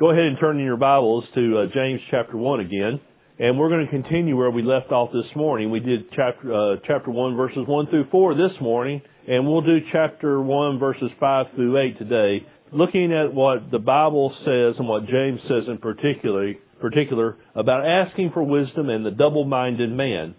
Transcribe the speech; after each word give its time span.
Go 0.00 0.12
ahead 0.12 0.24
and 0.24 0.38
turn 0.40 0.58
in 0.58 0.64
your 0.64 0.78
Bibles 0.78 1.24
to 1.34 1.58
uh, 1.58 1.66
James 1.74 2.00
chapter 2.10 2.34
1 2.34 2.60
again. 2.60 3.00
And 3.38 3.58
we're 3.58 3.68
going 3.68 3.84
to 3.84 3.90
continue 3.90 4.34
where 4.34 4.50
we 4.50 4.62
left 4.62 4.90
off 4.92 5.12
this 5.12 5.30
morning. 5.36 5.70
We 5.70 5.80
did 5.80 6.10
chapter, 6.16 6.54
uh, 6.54 6.76
chapter 6.86 7.10
1 7.10 7.36
verses 7.36 7.64
1 7.66 7.86
through 7.88 8.06
4 8.10 8.32
this 8.32 8.58
morning, 8.62 9.02
and 9.28 9.46
we'll 9.46 9.60
do 9.60 9.76
chapter 9.92 10.40
1 10.40 10.78
verses 10.78 11.10
5 11.20 11.46
through 11.54 11.78
8 11.78 11.98
today, 11.98 12.46
looking 12.72 13.12
at 13.12 13.34
what 13.34 13.70
the 13.70 13.78
Bible 13.78 14.32
says 14.46 14.76
and 14.78 14.88
what 14.88 15.02
James 15.06 15.38
says 15.42 15.64
in 15.68 15.76
particular, 15.76 16.54
particular 16.80 17.36
about 17.54 17.86
asking 17.86 18.30
for 18.32 18.42
wisdom 18.42 18.88
and 18.88 19.04
the 19.04 19.10
double-minded 19.10 19.92
man. 19.92 20.34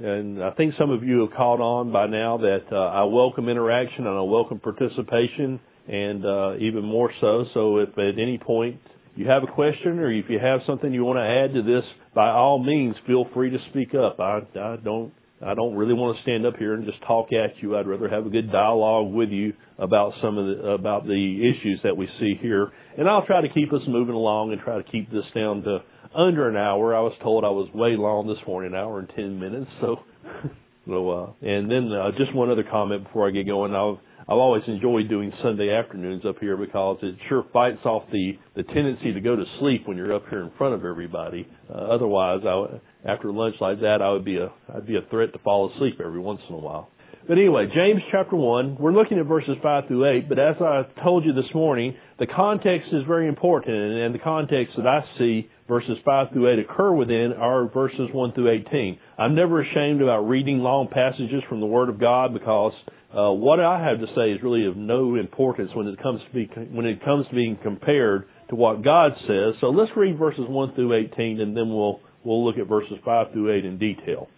And 0.00 0.42
I 0.42 0.50
think 0.50 0.74
some 0.76 0.90
of 0.90 1.04
you 1.04 1.20
have 1.20 1.30
caught 1.36 1.60
on 1.60 1.92
by 1.92 2.08
now 2.08 2.38
that 2.38 2.64
uh, 2.72 2.74
I 2.74 3.04
welcome 3.04 3.48
interaction 3.48 4.08
and 4.08 4.18
I 4.18 4.22
welcome 4.22 4.58
participation, 4.58 5.60
and 5.86 6.26
uh, 6.26 6.56
even 6.58 6.84
more 6.84 7.12
so. 7.20 7.44
So 7.54 7.78
if 7.78 7.90
at 7.90 8.18
any 8.20 8.38
point 8.44 8.80
you 9.16 9.26
have 9.28 9.42
a 9.42 9.52
question 9.52 9.98
or 9.98 10.12
if 10.12 10.26
you 10.28 10.38
have 10.38 10.60
something 10.66 10.92
you 10.92 11.04
want 11.04 11.18
to 11.18 11.22
add 11.24 11.54
to 11.54 11.62
this, 11.62 11.84
by 12.14 12.28
all 12.28 12.62
means, 12.62 12.94
feel 13.06 13.26
free 13.34 13.50
to 13.50 13.58
speak 13.70 13.94
up. 13.94 14.20
I, 14.20 14.40
I 14.58 14.76
don't 14.82 15.12
I 15.44 15.52
don't 15.52 15.74
really 15.74 15.92
want 15.92 16.16
to 16.16 16.22
stand 16.22 16.46
up 16.46 16.56
here 16.56 16.72
and 16.72 16.86
just 16.86 17.02
talk 17.06 17.28
at 17.32 17.62
you. 17.62 17.76
I'd 17.76 17.86
rather 17.86 18.08
have 18.08 18.24
a 18.24 18.30
good 18.30 18.50
dialogue 18.50 19.12
with 19.12 19.28
you 19.28 19.52
about 19.78 20.12
some 20.22 20.38
of 20.38 20.46
the 20.46 20.68
about 20.70 21.06
the 21.06 21.40
issues 21.40 21.78
that 21.84 21.94
we 21.94 22.08
see 22.18 22.38
here. 22.40 22.72
And 22.96 23.06
I'll 23.06 23.26
try 23.26 23.42
to 23.42 23.48
keep 23.52 23.70
us 23.72 23.82
moving 23.86 24.14
along 24.14 24.52
and 24.52 24.60
try 24.62 24.78
to 24.78 24.90
keep 24.90 25.10
this 25.10 25.24
down 25.34 25.62
to 25.64 25.80
under 26.16 26.48
an 26.48 26.56
hour. 26.56 26.96
I 26.96 27.00
was 27.00 27.12
told 27.22 27.44
I 27.44 27.50
was 27.50 27.68
way 27.74 27.96
long 27.96 28.26
this 28.26 28.38
morning, 28.46 28.72
an 28.72 28.78
hour 28.78 28.98
and 28.98 29.10
ten 29.14 29.38
minutes. 29.38 29.70
So, 29.82 29.96
so 30.86 31.10
uh, 31.10 31.32
and 31.42 31.70
then 31.70 31.92
uh, 31.92 32.12
just 32.16 32.34
one 32.34 32.50
other 32.50 32.64
comment 32.64 33.04
before 33.04 33.28
I 33.28 33.30
get 33.30 33.46
going. 33.46 33.74
I've 33.74 34.00
I've 34.28 34.38
always 34.38 34.64
enjoyed 34.66 35.08
doing 35.08 35.32
Sunday 35.40 35.72
afternoons 35.72 36.24
up 36.26 36.40
here 36.40 36.56
because 36.56 36.98
it 37.02 37.14
sure 37.28 37.44
fights 37.52 37.84
off 37.84 38.02
the 38.10 38.32
the 38.56 38.64
tendency 38.64 39.12
to 39.12 39.20
go 39.20 39.36
to 39.36 39.44
sleep 39.60 39.86
when 39.86 39.96
you're 39.96 40.12
up 40.12 40.24
here 40.28 40.42
in 40.42 40.50
front 40.58 40.74
of 40.74 40.84
everybody. 40.84 41.46
Uh, 41.70 41.74
otherwise, 41.74 42.40
I 42.44 42.80
after 43.08 43.32
lunch 43.32 43.54
like 43.60 43.78
that, 43.82 44.02
I 44.02 44.10
would 44.10 44.24
be 44.24 44.38
a 44.38 44.50
I'd 44.74 44.84
be 44.84 44.96
a 44.96 45.08
threat 45.10 45.32
to 45.34 45.38
fall 45.38 45.72
asleep 45.72 46.00
every 46.04 46.18
once 46.18 46.40
in 46.48 46.56
a 46.56 46.58
while. 46.58 46.90
But 47.28 47.38
anyway, 47.38 47.66
James 47.74 48.02
chapter 48.12 48.36
1, 48.36 48.76
we're 48.78 48.92
looking 48.92 49.18
at 49.18 49.26
verses 49.26 49.56
5 49.60 49.88
through 49.88 50.08
8, 50.08 50.28
but 50.28 50.38
as 50.38 50.54
I 50.60 50.82
told 51.02 51.24
you 51.24 51.32
this 51.32 51.52
morning, 51.56 51.96
the 52.20 52.26
context 52.28 52.86
is 52.92 53.02
very 53.04 53.26
important, 53.26 53.74
and 53.74 54.14
the 54.14 54.20
context 54.20 54.74
that 54.76 54.86
I 54.86 55.00
see 55.18 55.50
verses 55.66 55.98
5 56.04 56.28
through 56.32 56.52
8 56.52 56.58
occur 56.60 56.92
within 56.92 57.32
are 57.36 57.68
verses 57.68 58.08
1 58.12 58.32
through 58.34 58.50
18. 58.68 58.98
I'm 59.18 59.34
never 59.34 59.60
ashamed 59.60 60.02
about 60.02 60.28
reading 60.28 60.58
long 60.58 60.86
passages 60.86 61.42
from 61.48 61.58
the 61.58 61.66
Word 61.66 61.88
of 61.88 61.98
God 61.98 62.32
because 62.32 62.72
uh, 63.16 63.32
what 63.32 63.60
I 63.60 63.82
have 63.88 63.98
to 64.00 64.06
say 64.14 64.32
is 64.32 64.42
really 64.42 64.66
of 64.66 64.76
no 64.76 65.14
importance 65.16 65.70
when 65.74 65.86
it 65.86 66.02
comes 66.02 66.20
to 66.26 66.34
be 66.34 66.50
when 66.70 66.84
it 66.84 67.02
comes 67.04 67.26
to 67.28 67.34
being 67.34 67.58
compared 67.62 68.26
to 68.50 68.54
what 68.54 68.84
God 68.84 69.12
says. 69.26 69.54
So 69.60 69.68
let's 69.68 69.90
read 69.96 70.18
verses 70.18 70.44
one 70.46 70.74
through 70.74 70.94
eighteen, 70.94 71.40
and 71.40 71.56
then 71.56 71.68
we'll 71.68 72.00
we'll 72.24 72.44
look 72.44 72.58
at 72.58 72.68
verses 72.68 72.98
five 73.04 73.32
through 73.32 73.56
eight 73.56 73.64
in 73.64 73.78
detail. 73.78 74.28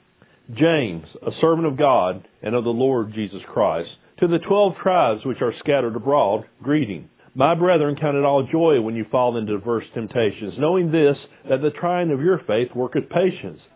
James, 0.50 1.04
a 1.26 1.30
servant 1.40 1.66
of 1.66 1.76
God 1.76 2.26
and 2.42 2.54
of 2.54 2.64
the 2.64 2.70
Lord 2.70 3.12
Jesus 3.12 3.42
Christ, 3.52 3.90
to 4.20 4.28
the 4.28 4.38
twelve 4.48 4.74
tribes 4.82 5.20
which 5.26 5.42
are 5.42 5.52
scattered 5.58 5.96
abroad, 5.96 6.44
greeting. 6.62 7.10
My 7.34 7.54
brethren, 7.54 7.96
count 8.00 8.16
it 8.16 8.24
all 8.24 8.48
joy 8.50 8.80
when 8.80 8.96
you 8.96 9.04
fall 9.10 9.36
into 9.36 9.58
diverse 9.58 9.84
temptations, 9.94 10.54
knowing 10.58 10.90
this, 10.90 11.16
that 11.48 11.60
the 11.60 11.70
trying 11.78 12.10
of 12.10 12.20
your 12.20 12.40
faith 12.46 12.68
worketh 12.74 13.10
patience. 13.10 13.60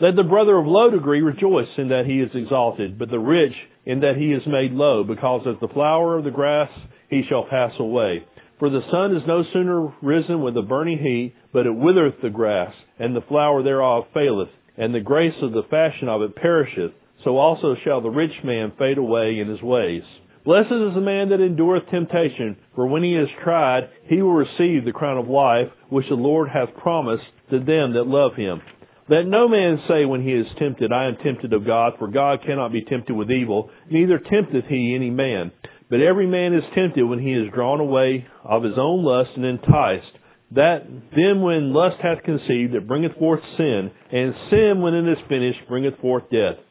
Let 0.00 0.16
the 0.16 0.22
brother 0.22 0.56
of 0.56 0.66
low 0.66 0.88
degree 0.90 1.20
rejoice 1.20 1.68
in 1.76 1.90
that 1.90 2.06
he 2.06 2.20
is 2.20 2.30
exalted, 2.34 2.98
but 2.98 3.10
the 3.10 3.18
rich 3.18 3.52
in 3.84 4.00
that 4.00 4.16
he 4.16 4.32
is 4.32 4.40
made 4.46 4.72
low, 4.72 5.04
because 5.04 5.42
as 5.46 5.60
the 5.60 5.68
flower 5.68 6.16
of 6.16 6.24
the 6.24 6.30
grass 6.30 6.70
he 7.10 7.22
shall 7.28 7.44
pass 7.44 7.72
away. 7.78 8.24
For 8.58 8.70
the 8.70 8.80
sun 8.90 9.14
is 9.14 9.22
no 9.26 9.44
sooner 9.52 9.92
risen 10.00 10.40
with 10.40 10.56
a 10.56 10.62
burning 10.62 10.98
heat, 10.98 11.34
but 11.52 11.66
it 11.66 11.74
withereth 11.74 12.22
the 12.22 12.30
grass, 12.30 12.72
and 12.98 13.14
the 13.14 13.20
flower 13.28 13.62
thereof 13.62 14.04
faileth, 14.14 14.48
and 14.78 14.94
the 14.94 15.00
grace 15.00 15.36
of 15.42 15.52
the 15.52 15.64
fashion 15.70 16.08
of 16.08 16.22
it 16.22 16.34
perisheth. 16.34 16.92
So 17.22 17.36
also 17.36 17.74
shall 17.84 18.00
the 18.00 18.08
rich 18.08 18.42
man 18.42 18.72
fade 18.78 18.96
away 18.96 19.38
in 19.38 19.48
his 19.48 19.60
ways. 19.60 20.02
Blessed 20.46 20.72
is 20.72 20.94
the 20.94 21.02
man 21.02 21.28
that 21.28 21.44
endureth 21.44 21.90
temptation, 21.90 22.56
for 22.74 22.86
when 22.86 23.02
he 23.02 23.14
is 23.14 23.28
tried, 23.44 23.90
he 24.08 24.22
will 24.22 24.32
receive 24.32 24.86
the 24.86 24.92
crown 24.94 25.18
of 25.18 25.28
life, 25.28 25.68
which 25.90 26.08
the 26.08 26.14
Lord 26.14 26.48
hath 26.48 26.74
promised 26.82 27.24
to 27.50 27.58
them 27.58 27.92
that 27.92 28.06
love 28.06 28.34
him. 28.34 28.62
Let 29.10 29.26
no 29.26 29.48
man 29.48 29.82
say 29.88 30.04
when 30.04 30.22
he 30.22 30.30
is 30.30 30.46
tempted, 30.60 30.92
I 30.92 31.06
am 31.06 31.16
tempted 31.16 31.52
of 31.52 31.66
God, 31.66 31.94
for 31.98 32.06
God 32.06 32.44
cannot 32.46 32.72
be 32.72 32.84
tempted 32.84 33.12
with 33.12 33.28
evil, 33.28 33.68
neither 33.90 34.20
tempteth 34.20 34.66
he 34.68 34.94
any 34.94 35.10
man. 35.10 35.50
But 35.90 36.00
every 36.00 36.28
man 36.28 36.54
is 36.54 36.62
tempted 36.76 37.02
when 37.02 37.18
he 37.18 37.32
is 37.32 37.52
drawn 37.52 37.80
away 37.80 38.24
of 38.44 38.62
his 38.62 38.78
own 38.78 39.02
lust 39.02 39.30
and 39.34 39.44
enticed. 39.44 40.12
That 40.52 40.86
then 41.10 41.42
when 41.42 41.72
lust 41.72 41.96
hath 42.00 42.22
conceived, 42.22 42.76
it 42.76 42.86
bringeth 42.86 43.18
forth 43.18 43.40
sin, 43.56 43.90
and 44.12 44.32
sin 44.48 44.80
when 44.80 44.94
it 44.94 45.10
is 45.10 45.18
finished 45.28 45.58
bringeth 45.68 45.98
forth 45.98 46.30
death. 46.30 46.62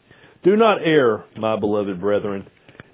Do 0.46 0.56
not 0.56 0.78
err, 0.82 1.26
my 1.38 1.60
beloved 1.60 2.00
brethren. 2.00 2.48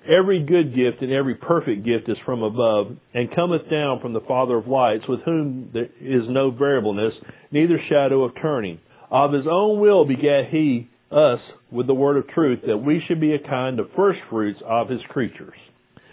Every 0.09 0.43
good 0.43 0.75
gift 0.75 1.03
and 1.03 1.11
every 1.11 1.35
perfect 1.35 1.85
gift 1.85 2.09
is 2.09 2.17
from 2.25 2.41
above, 2.41 2.97
and 3.13 3.35
cometh 3.35 3.69
down 3.69 3.99
from 4.01 4.13
the 4.13 4.25
Father 4.27 4.57
of 4.57 4.65
lights, 4.65 5.03
with 5.07 5.19
whom 5.21 5.69
there 5.71 5.89
is 6.01 6.23
no 6.29 6.49
variableness, 6.49 7.13
neither 7.51 7.79
shadow 7.89 8.23
of 8.23 8.31
turning. 8.41 8.79
Of 9.15 9.31
his 9.31 9.45
own 9.49 9.79
will 9.79 10.03
begat 10.03 10.49
he 10.51 10.89
us 11.09 11.39
with 11.71 11.87
the 11.87 11.93
word 11.93 12.17
of 12.17 12.27
truth, 12.27 12.59
that 12.67 12.79
we 12.79 13.01
should 13.07 13.21
be 13.21 13.33
a 13.33 13.39
kind 13.39 13.79
of 13.79 13.87
first 13.95 14.19
fruits 14.29 14.59
of 14.67 14.89
his 14.89 14.99
creatures. 15.07 15.55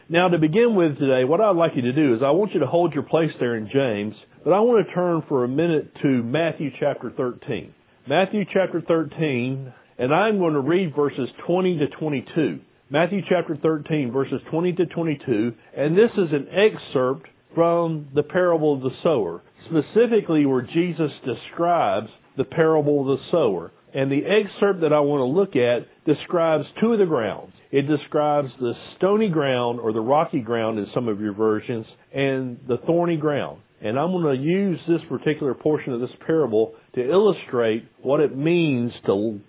Now, 0.08 0.28
to 0.28 0.38
begin 0.38 0.76
with 0.76 1.00
today, 1.00 1.24
what 1.24 1.40
I'd 1.40 1.56
like 1.56 1.72
you 1.74 1.82
to 1.82 1.92
do 1.92 2.14
is 2.14 2.20
I 2.22 2.30
want 2.30 2.52
you 2.54 2.60
to 2.60 2.66
hold 2.68 2.94
your 2.94 3.02
place 3.02 3.32
there 3.40 3.56
in 3.56 3.68
James, 3.72 4.14
but 4.44 4.52
I 4.52 4.60
want 4.60 4.86
to 4.86 4.94
turn 4.94 5.24
for 5.28 5.42
a 5.42 5.48
minute 5.48 5.90
to 6.02 6.22
Matthew 6.22 6.70
chapter 6.78 7.10
13. 7.16 7.74
Matthew 8.08 8.44
chapter 8.44 8.80
13, 8.80 9.72
and 9.98 10.14
I'm 10.14 10.38
going 10.38 10.54
to 10.54 10.60
read 10.60 10.94
verses 10.94 11.28
20 11.44 11.78
to 11.78 11.88
22. 11.98 12.60
Matthew 12.88 13.22
chapter 13.28 13.56
13, 13.60 14.12
verses 14.12 14.40
20 14.48 14.74
to 14.74 14.86
22, 14.86 15.52
and 15.76 15.98
this 15.98 16.12
is 16.16 16.32
an 16.32 16.46
excerpt 16.52 17.26
from 17.52 18.10
the 18.14 18.22
parable 18.22 18.74
of 18.74 18.82
the 18.82 18.94
sower, 19.02 19.42
specifically 19.66 20.46
where 20.46 20.62
Jesus 20.62 21.10
describes 21.26 22.06
the 22.36 22.44
parable 22.44 23.00
of 23.00 23.18
the 23.18 23.24
sower. 23.30 23.72
And 23.94 24.10
the 24.10 24.22
excerpt 24.24 24.80
that 24.80 24.92
I 24.92 25.00
want 25.00 25.20
to 25.20 25.24
look 25.24 25.54
at 25.54 25.86
describes 26.06 26.64
two 26.80 26.92
of 26.92 26.98
the 26.98 27.06
grounds. 27.06 27.52
It 27.70 27.82
describes 27.82 28.48
the 28.58 28.72
stony 28.96 29.28
ground 29.28 29.80
or 29.80 29.92
the 29.92 30.00
rocky 30.00 30.40
ground 30.40 30.78
in 30.78 30.86
some 30.94 31.08
of 31.08 31.20
your 31.20 31.34
versions 31.34 31.86
and 32.14 32.58
the 32.66 32.78
thorny 32.86 33.16
ground. 33.16 33.60
And 33.82 33.98
I'm 33.98 34.12
going 34.12 34.36
to 34.36 34.42
use 34.42 34.78
this 34.88 35.00
particular 35.08 35.54
portion 35.54 35.92
of 35.92 36.00
this 36.00 36.10
parable 36.26 36.74
to 36.94 37.02
illustrate 37.02 37.84
what 38.00 38.20
it 38.20 38.36
means 38.36 38.92
to 39.06 39.40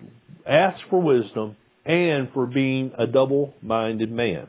ask 0.48 0.78
for 0.90 1.02
wisdom 1.02 1.56
and 1.86 2.30
for 2.34 2.48
being 2.48 2.92
a 2.98 3.06
double-minded 3.08 4.12
man. 4.12 4.48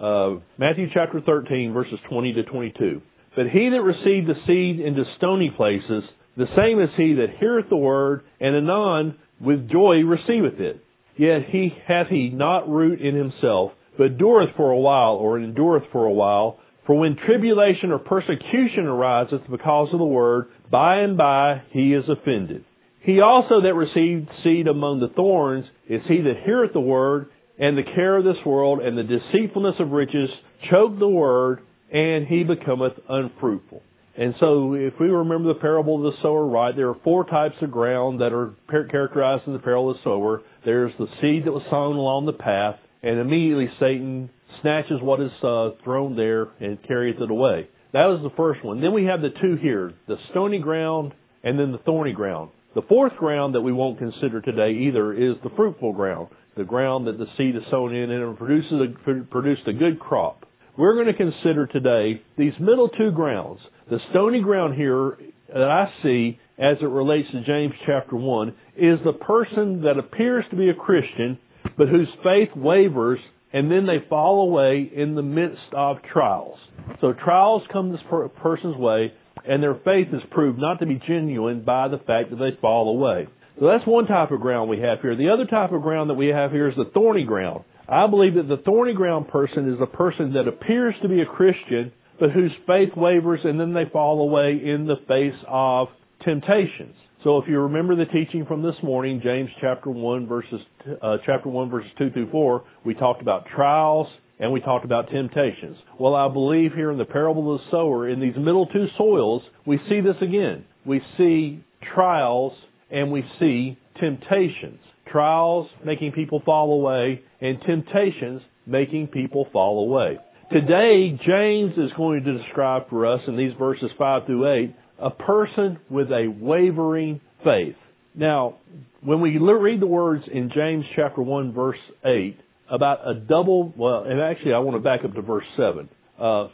Uh, 0.00 0.36
Matthew 0.58 0.86
chapter 0.94 1.20
13 1.20 1.72
verses 1.72 1.98
20 2.08 2.34
to 2.34 2.42
22. 2.44 3.02
But 3.34 3.46
he 3.52 3.70
that 3.70 3.82
received 3.82 4.28
the 4.28 4.34
seed 4.46 4.84
into 4.84 5.04
stony 5.16 5.52
places 5.56 6.04
the 6.38 6.46
same 6.56 6.80
is 6.80 6.88
he 6.96 7.14
that 7.14 7.36
heareth 7.40 7.68
the 7.68 7.76
word, 7.76 8.22
and 8.40 8.54
anon 8.54 9.16
with 9.40 9.68
joy 9.68 9.96
receiveth 10.04 10.60
it. 10.60 10.84
Yet 11.16 11.46
he 11.50 11.70
hath 11.86 12.06
he 12.06 12.30
not 12.30 12.68
root 12.68 13.00
in 13.00 13.16
himself, 13.16 13.72
but 13.98 14.18
dureth 14.18 14.56
for 14.56 14.70
a 14.70 14.78
while, 14.78 15.14
or 15.14 15.38
endureth 15.38 15.90
for 15.90 16.06
a 16.06 16.12
while. 16.12 16.60
For 16.86 16.96
when 16.96 17.16
tribulation 17.16 17.90
or 17.90 17.98
persecution 17.98 18.86
ariseth 18.86 19.50
because 19.50 19.88
of 19.92 19.98
the 19.98 20.04
word, 20.04 20.46
by 20.70 20.98
and 21.00 21.16
by 21.18 21.62
he 21.72 21.92
is 21.92 22.04
offended. 22.08 22.64
He 23.00 23.20
also 23.20 23.60
that 23.62 23.74
received 23.74 24.28
seed 24.44 24.68
among 24.68 25.00
the 25.00 25.08
thorns 25.08 25.64
is 25.88 26.02
he 26.06 26.20
that 26.20 26.44
heareth 26.44 26.72
the 26.72 26.80
word, 26.80 27.30
and 27.58 27.76
the 27.76 27.82
care 27.82 28.16
of 28.16 28.24
this 28.24 28.44
world 28.46 28.78
and 28.80 28.96
the 28.96 29.02
deceitfulness 29.02 29.74
of 29.80 29.90
riches 29.90 30.30
choke 30.70 30.96
the 31.00 31.08
word, 31.08 31.60
and 31.92 32.28
he 32.28 32.44
becometh 32.44 32.92
unfruitful. 33.08 33.82
And 34.18 34.34
so, 34.40 34.74
if 34.74 34.94
we 34.98 35.06
remember 35.06 35.54
the 35.54 35.60
parable 35.60 35.94
of 35.96 36.12
the 36.12 36.20
sower 36.22 36.44
right, 36.44 36.74
there 36.74 36.88
are 36.88 36.96
four 37.04 37.24
types 37.24 37.54
of 37.62 37.70
ground 37.70 38.20
that 38.20 38.32
are 38.32 38.52
characterized 38.68 39.44
in 39.46 39.52
the 39.52 39.60
parable 39.60 39.92
of 39.92 39.98
the 39.98 40.02
sower. 40.02 40.42
There's 40.64 40.92
the 40.98 41.06
seed 41.20 41.44
that 41.46 41.52
was 41.52 41.62
sown 41.70 41.94
along 41.94 42.26
the 42.26 42.32
path, 42.32 42.80
and 43.04 43.20
immediately 43.20 43.68
Satan 43.78 44.28
snatches 44.60 45.00
what 45.00 45.20
is 45.20 45.30
uh, 45.44 45.70
thrown 45.84 46.16
there 46.16 46.48
and 46.58 46.82
carries 46.88 47.14
it 47.20 47.30
away. 47.30 47.68
That 47.92 48.06
was 48.06 48.20
the 48.24 48.36
first 48.36 48.64
one. 48.64 48.80
Then 48.80 48.92
we 48.92 49.04
have 49.04 49.20
the 49.20 49.30
two 49.40 49.56
here, 49.62 49.94
the 50.08 50.16
stony 50.32 50.58
ground 50.58 51.12
and 51.44 51.56
then 51.56 51.70
the 51.70 51.78
thorny 51.78 52.12
ground. 52.12 52.50
The 52.74 52.82
fourth 52.82 53.16
ground 53.16 53.54
that 53.54 53.60
we 53.60 53.72
won't 53.72 53.98
consider 53.98 54.40
today 54.40 54.72
either 54.88 55.12
is 55.12 55.36
the 55.42 55.50
fruitful 55.56 55.92
ground, 55.92 56.28
the 56.56 56.64
ground 56.64 57.06
that 57.06 57.18
the 57.18 57.26
seed 57.36 57.56
is 57.56 57.62
sown 57.70 57.94
in 57.94 58.10
and 58.10 58.32
it 58.32 58.36
produces 58.36 58.72
a, 58.72 59.24
produced 59.30 59.62
a 59.68 59.72
good 59.72 59.98
crop. 59.98 60.44
We're 60.78 60.94
going 60.94 61.06
to 61.06 61.12
consider 61.12 61.66
today 61.66 62.22
these 62.36 62.52
middle 62.60 62.88
two 62.88 63.10
grounds. 63.10 63.58
The 63.90 63.98
stony 64.10 64.40
ground 64.40 64.76
here 64.76 65.18
that 65.48 65.60
I 65.60 65.86
see 66.04 66.38
as 66.56 66.76
it 66.80 66.86
relates 66.86 67.28
to 67.32 67.44
James 67.44 67.74
chapter 67.84 68.14
1 68.14 68.48
is 68.76 69.00
the 69.04 69.12
person 69.14 69.82
that 69.82 69.98
appears 69.98 70.44
to 70.50 70.56
be 70.56 70.68
a 70.68 70.74
Christian, 70.74 71.36
but 71.76 71.88
whose 71.88 72.06
faith 72.22 72.50
wavers 72.54 73.18
and 73.52 73.68
then 73.68 73.86
they 73.86 74.06
fall 74.08 74.48
away 74.48 74.88
in 74.94 75.16
the 75.16 75.22
midst 75.22 75.58
of 75.72 75.96
trials. 76.12 76.58
So 77.00 77.12
trials 77.12 77.62
come 77.72 77.90
this 77.90 78.00
per- 78.08 78.28
person's 78.28 78.76
way 78.76 79.12
and 79.48 79.60
their 79.60 79.80
faith 79.84 80.06
is 80.12 80.22
proved 80.30 80.60
not 80.60 80.78
to 80.78 80.86
be 80.86 81.02
genuine 81.08 81.64
by 81.64 81.88
the 81.88 81.98
fact 81.98 82.30
that 82.30 82.36
they 82.36 82.56
fall 82.60 82.90
away. 82.90 83.26
So 83.58 83.66
that's 83.66 83.84
one 83.84 84.06
type 84.06 84.30
of 84.30 84.40
ground 84.40 84.70
we 84.70 84.78
have 84.82 85.00
here. 85.00 85.16
The 85.16 85.30
other 85.30 85.46
type 85.46 85.72
of 85.72 85.82
ground 85.82 86.08
that 86.10 86.14
we 86.14 86.28
have 86.28 86.52
here 86.52 86.68
is 86.68 86.76
the 86.76 86.88
thorny 86.94 87.24
ground. 87.24 87.64
I 87.88 88.06
believe 88.06 88.34
that 88.34 88.48
the 88.48 88.62
thorny 88.64 88.92
ground 88.92 89.28
person 89.28 89.72
is 89.72 89.80
a 89.80 89.86
person 89.86 90.34
that 90.34 90.46
appears 90.46 90.94
to 91.02 91.08
be 91.08 91.22
a 91.22 91.26
Christian, 91.26 91.90
but 92.20 92.30
whose 92.30 92.52
faith 92.66 92.90
wavers 92.96 93.40
and 93.44 93.58
then 93.58 93.72
they 93.72 93.90
fall 93.90 94.20
away 94.20 94.60
in 94.62 94.86
the 94.86 94.96
face 95.08 95.38
of 95.48 95.88
temptations. 96.22 96.94
So 97.24 97.38
if 97.38 97.48
you 97.48 97.58
remember 97.60 97.96
the 97.96 98.04
teaching 98.04 98.44
from 98.46 98.62
this 98.62 98.74
morning, 98.82 99.20
James 99.24 99.48
chapter 99.60 99.90
1 99.90 100.26
verses, 100.26 100.60
uh, 101.00 101.16
chapter 101.24 101.48
1 101.48 101.70
verses 101.70 101.90
2 101.98 102.10
through 102.10 102.30
4, 102.30 102.64
we 102.84 102.94
talked 102.94 103.22
about 103.22 103.46
trials 103.56 104.06
and 104.38 104.52
we 104.52 104.60
talked 104.60 104.84
about 104.84 105.08
temptations. 105.10 105.76
Well, 105.98 106.14
I 106.14 106.32
believe 106.32 106.72
here 106.74 106.92
in 106.92 106.98
the 106.98 107.04
parable 107.04 107.54
of 107.54 107.60
the 107.60 107.70
sower, 107.70 108.08
in 108.08 108.20
these 108.20 108.36
middle 108.36 108.66
two 108.66 108.86
soils, 108.96 109.42
we 109.66 109.80
see 109.88 110.00
this 110.00 110.16
again. 110.20 110.64
We 110.84 111.00
see 111.16 111.64
trials 111.94 112.52
and 112.90 113.10
we 113.10 113.24
see 113.40 113.78
temptations. 114.00 114.80
Trials 115.10 115.68
making 115.84 116.12
people 116.12 116.42
fall 116.44 116.72
away 116.72 117.22
and 117.40 117.58
temptations 117.66 118.42
making 118.66 119.08
people 119.08 119.46
fall 119.52 119.84
away. 119.84 120.18
Today, 120.50 121.18
James 121.26 121.72
is 121.76 121.90
going 121.96 122.24
to 122.24 122.38
describe 122.38 122.88
for 122.88 123.06
us 123.06 123.20
in 123.26 123.36
these 123.36 123.52
verses 123.58 123.90
5 123.98 124.26
through 124.26 124.64
8 124.64 124.74
a 125.00 125.10
person 125.10 125.78
with 125.90 126.08
a 126.08 126.26
wavering 126.40 127.20
faith. 127.44 127.76
Now, 128.14 128.56
when 129.02 129.20
we 129.20 129.38
read 129.38 129.80
the 129.80 129.86
words 129.86 130.24
in 130.32 130.50
James 130.54 130.84
chapter 130.96 131.22
1 131.22 131.52
verse 131.52 131.78
8 132.04 132.36
about 132.70 133.08
a 133.08 133.14
double, 133.14 133.72
well, 133.76 134.04
and 134.04 134.20
actually 134.20 134.54
I 134.54 134.58
want 134.58 134.76
to 134.76 134.82
back 134.82 135.04
up 135.04 135.14
to 135.14 135.22
verse 135.22 135.44
7. 135.56 135.88
Uh, 136.20 136.48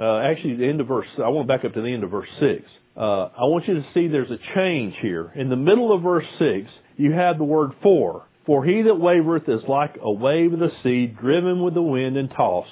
uh, 0.00 0.20
actually 0.20 0.56
the 0.56 0.68
end 0.68 0.80
of 0.80 0.86
verse, 0.86 1.06
I 1.16 1.28
want 1.28 1.48
to 1.48 1.52
back 1.52 1.64
up 1.64 1.74
to 1.74 1.82
the 1.82 1.88
end 1.88 2.04
of 2.04 2.10
verse 2.10 2.28
6. 2.40 2.62
Uh, 2.96 3.00
I 3.00 3.44
want 3.44 3.66
you 3.66 3.74
to 3.74 3.84
see 3.94 4.08
there's 4.08 4.30
a 4.30 4.38
change 4.54 4.94
here. 5.02 5.32
In 5.34 5.48
the 5.48 5.56
middle 5.56 5.94
of 5.94 6.02
verse 6.02 6.24
6, 6.38 6.68
you 6.98 7.12
have 7.12 7.38
the 7.38 7.44
word 7.44 7.70
for. 7.82 8.26
For 8.44 8.64
he 8.64 8.82
that 8.82 8.94
wavereth 8.94 9.48
is 9.48 9.66
like 9.68 9.96
a 10.02 10.12
wave 10.12 10.52
of 10.52 10.58
the 10.58 10.68
sea 10.82 11.06
driven 11.06 11.62
with 11.62 11.74
the 11.74 11.82
wind 11.82 12.16
and 12.18 12.30
tossed. 12.30 12.68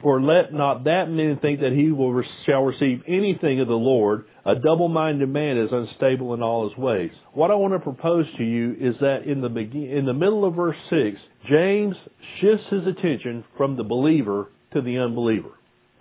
For 0.00 0.22
let 0.22 0.52
not 0.52 0.84
that 0.84 1.06
man 1.08 1.38
think 1.42 1.58
that 1.60 1.72
he 1.72 1.90
will 1.90 2.22
shall 2.46 2.62
receive 2.62 3.02
anything 3.08 3.60
of 3.60 3.66
the 3.66 3.74
Lord. 3.74 4.26
A 4.46 4.54
double-minded 4.54 5.28
man 5.28 5.58
is 5.58 5.70
unstable 5.72 6.34
in 6.34 6.42
all 6.42 6.68
his 6.68 6.78
ways. 6.78 7.10
What 7.32 7.50
I 7.50 7.56
want 7.56 7.74
to 7.74 7.80
propose 7.80 8.26
to 8.38 8.44
you 8.44 8.76
is 8.78 8.94
that 9.00 9.24
in 9.26 9.40
the 9.40 9.48
begin, 9.48 9.90
in 9.90 10.06
the 10.06 10.12
middle 10.12 10.44
of 10.44 10.54
verse 10.54 10.76
six, 10.88 11.18
James 11.50 11.96
shifts 12.40 12.66
his 12.70 12.86
attention 12.86 13.42
from 13.56 13.76
the 13.76 13.82
believer 13.82 14.52
to 14.72 14.82
the 14.82 14.98
unbeliever. 14.98 15.50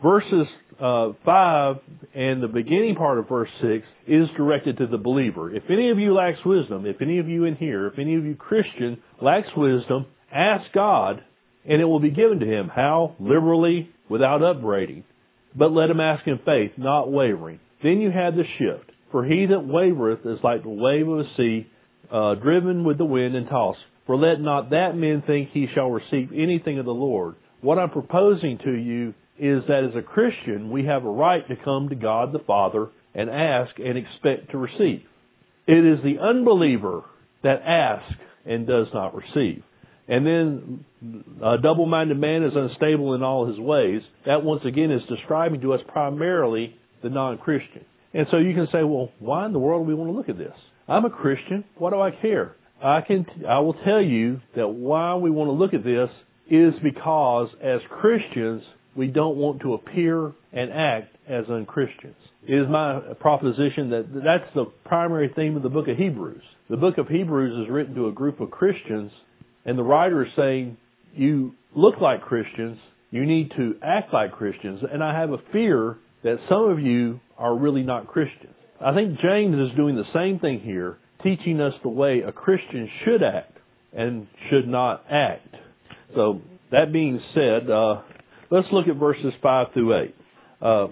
Verses 0.01 0.47
uh, 0.79 1.09
5 1.25 1.75
and 2.15 2.41
the 2.41 2.47
beginning 2.47 2.95
part 2.95 3.19
of 3.19 3.27
verse 3.27 3.49
6 3.61 3.85
is 4.07 4.27
directed 4.37 4.77
to 4.77 4.87
the 4.87 4.97
believer. 4.97 5.53
If 5.53 5.63
any 5.69 5.91
of 5.91 5.99
you 5.99 6.13
lacks 6.13 6.39
wisdom, 6.45 6.85
if 6.85 7.01
any 7.01 7.19
of 7.19 7.27
you 7.27 7.45
in 7.45 7.55
here, 7.55 7.87
if 7.87 7.99
any 7.99 8.15
of 8.15 8.25
you 8.25 8.35
Christian 8.35 9.01
lacks 9.21 9.49
wisdom, 9.57 10.05
ask 10.33 10.63
God 10.73 11.21
and 11.67 11.81
it 11.81 11.85
will 11.85 11.99
be 11.99 12.11
given 12.11 12.39
to 12.39 12.45
him. 12.45 12.69
How? 12.73 13.15
Liberally, 13.19 13.89
without 14.09 14.43
upbraiding. 14.43 15.03
But 15.55 15.71
let 15.71 15.89
him 15.89 15.99
ask 15.99 16.25
in 16.27 16.39
faith, 16.45 16.71
not 16.77 17.11
wavering. 17.11 17.59
Then 17.83 17.99
you 17.99 18.11
have 18.11 18.35
the 18.35 18.43
shift. 18.57 18.91
For 19.11 19.25
he 19.25 19.47
that 19.47 19.67
wavereth 19.67 20.25
is 20.25 20.39
like 20.43 20.63
the 20.63 20.69
wave 20.69 21.07
of 21.07 21.19
the 21.19 21.25
sea, 21.35 21.67
uh, 22.11 22.35
driven 22.35 22.83
with 22.83 22.97
the 22.97 23.05
wind 23.05 23.35
and 23.35 23.47
tossed. 23.47 23.79
For 24.05 24.15
let 24.15 24.39
not 24.39 24.69
that 24.71 24.95
man 24.95 25.23
think 25.25 25.49
he 25.51 25.67
shall 25.73 25.89
receive 25.89 26.31
anything 26.33 26.79
of 26.79 26.85
the 26.85 26.91
Lord. 26.91 27.35
What 27.61 27.77
I'm 27.77 27.89
proposing 27.89 28.59
to 28.63 28.71
you 28.71 29.13
is 29.39 29.63
that 29.67 29.89
as 29.89 29.95
a 29.95 30.01
Christian, 30.01 30.69
we 30.69 30.85
have 30.85 31.05
a 31.05 31.09
right 31.09 31.47
to 31.47 31.55
come 31.63 31.89
to 31.89 31.95
God 31.95 32.33
the 32.33 32.39
Father 32.39 32.87
and 33.13 33.29
ask 33.29 33.71
and 33.79 33.97
expect 33.97 34.51
to 34.51 34.57
receive. 34.57 35.01
It 35.67 35.85
is 35.85 35.99
the 36.03 36.19
unbeliever 36.21 37.03
that 37.43 37.61
asks 37.65 38.19
and 38.45 38.67
does 38.67 38.87
not 38.93 39.13
receive. 39.15 39.63
And 40.07 40.25
then 40.25 40.85
a 41.43 41.57
double 41.61 41.85
minded 41.85 42.19
man 42.19 42.43
is 42.43 42.53
unstable 42.55 43.13
in 43.13 43.21
all 43.21 43.47
his 43.47 43.59
ways. 43.59 44.01
That 44.25 44.43
once 44.43 44.61
again 44.65 44.91
is 44.91 45.01
describing 45.07 45.61
to 45.61 45.73
us 45.73 45.81
primarily 45.87 46.75
the 47.03 47.09
non 47.09 47.37
Christian. 47.37 47.85
And 48.13 48.25
so 48.31 48.37
you 48.37 48.55
can 48.55 48.67
say, 48.71 48.83
well, 48.83 49.11
why 49.19 49.45
in 49.45 49.53
the 49.53 49.59
world 49.59 49.85
do 49.85 49.87
we 49.87 49.93
want 49.93 50.09
to 50.09 50.17
look 50.17 50.29
at 50.29 50.37
this? 50.37 50.57
I'm 50.87 51.05
a 51.05 51.11
Christian. 51.11 51.63
What 51.77 51.91
do 51.91 52.01
I 52.01 52.09
care? 52.09 52.55
I 52.83 53.01
can, 53.01 53.25
I 53.47 53.59
will 53.59 53.75
tell 53.85 54.01
you 54.01 54.41
that 54.55 54.67
why 54.67 55.15
we 55.15 55.29
want 55.29 55.49
to 55.49 55.51
look 55.51 55.75
at 55.75 55.83
this 55.83 56.09
is 56.49 56.73
because 56.81 57.49
as 57.61 57.79
Christians, 58.01 58.63
we 58.95 59.07
don't 59.07 59.37
want 59.37 59.61
to 59.61 59.73
appear 59.73 60.33
and 60.51 60.71
act 60.71 61.15
as 61.27 61.45
unchristians. 61.49 62.15
It 62.47 62.55
is 62.55 62.67
my 62.69 62.99
proposition 63.19 63.89
that 63.91 64.07
that's 64.13 64.53
the 64.55 64.65
primary 64.85 65.31
theme 65.35 65.55
of 65.55 65.63
the 65.63 65.69
book 65.69 65.87
of 65.87 65.97
Hebrews. 65.97 66.41
The 66.69 66.77
book 66.77 66.97
of 66.97 67.07
Hebrews 67.07 67.65
is 67.65 67.71
written 67.71 67.95
to 67.95 68.07
a 68.07 68.11
group 68.11 68.39
of 68.39 68.51
Christians 68.51 69.11
and 69.65 69.77
the 69.77 69.83
writer 69.83 70.23
is 70.25 70.31
saying, 70.35 70.77
you 71.13 71.53
look 71.75 72.01
like 72.01 72.21
Christians, 72.21 72.77
you 73.11 73.25
need 73.25 73.51
to 73.57 73.75
act 73.83 74.13
like 74.13 74.31
Christians, 74.31 74.81
and 74.91 75.03
I 75.03 75.19
have 75.19 75.31
a 75.31 75.37
fear 75.51 75.97
that 76.23 76.37
some 76.47 76.69
of 76.69 76.79
you 76.79 77.19
are 77.37 77.57
really 77.57 77.83
not 77.83 78.07
Christians. 78.07 78.55
I 78.81 78.93
think 78.93 79.19
James 79.19 79.55
is 79.55 79.75
doing 79.75 79.95
the 79.95 80.03
same 80.13 80.39
thing 80.39 80.61
here, 80.61 80.97
teaching 81.23 81.59
us 81.59 81.73
the 81.83 81.89
way 81.89 82.21
a 82.25 82.31
Christian 82.31 82.89
should 83.03 83.23
act 83.23 83.57
and 83.93 84.27
should 84.49 84.67
not 84.67 85.03
act. 85.11 85.55
So, 86.15 86.41
that 86.71 86.93
being 86.93 87.19
said, 87.33 87.69
uh, 87.69 88.01
let's 88.51 88.67
look 88.71 88.87
at 88.87 88.95
verses 88.95 89.33
5 89.41 89.67
through 89.73 90.01
8. 90.03 90.15
Uh, 90.61 90.87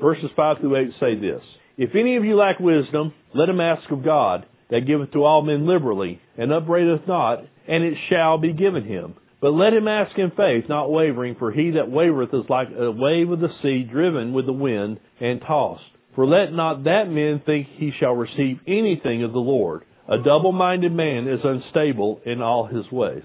verses 0.00 0.30
5 0.34 0.58
through 0.60 0.76
8 0.76 0.88
say 1.00 1.14
this 1.14 1.42
If 1.76 1.90
any 1.94 2.16
of 2.16 2.24
you 2.24 2.36
lack 2.36 2.58
wisdom, 2.60 3.12
let 3.34 3.48
him 3.48 3.60
ask 3.60 3.90
of 3.90 4.04
God, 4.04 4.46
that 4.70 4.86
giveth 4.86 5.12
to 5.12 5.24
all 5.24 5.42
men 5.42 5.66
liberally, 5.66 6.20
and 6.36 6.52
upbraideth 6.52 7.06
not, 7.06 7.40
and 7.68 7.84
it 7.84 7.94
shall 8.10 8.38
be 8.38 8.52
given 8.52 8.84
him. 8.84 9.14
But 9.40 9.52
let 9.52 9.74
him 9.74 9.86
ask 9.86 10.18
in 10.18 10.30
faith, 10.30 10.68
not 10.68 10.90
wavering, 10.90 11.36
for 11.38 11.52
he 11.52 11.72
that 11.72 11.90
wavereth 11.90 12.34
is 12.34 12.48
like 12.48 12.68
a 12.76 12.90
wave 12.90 13.30
of 13.30 13.40
the 13.40 13.48
sea 13.62 13.86
driven 13.88 14.32
with 14.32 14.46
the 14.46 14.52
wind 14.52 14.98
and 15.20 15.40
tossed. 15.40 15.84
For 16.14 16.26
let 16.26 16.52
not 16.52 16.84
that 16.84 17.04
man 17.08 17.42
think 17.44 17.66
he 17.76 17.92
shall 18.00 18.14
receive 18.14 18.60
anything 18.66 19.22
of 19.22 19.32
the 19.32 19.38
Lord. 19.38 19.82
A 20.08 20.16
double-minded 20.18 20.92
man 20.92 21.28
is 21.28 21.40
unstable 21.44 22.20
in 22.24 22.40
all 22.40 22.66
his 22.66 22.90
ways. 22.90 23.24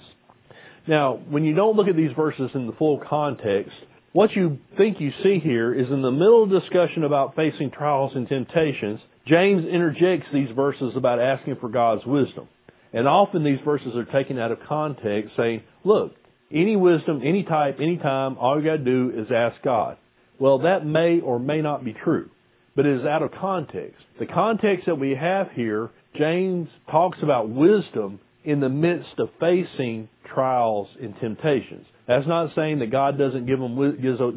Now, 0.87 1.19
when 1.29 1.43
you 1.43 1.55
don't 1.55 1.75
look 1.75 1.87
at 1.87 1.95
these 1.95 2.11
verses 2.15 2.49
in 2.53 2.67
the 2.67 2.73
full 2.73 3.01
context, 3.07 3.71
what 4.13 4.31
you 4.35 4.57
think 4.77 4.97
you 4.99 5.11
see 5.23 5.39
here 5.41 5.73
is 5.73 5.87
in 5.91 6.01
the 6.01 6.11
middle 6.11 6.43
of 6.43 6.49
discussion 6.49 7.03
about 7.03 7.35
facing 7.35 7.71
trials 7.71 8.11
and 8.15 8.27
temptations, 8.27 8.99
James 9.27 9.63
interjects 9.65 10.27
these 10.33 10.49
verses 10.55 10.93
about 10.97 11.19
asking 11.19 11.57
for 11.61 11.69
God's 11.69 12.05
wisdom. 12.05 12.47
And 12.93 13.07
often 13.07 13.43
these 13.43 13.59
verses 13.63 13.95
are 13.95 14.05
taken 14.05 14.37
out 14.37 14.51
of 14.51 14.59
context 14.67 15.31
saying, 15.37 15.63
look, 15.85 16.13
any 16.51 16.75
wisdom, 16.75 17.21
any 17.23 17.43
type, 17.43 17.77
any 17.79 17.97
time, 17.97 18.37
all 18.37 18.59
you 18.59 18.65
gotta 18.65 18.83
do 18.83 19.13
is 19.15 19.27
ask 19.33 19.61
God. 19.63 19.97
Well, 20.39 20.59
that 20.59 20.85
may 20.85 21.21
or 21.21 21.39
may 21.39 21.61
not 21.61 21.85
be 21.85 21.93
true, 21.93 22.29
but 22.75 22.85
it 22.85 22.99
is 22.99 23.05
out 23.05 23.21
of 23.21 23.31
context. 23.31 24.01
The 24.19 24.25
context 24.25 24.87
that 24.87 24.95
we 24.95 25.11
have 25.11 25.47
here, 25.55 25.89
James 26.17 26.67
talks 26.89 27.19
about 27.23 27.49
wisdom 27.49 28.19
in 28.43 28.59
the 28.59 28.69
midst 28.69 29.19
of 29.19 29.29
facing 29.39 30.09
trials 30.33 30.87
and 31.01 31.13
temptations. 31.19 31.85
That's 32.07 32.27
not 32.27 32.51
saying 32.55 32.79
that 32.79 32.91
God 32.91 33.17
doesn't 33.17 33.45
give, 33.45 33.59
them, 33.59 33.75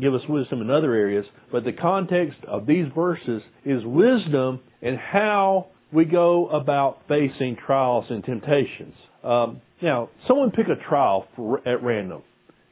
give 0.01 0.15
us 0.15 0.21
wisdom 0.29 0.61
in 0.61 0.71
other 0.71 0.93
areas, 0.93 1.25
but 1.51 1.65
the 1.65 1.73
context 1.73 2.39
of 2.47 2.67
these 2.67 2.87
verses 2.95 3.43
is 3.65 3.83
wisdom 3.85 4.61
and 4.83 4.97
how 4.99 5.69
we 5.93 6.05
go 6.05 6.49
about 6.49 6.99
facing 7.09 7.57
trials 7.67 8.05
and 8.11 8.23
temptations. 8.25 8.95
Um, 9.23 9.61
now, 9.83 10.11
someone 10.29 10.51
pick 10.51 10.67
a 10.67 10.89
trial 10.89 11.27
for, 11.37 11.67
at 11.67 11.83
random. 11.83 12.23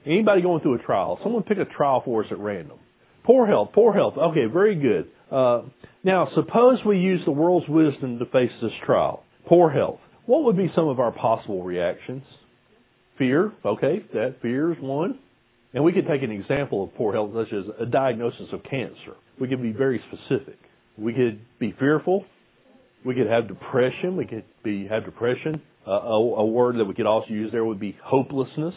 Anybody 0.05 0.43
going 0.43 0.61
through 0.61 0.75
a 0.75 0.83
trial? 0.83 1.19
Someone 1.23 1.43
pick 1.45 1.59
a 1.59 1.65
trial 1.65 2.03
for 2.05 2.25
us 2.25 2.31
at 2.31 2.39
random. 2.39 2.79
Poor 3.25 3.47
health, 3.47 3.71
poor 3.73 3.93
health. 3.93 4.15
Okay, 4.19 4.47
very 4.53 4.75
good. 4.75 5.09
Uh, 5.31 5.63
now, 6.05 6.29
suppose 6.35 6.79
we 6.85 6.99
use 6.99 7.21
the 7.25 7.31
world's 7.31 7.69
wisdom 7.69 8.19
to 8.19 8.27
face 8.27 8.51
this 8.61 8.73
trial. 8.85 9.25
Poor 9.47 9.71
health. 9.71 10.01
What 10.27 10.45
would 10.45 10.57
be 10.57 10.71
some 10.77 10.89
of 10.89 11.01
our 11.01 11.11
possible 11.11 11.63
reactions? 11.63 12.23
Fear. 13.19 13.53
Okay, 13.65 14.05
that 14.15 14.37
fear 14.41 14.73
is 14.73 14.79
one. 14.81 15.19
And 15.75 15.83
we 15.83 15.93
could 15.93 16.07
take 16.07 16.23
an 16.23 16.31
example 16.31 16.85
of 16.85 16.95
poor 16.95 17.13
health, 17.13 17.33
such 17.35 17.53
as 17.53 17.65
a 17.81 17.87
diagnosis 17.87 18.47
of 18.53 18.63
cancer. 18.63 19.17
We 19.41 19.49
could 19.49 19.63
be 19.63 19.73
very 19.73 20.01
specific. 20.09 20.59
We 20.97 21.13
could 21.13 21.41
be 21.59 21.75
fearful. 21.79 22.25
We 23.05 23.15
could 23.15 23.27
have 23.27 23.49
depression. 23.49 24.17
We 24.17 24.27
could 24.27 24.45
be 24.63 24.87
have 24.87 25.05
depression. 25.05 25.61
Uh, 25.87 25.91
a, 25.91 26.15
a 26.15 26.47
word 26.47 26.77
that 26.79 26.85
we 26.85 26.95
could 26.95 27.07
also 27.07 27.31
use 27.31 27.51
there 27.51 27.65
would 27.65 27.81
be 27.81 27.97
hopelessness. 28.05 28.75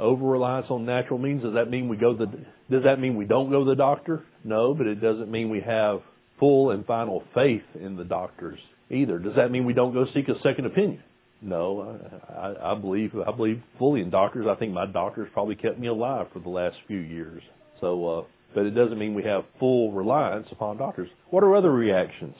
Over 0.00 0.24
reliance 0.24 0.66
on 0.70 0.86
natural 0.86 1.18
means. 1.18 1.42
Does 1.42 1.54
that 1.54 1.70
mean 1.70 1.88
we 1.88 1.96
go 1.96 2.16
the? 2.16 2.26
Does 2.70 2.84
that 2.84 2.98
mean 2.98 3.16
we 3.16 3.26
don't 3.26 3.50
go 3.50 3.62
to 3.64 3.70
the 3.70 3.76
doctor? 3.76 4.24
No, 4.42 4.74
but 4.74 4.86
it 4.86 4.96
doesn't 4.96 5.30
mean 5.30 5.50
we 5.50 5.60
have 5.60 6.00
full 6.40 6.70
and 6.70 6.86
final 6.86 7.22
faith 7.34 7.62
in 7.78 7.96
the 7.96 8.04
doctors 8.04 8.58
either. 8.90 9.18
Does 9.18 9.34
that 9.36 9.50
mean 9.50 9.64
we 9.64 9.72
don't 9.72 9.92
go 9.92 10.04
seek 10.14 10.28
a 10.28 10.34
second 10.42 10.66
opinion? 10.66 11.02
No, 11.42 11.98
I, 12.28 12.72
I 12.72 12.74
believe 12.78 13.12
I 13.26 13.34
believe 13.34 13.62
fully 13.78 14.02
in 14.02 14.10
doctors. 14.10 14.46
I 14.48 14.56
think 14.56 14.72
my 14.72 14.86
doctors 14.86 15.28
probably 15.32 15.54
kept 15.54 15.78
me 15.78 15.88
alive 15.88 16.26
for 16.32 16.38
the 16.40 16.50
last 16.50 16.76
few 16.86 16.98
years. 16.98 17.42
So, 17.80 18.08
uh, 18.08 18.22
but 18.54 18.66
it 18.66 18.72
doesn't 18.72 18.98
mean 18.98 19.14
we 19.14 19.22
have 19.22 19.44
full 19.58 19.92
reliance 19.92 20.46
upon 20.52 20.76
doctors. 20.76 21.08
What 21.30 21.42
are 21.42 21.56
other 21.56 21.72
reactions? 21.72 22.34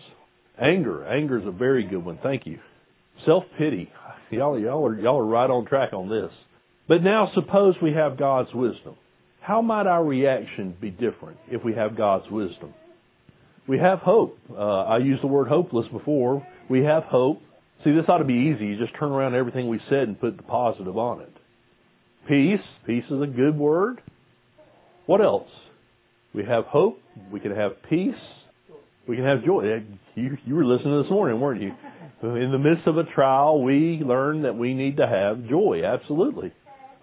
Anger. 0.60 1.06
Anger 1.06 1.40
is 1.40 1.46
a 1.46 1.50
very 1.50 1.84
good 1.84 2.04
one. 2.04 2.18
Thank 2.22 2.46
you. 2.46 2.58
Self 3.24 3.44
pity. 3.58 3.90
Y'all, 4.30 4.58
y'all 4.58 4.86
are 4.86 5.00
y'all 5.00 5.18
are 5.18 5.26
right 5.26 5.48
on 5.48 5.64
track 5.64 5.92
on 5.92 6.08
this. 6.10 6.30
But 6.86 7.02
now 7.02 7.30
suppose 7.34 7.76
we 7.82 7.92
have 7.92 8.18
God's 8.18 8.50
wisdom. 8.52 8.96
How 9.40 9.62
might 9.62 9.86
our 9.86 10.04
reaction 10.04 10.76
be 10.80 10.90
different 10.90 11.38
if 11.50 11.64
we 11.64 11.74
have 11.74 11.96
God's 11.96 12.30
wisdom? 12.30 12.74
We 13.70 13.78
have 13.78 14.00
hope. 14.00 14.36
Uh, 14.50 14.56
I 14.56 14.98
used 14.98 15.22
the 15.22 15.28
word 15.28 15.46
hopeless 15.46 15.86
before. 15.92 16.44
We 16.68 16.82
have 16.82 17.04
hope. 17.04 17.40
See, 17.84 17.92
this 17.92 18.02
ought 18.08 18.18
to 18.18 18.24
be 18.24 18.52
easy. 18.52 18.66
You 18.66 18.76
just 18.76 18.98
turn 18.98 19.12
around 19.12 19.36
everything 19.36 19.68
we 19.68 19.78
said 19.88 20.08
and 20.08 20.20
put 20.20 20.36
the 20.36 20.42
positive 20.42 20.98
on 20.98 21.20
it. 21.20 21.32
Peace. 22.26 22.66
Peace 22.84 23.04
is 23.08 23.22
a 23.22 23.28
good 23.28 23.56
word. 23.56 24.02
What 25.06 25.20
else? 25.20 25.46
We 26.34 26.44
have 26.46 26.64
hope. 26.64 27.00
We 27.30 27.38
can 27.38 27.54
have 27.54 27.80
peace. 27.88 28.20
We 29.06 29.14
can 29.14 29.24
have 29.24 29.44
joy. 29.44 29.84
You, 30.16 30.36
you 30.44 30.54
were 30.56 30.64
listening 30.64 31.00
this 31.02 31.10
morning, 31.12 31.40
weren't 31.40 31.62
you? 31.62 31.70
In 32.24 32.50
the 32.50 32.58
midst 32.58 32.88
of 32.88 32.98
a 32.98 33.04
trial, 33.04 33.62
we 33.62 34.02
learn 34.04 34.42
that 34.42 34.56
we 34.56 34.74
need 34.74 34.96
to 34.96 35.06
have 35.06 35.48
joy. 35.48 35.82
Absolutely. 35.84 36.52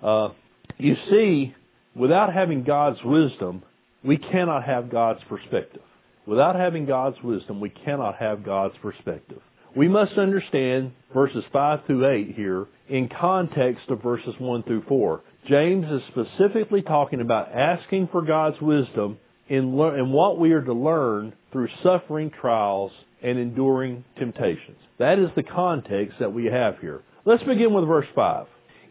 Uh, 0.03 0.29
you 0.77 0.95
see, 1.09 1.55
without 1.95 2.33
having 2.33 2.65
God's 2.65 2.99
wisdom, 3.05 3.63
we 4.03 4.17
cannot 4.17 4.65
have 4.65 4.91
God's 4.91 5.21
perspective. 5.29 5.81
Without 6.27 6.57
having 6.57 6.85
God's 6.85 7.15
wisdom, 7.23 7.61
we 7.61 7.69
cannot 7.69 8.17
have 8.17 8.43
God's 8.43 8.75
perspective. 8.81 9.39
We 9.75 9.87
must 9.87 10.17
understand 10.17 10.91
verses 11.13 11.43
5 11.53 11.79
through 11.87 12.05
8 12.05 12.35
here 12.35 12.67
in 12.89 13.09
context 13.19 13.89
of 13.89 14.03
verses 14.03 14.33
1 14.37 14.63
through 14.63 14.83
4. 14.89 15.21
James 15.47 15.85
is 15.85 16.01
specifically 16.09 16.81
talking 16.81 17.21
about 17.21 17.51
asking 17.53 18.09
for 18.11 18.21
God's 18.21 18.57
wisdom 18.61 19.17
in, 19.47 19.59
in 19.59 20.11
what 20.11 20.37
we 20.37 20.51
are 20.51 20.63
to 20.63 20.73
learn 20.73 21.33
through 21.53 21.69
suffering 21.81 22.29
trials 22.41 22.91
and 23.23 23.39
enduring 23.39 24.03
temptations. 24.19 24.77
That 24.99 25.19
is 25.19 25.29
the 25.35 25.43
context 25.43 26.15
that 26.19 26.33
we 26.33 26.45
have 26.45 26.79
here. 26.81 27.03
Let's 27.25 27.43
begin 27.43 27.73
with 27.73 27.87
verse 27.87 28.07
5. 28.13 28.47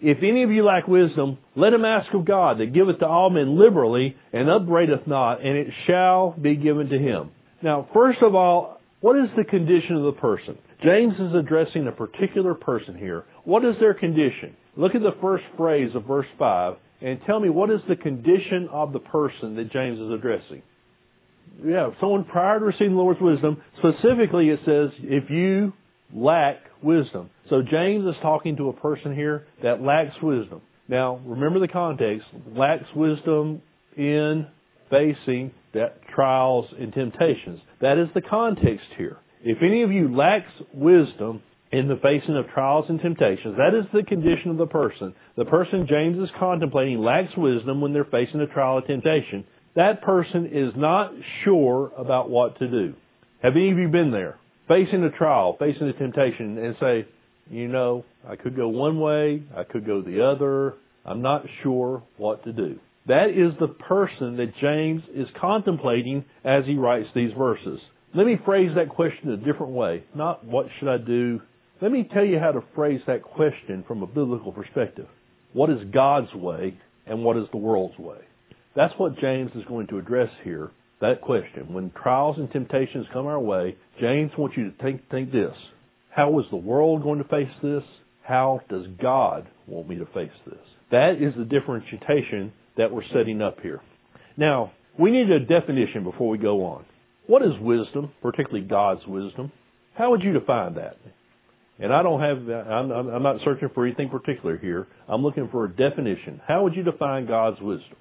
If 0.09 0.19
any 0.19 0.45
of 0.45 0.53
you 0.53 0.65
lack 0.65 0.87
wisdom, 0.87 1.37
let 1.57 1.73
him 1.73 1.85
ask 1.85 2.15
of 2.15 2.25
God 2.25 2.59
that 2.61 2.73
giveth 2.73 3.01
to 3.01 3.07
all 3.07 3.29
men 3.29 3.59
liberally 3.59 4.15
and 4.33 4.49
upbraideth 4.49 5.05
not, 5.05 5.45
and 5.45 5.57
it 5.57 5.67
shall 5.89 6.31
be 6.31 6.55
given 6.55 6.89
to 6.91 6.97
him. 6.97 7.33
Now, 7.61 7.89
first 7.93 8.21
of 8.23 8.37
all, 8.37 8.79
what 9.01 9.17
is 9.17 9.29
the 9.37 9.43
condition 9.43 9.97
of 9.97 10.05
the 10.05 10.21
person? 10.21 10.59
James 10.81 11.15
is 11.15 11.35
addressing 11.35 11.89
a 11.89 11.91
particular 11.91 12.55
person 12.55 12.97
here. 12.97 13.25
What 13.43 13.65
is 13.65 13.75
their 13.81 13.95
condition? 13.95 14.57
Look 14.77 14.95
at 14.95 15.01
the 15.01 15.17
first 15.21 15.43
phrase 15.57 15.91
of 15.97 16.05
verse 16.05 16.29
5 16.39 16.75
and 17.03 17.19
tell 17.27 17.41
me 17.41 17.51
what 17.51 17.71
is 17.71 17.81
the 17.89 17.97
condition 17.97 18.69
of 18.71 18.93
the 18.93 19.01
person 19.01 19.57
that 19.57 19.73
James 19.73 19.99
is 19.99 20.13
addressing. 20.13 20.63
Yeah, 21.65 21.91
someone 21.99 22.27
prior 22.27 22.61
to 22.61 22.65
receiving 22.65 22.95
the 22.95 23.03
Lord's 23.03 23.21
wisdom, 23.21 23.61
specifically 23.79 24.51
it 24.51 24.61
says, 24.65 24.91
if 25.03 25.31
you 25.31 25.73
lack 26.15 26.59
wisdom. 26.81 27.31
So 27.49 27.63
James 27.63 28.05
is 28.05 28.15
talking 28.23 28.57
to 28.57 28.69
a 28.69 28.73
person 28.73 29.15
here 29.15 29.47
that 29.63 29.81
lacks 29.81 30.15
wisdom. 30.23 30.63
Now, 30.89 31.21
remember 31.25 31.61
the 31.61 31.69
context, 31.69 32.27
lacks 32.55 32.87
wisdom 32.95 33.63
in 33.97 34.47
facing 34.91 35.53
that 35.75 36.01
trials 36.15 36.67
and 36.79 36.93
temptations. 36.93 37.61
That 37.81 37.99
is 37.99 38.09
the 38.15 38.23
context 38.23 38.87
here. 38.97 39.19
If 39.43 39.59
any 39.63 39.83
of 39.83 39.91
you 39.91 40.15
lacks 40.15 40.51
wisdom 40.73 41.43
in 41.73 41.89
the 41.89 41.97
facing 41.97 42.37
of 42.37 42.49
trials 42.55 42.87
and 42.89 43.01
temptations, 43.01 43.57
that 43.57 43.79
is 43.79 43.85
the 43.93 44.03
condition 44.03 44.51
of 44.51 44.59
the 44.59 44.67
person. 44.67 45.15
The 45.37 45.45
person 45.45 45.87
James 45.89 46.19
is 46.19 46.29
contemplating 46.39 46.99
lacks 46.99 47.37
wisdom 47.37 47.81
when 47.81 47.93
they're 47.93 48.05
facing 48.05 48.41
a 48.41 48.47
trial 48.47 48.79
or 48.79 48.83
temptation. 48.83 49.45
That 49.75 50.03
person 50.03 50.47
is 50.47 50.73
not 50.77 51.13
sure 51.45 51.93
about 51.99 52.31
what 52.31 52.59
to 52.59 52.69
do. 52.69 52.95
Have 53.43 53.53
any 53.55 53.71
of 53.71 53.79
you 53.79 53.89
been 53.89 54.11
there? 54.11 54.39
Facing 54.69 55.05
a 55.05 55.11
trial, 55.11 55.57
facing 55.59 55.89
a 55.89 55.93
temptation, 55.93 56.59
and 56.59 56.75
say, 56.81 57.07
you 57.51 57.69
know, 57.69 58.05
I 58.29 58.37
could 58.37 58.57
go 58.57 58.69
one 58.69 59.01
way, 59.01 59.43
I 59.57 59.65
could 59.65 59.87
go 59.87 60.03
the 60.03 60.25
other, 60.25 60.75
I'm 61.05 61.23
not 61.23 61.45
sure 61.63 62.03
what 62.17 62.45
to 62.45 62.53
do. 62.53 62.79
That 63.07 63.29
is 63.31 63.57
the 63.61 63.69
person 63.69 64.37
that 64.39 64.53
James 64.61 65.03
is 65.15 65.29
contemplating 65.41 66.25
as 66.45 66.65
he 66.67 66.75
writes 66.75 67.07
these 67.15 67.31
verses. 67.39 67.79
Let 68.15 68.27
me 68.27 68.37
phrase 68.45 68.71
that 68.75 68.89
question 68.89 69.31
a 69.31 69.37
different 69.37 69.73
way. 69.73 70.03
Not 70.15 70.45
what 70.45 70.67
should 70.79 70.89
I 70.89 70.99
do? 70.99 71.41
Let 71.81 71.93
me 71.93 72.09
tell 72.13 72.25
you 72.25 72.39
how 72.39 72.53
to 72.53 72.63
phrase 72.75 73.01
that 73.07 73.23
question 73.23 73.85
from 73.87 74.03
a 74.03 74.07
biblical 74.07 74.51
perspective. 74.51 75.07
What 75.53 75.71
is 75.71 75.79
God's 75.93 76.33
way 76.35 76.77
and 77.07 77.23
what 77.23 77.37
is 77.37 77.45
the 77.53 77.59
world's 77.59 77.99
way? 77.99 78.19
That's 78.75 78.95
what 78.99 79.19
James 79.21 79.51
is 79.55 79.65
going 79.69 79.87
to 79.89 79.99
address 79.99 80.31
here, 80.43 80.71
that 81.01 81.21
question. 81.21 81.73
When 81.73 81.93
trials 82.03 82.37
and 82.39 82.51
temptations 82.51 83.07
come 83.13 83.27
our 83.27 83.41
way, 83.41 83.77
James 84.01 84.33
wants 84.37 84.57
you 84.57 84.71
to 84.71 84.77
think, 84.83 85.09
think 85.11 85.31
this. 85.31 85.55
How 86.17 86.39
is 86.41 86.47
the 86.51 86.57
world 86.57 87.03
going 87.03 87.19
to 87.19 87.29
face 87.29 87.53
this? 87.63 87.83
How 88.23 88.61
does 88.71 88.87
God 89.01 89.47
want 89.67 89.87
me 89.87 89.97
to 89.97 90.07
face 90.07 90.31
this? 90.47 90.59
That 90.91 91.17
is 91.21 91.35
the 91.37 91.45
differentiation 91.45 92.55
that 92.79 92.91
we're 92.91 93.03
setting 93.13 93.43
up 93.43 93.59
here. 93.61 93.83
Now, 94.39 94.73
we 94.99 95.11
need 95.11 95.31
a 95.31 95.41
definition 95.41 96.05
before 96.05 96.31
we 96.31 96.39
go 96.39 96.65
on. 96.65 96.87
What 97.27 97.43
is 97.43 97.53
wisdom, 97.61 98.13
particularly 98.23 98.67
God's 98.67 99.03
wisdom? 99.07 99.53
How 99.95 100.11
would 100.11 100.23
you 100.23 100.33
define 100.33 100.77
that? 100.77 100.97
And 101.79 101.93
I 101.93 102.03
don't 102.03 102.21
have, 102.21 102.39
I'm, 102.67 102.91
I'm 102.91 103.23
not 103.23 103.37
searching 103.45 103.69
for 103.75 103.85
anything 103.85 104.09
particular 104.09 104.57
here. 104.57 104.87
I'm 105.09 105.23
looking 105.23 105.51
for 105.53 105.67
a 105.67 105.69
definition. 105.69 106.41
How 106.49 106.63
would 106.63 106.75
you 106.75 106.83
define 106.83 107.27
God's 107.27 107.61
wisdom? 107.61 107.97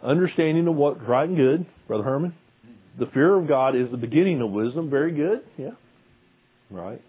Understanding 0.00 0.68
of 0.68 0.76
what's 0.76 1.00
right 1.08 1.28
and 1.28 1.36
good, 1.36 1.66
Brother 1.88 2.04
Herman. 2.04 2.34
The 3.00 3.06
fear 3.12 3.34
of 3.34 3.48
God 3.48 3.74
is 3.74 3.90
the 3.90 3.96
beginning 3.96 4.40
of 4.42 4.52
wisdom. 4.52 4.90
Very 4.90 5.12
good. 5.12 5.40
Yeah. 5.58 5.70
Right. 6.70 7.02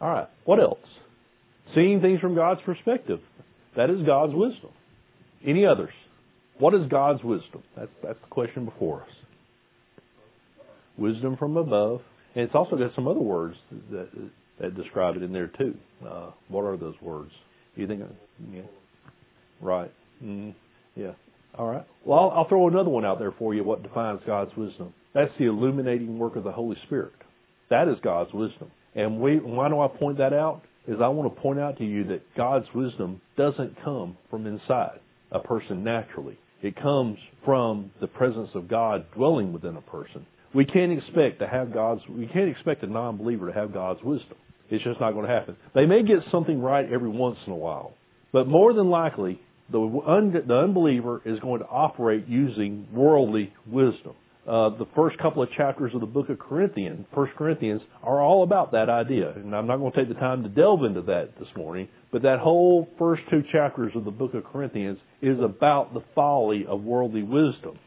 All 0.00 0.10
right. 0.10 0.28
What 0.44 0.60
else? 0.60 0.78
Seeing 1.74 2.00
things 2.00 2.20
from 2.20 2.34
God's 2.34 2.60
perspective. 2.64 3.20
That 3.76 3.90
is 3.90 4.04
God's 4.06 4.32
wisdom. 4.34 4.70
Any 5.46 5.66
others? 5.66 5.92
What 6.58 6.74
is 6.74 6.82
God's 6.90 7.22
wisdom? 7.22 7.62
That's, 7.76 7.90
that's 8.02 8.20
the 8.20 8.28
question 8.28 8.64
before 8.64 9.02
us 9.02 9.08
wisdom 11.00 11.36
from 11.36 11.56
above. 11.56 12.00
And 12.34 12.44
it's 12.44 12.54
also 12.54 12.76
got 12.76 12.94
some 12.94 13.08
other 13.08 13.20
words 13.20 13.56
that 13.90 14.08
that 14.60 14.76
describe 14.76 15.16
it 15.16 15.22
in 15.22 15.32
there 15.32 15.50
too. 15.58 15.74
Uh, 16.06 16.30
what 16.48 16.62
are 16.62 16.76
those 16.76 16.94
words? 17.00 17.30
You 17.74 17.86
think? 17.86 18.02
Yeah. 18.52 18.60
Right. 19.60 19.90
Mm, 20.22 20.54
yeah. 20.94 21.12
All 21.58 21.66
right. 21.66 21.84
Well, 22.04 22.18
I'll, 22.18 22.30
I'll 22.30 22.48
throw 22.48 22.68
another 22.68 22.90
one 22.90 23.04
out 23.04 23.18
there 23.18 23.32
for 23.38 23.54
you. 23.54 23.64
What 23.64 23.82
defines 23.82 24.20
God's 24.26 24.52
wisdom? 24.56 24.92
That's 25.14 25.30
the 25.38 25.46
illuminating 25.46 26.18
work 26.18 26.36
of 26.36 26.44
the 26.44 26.52
Holy 26.52 26.76
Spirit. 26.86 27.12
That 27.70 27.88
is 27.88 27.96
God's 28.02 28.32
wisdom. 28.32 28.70
And 28.94 29.20
we, 29.20 29.36
why 29.38 29.68
do 29.68 29.80
I 29.80 29.88
point 29.88 30.18
that 30.18 30.32
out? 30.32 30.62
Is 30.88 30.96
I 31.02 31.08
want 31.08 31.32
to 31.34 31.40
point 31.40 31.60
out 31.60 31.78
to 31.78 31.84
you 31.84 32.04
that 32.04 32.22
God's 32.36 32.66
wisdom 32.74 33.20
doesn't 33.36 33.76
come 33.84 34.16
from 34.28 34.46
inside 34.46 34.98
a 35.30 35.38
person 35.38 35.84
naturally. 35.84 36.38
It 36.62 36.74
comes 36.76 37.16
from 37.44 37.90
the 38.00 38.06
presence 38.06 38.48
of 38.54 38.68
God 38.68 39.06
dwelling 39.14 39.52
within 39.52 39.76
a 39.76 39.82
person. 39.82 40.26
We 40.54 40.64
can't 40.64 40.92
expect 40.92 41.38
to 41.38 41.46
have 41.46 41.72
God's, 41.72 42.00
we 42.08 42.26
can't 42.26 42.50
expect 42.50 42.82
a 42.82 42.86
non-believer 42.86 43.46
to 43.46 43.52
have 43.52 43.72
God's 43.72 44.02
wisdom. 44.02 44.36
It's 44.68 44.82
just 44.82 45.00
not 45.00 45.12
going 45.12 45.26
to 45.26 45.32
happen. 45.32 45.56
They 45.74 45.86
may 45.86 46.02
get 46.02 46.18
something 46.32 46.60
right 46.60 46.90
every 46.92 47.08
once 47.08 47.36
in 47.46 47.52
a 47.52 47.56
while, 47.56 47.94
but 48.32 48.46
more 48.46 48.72
than 48.72 48.88
likely, 48.88 49.40
the, 49.70 49.78
un, 50.06 50.32
the 50.46 50.54
unbeliever 50.54 51.22
is 51.24 51.38
going 51.38 51.60
to 51.60 51.66
operate 51.66 52.26
using 52.26 52.88
worldly 52.92 53.52
wisdom. 53.66 54.14
Uh, 54.46 54.70
the 54.78 54.86
first 54.96 55.18
couple 55.18 55.42
of 55.42 55.50
chapters 55.56 55.92
of 55.94 56.00
the 56.00 56.06
book 56.06 56.30
of 56.30 56.38
Corinthians, 56.38 57.04
First 57.14 57.32
Corinthians, 57.36 57.82
are 58.02 58.22
all 58.22 58.42
about 58.42 58.72
that 58.72 58.88
idea. 58.88 59.32
And 59.32 59.54
I'm 59.54 59.66
not 59.66 59.76
going 59.76 59.92
to 59.92 59.98
take 59.98 60.08
the 60.08 60.18
time 60.18 60.42
to 60.42 60.48
delve 60.48 60.84
into 60.84 61.02
that 61.02 61.38
this 61.38 61.48
morning, 61.56 61.88
but 62.10 62.22
that 62.22 62.38
whole 62.40 62.88
first 62.98 63.22
two 63.30 63.42
chapters 63.52 63.92
of 63.94 64.04
the 64.04 64.10
book 64.10 64.32
of 64.32 64.44
Corinthians 64.44 64.98
is 65.20 65.38
about 65.40 65.92
the 65.92 66.00
folly 66.14 66.64
of 66.66 66.82
worldly 66.82 67.22
wisdom. 67.22 67.78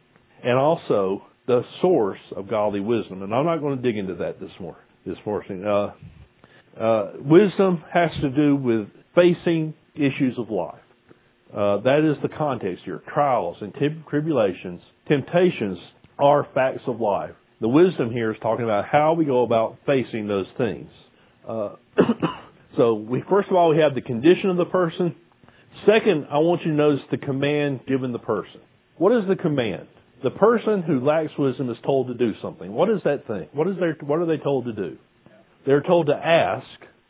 And 0.43 0.57
also 0.57 1.23
the 1.47 1.61
source 1.81 2.19
of 2.35 2.49
godly 2.49 2.81
wisdom. 2.81 3.23
And 3.23 3.33
I'm 3.33 3.45
not 3.45 3.59
going 3.59 3.75
to 3.75 3.81
dig 3.81 3.97
into 3.97 4.15
that 4.15 4.39
this 4.39 4.51
morning. 4.59 4.81
This 5.05 5.17
morning, 5.25 5.65
uh, 5.65 6.81
uh, 6.81 7.11
wisdom 7.19 7.83
has 7.93 8.09
to 8.21 8.29
do 8.29 8.55
with 8.55 8.87
facing 9.15 9.73
issues 9.95 10.37
of 10.37 10.49
life. 10.49 10.75
Uh, 11.51 11.81
that 11.81 12.09
is 12.09 12.21
the 12.21 12.35
context 12.35 12.83
here. 12.85 13.01
Trials 13.13 13.57
and 13.59 13.73
tribulations, 14.09 14.81
temptations 15.07 15.77
are 16.19 16.47
facts 16.53 16.81
of 16.87 16.99
life. 16.99 17.31
The 17.61 17.67
wisdom 17.67 18.11
here 18.11 18.31
is 18.31 18.37
talking 18.41 18.65
about 18.65 18.85
how 18.85 19.13
we 19.13 19.25
go 19.25 19.43
about 19.43 19.77
facing 19.85 20.27
those 20.27 20.47
things. 20.57 20.89
Uh, 21.47 21.75
so 22.77 22.95
we 22.95 23.23
first 23.29 23.49
of 23.49 23.55
all 23.55 23.69
we 23.69 23.77
have 23.77 23.95
the 23.95 24.01
condition 24.01 24.49
of 24.49 24.57
the 24.57 24.65
person. 24.65 25.15
Second, 25.85 26.27
I 26.31 26.37
want 26.37 26.61
you 26.65 26.71
to 26.71 26.77
notice 26.77 27.01
the 27.11 27.17
command 27.17 27.81
given 27.87 28.11
the 28.11 28.19
person. 28.19 28.61
What 28.97 29.11
is 29.11 29.27
the 29.27 29.35
command? 29.35 29.87
The 30.23 30.29
person 30.29 30.83
who 30.83 30.99
lacks 31.05 31.31
wisdom 31.37 31.69
is 31.69 31.77
told 31.85 32.07
to 32.07 32.13
do 32.13 32.31
something. 32.41 32.71
What 32.71 32.89
is 32.89 32.99
that 33.03 33.27
thing? 33.27 33.49
What 33.51 33.67
is 33.67 33.75
their, 33.79 33.97
what 34.01 34.19
are 34.19 34.25
they 34.25 34.41
told 34.41 34.65
to 34.65 34.73
do? 34.73 34.97
They're 35.65 35.81
told 35.81 36.07
to 36.07 36.13
ask 36.13 36.65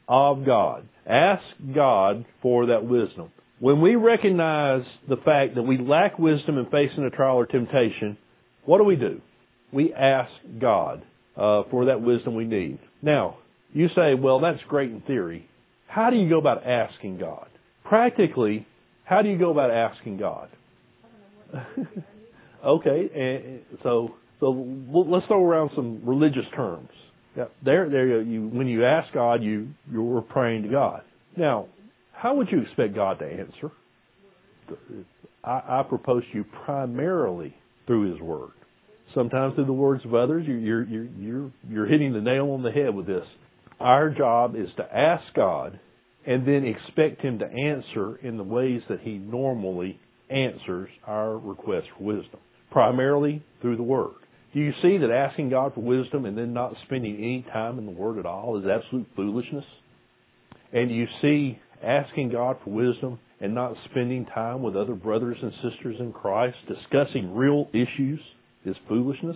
of 0.07 0.45
God. 0.45 0.87
Ask 1.07 1.43
God 1.75 2.25
for 2.41 2.67
that 2.67 2.85
wisdom. 2.85 3.31
When 3.59 3.81
we 3.81 3.95
recognize 3.95 4.83
the 5.07 5.17
fact 5.17 5.55
that 5.55 5.63
we 5.63 5.77
lack 5.77 6.17
wisdom 6.17 6.57
in 6.57 6.65
facing 6.65 7.03
a 7.05 7.09
trial 7.09 7.37
or 7.37 7.45
temptation, 7.45 8.17
what 8.65 8.77
do 8.77 8.83
we 8.83 8.95
do? 8.95 9.21
We 9.71 9.93
ask 9.93 10.31
God 10.59 11.03
uh, 11.35 11.63
for 11.71 11.85
that 11.85 12.01
wisdom 12.01 12.35
we 12.35 12.45
need. 12.45 12.79
Now, 13.01 13.37
you 13.73 13.87
say, 13.95 14.13
well, 14.13 14.39
that's 14.39 14.59
great 14.67 14.91
in 14.91 15.01
theory. 15.01 15.49
How 15.87 16.09
do 16.09 16.15
you 16.15 16.29
go 16.29 16.39
about 16.39 16.65
asking 16.65 17.19
God? 17.19 17.47
Practically, 17.83 18.67
how 19.03 19.21
do 19.21 19.29
you 19.29 19.37
go 19.37 19.51
about 19.51 19.71
asking 19.71 20.17
God? 20.17 20.49
okay, 22.65 23.09
and 23.13 23.79
so 23.83 24.15
so 24.39 24.49
let's 24.91 25.25
throw 25.27 25.43
around 25.43 25.71
some 25.75 26.01
religious 26.03 26.45
terms. 26.55 26.89
Yeah, 27.37 27.45
there, 27.63 27.89
there. 27.89 28.21
You 28.21 28.47
when 28.47 28.67
you 28.67 28.85
ask 28.85 29.13
God, 29.13 29.43
you 29.43 29.69
you're 29.91 30.21
praying 30.21 30.63
to 30.63 30.69
God. 30.69 31.01
Now, 31.37 31.67
how 32.11 32.35
would 32.35 32.47
you 32.51 32.61
expect 32.61 32.95
God 32.95 33.19
to 33.19 33.25
answer? 33.25 33.71
I, 35.43 35.79
I 35.79 35.83
propose 35.87 36.23
to 36.31 36.37
you 36.37 36.45
primarily 36.65 37.53
through 37.85 38.11
His 38.11 38.21
Word. 38.21 38.51
Sometimes 39.13 39.55
through 39.55 39.65
the 39.65 39.73
words 39.73 40.03
of 40.05 40.13
others. 40.13 40.45
You're 40.47 40.83
you're 40.83 41.05
you're 41.05 41.51
you're 41.69 41.85
hitting 41.85 42.13
the 42.13 42.21
nail 42.21 42.51
on 42.51 42.63
the 42.63 42.71
head 42.71 42.95
with 42.95 43.05
this. 43.05 43.25
Our 43.79 44.09
job 44.09 44.55
is 44.55 44.69
to 44.77 44.83
ask 44.83 45.23
God 45.35 45.79
and 46.25 46.47
then 46.47 46.65
expect 46.65 47.21
Him 47.21 47.39
to 47.39 47.45
answer 47.45 48.15
in 48.17 48.37
the 48.37 48.43
ways 48.43 48.81
that 48.89 49.01
He 49.01 49.17
normally 49.17 49.99
answers 50.29 50.89
our 51.05 51.37
request 51.37 51.87
for 51.97 52.03
wisdom, 52.03 52.39
primarily 52.71 53.43
through 53.61 53.77
the 53.77 53.83
Word. 53.83 54.13
Do 54.53 54.59
you 54.59 54.71
see 54.81 54.97
that 54.99 55.11
asking 55.11 55.49
God 55.49 55.73
for 55.73 55.81
wisdom 55.81 56.25
and 56.25 56.37
then 56.37 56.53
not 56.53 56.73
spending 56.85 57.15
any 57.15 57.45
time 57.51 57.79
in 57.79 57.85
the 57.85 57.91
Word 57.91 58.19
at 58.19 58.25
all 58.25 58.59
is 58.59 58.65
absolute 58.67 59.07
foolishness? 59.15 59.65
And 60.71 60.91
you 60.91 61.05
see 61.21 61.59
asking 61.83 62.31
God 62.31 62.57
for 62.63 62.69
wisdom 62.69 63.19
and 63.43 63.53
not 63.53 63.75
spending 63.91 64.25
time 64.27 64.63
with 64.63 64.77
other 64.77 64.95
brothers 64.95 65.35
and 65.41 65.51
sisters 65.61 65.97
in 65.99 66.13
Christ 66.13 66.55
discussing 66.65 67.35
real 67.35 67.67
issues 67.73 68.21
is 68.65 68.73
foolishness? 68.87 69.35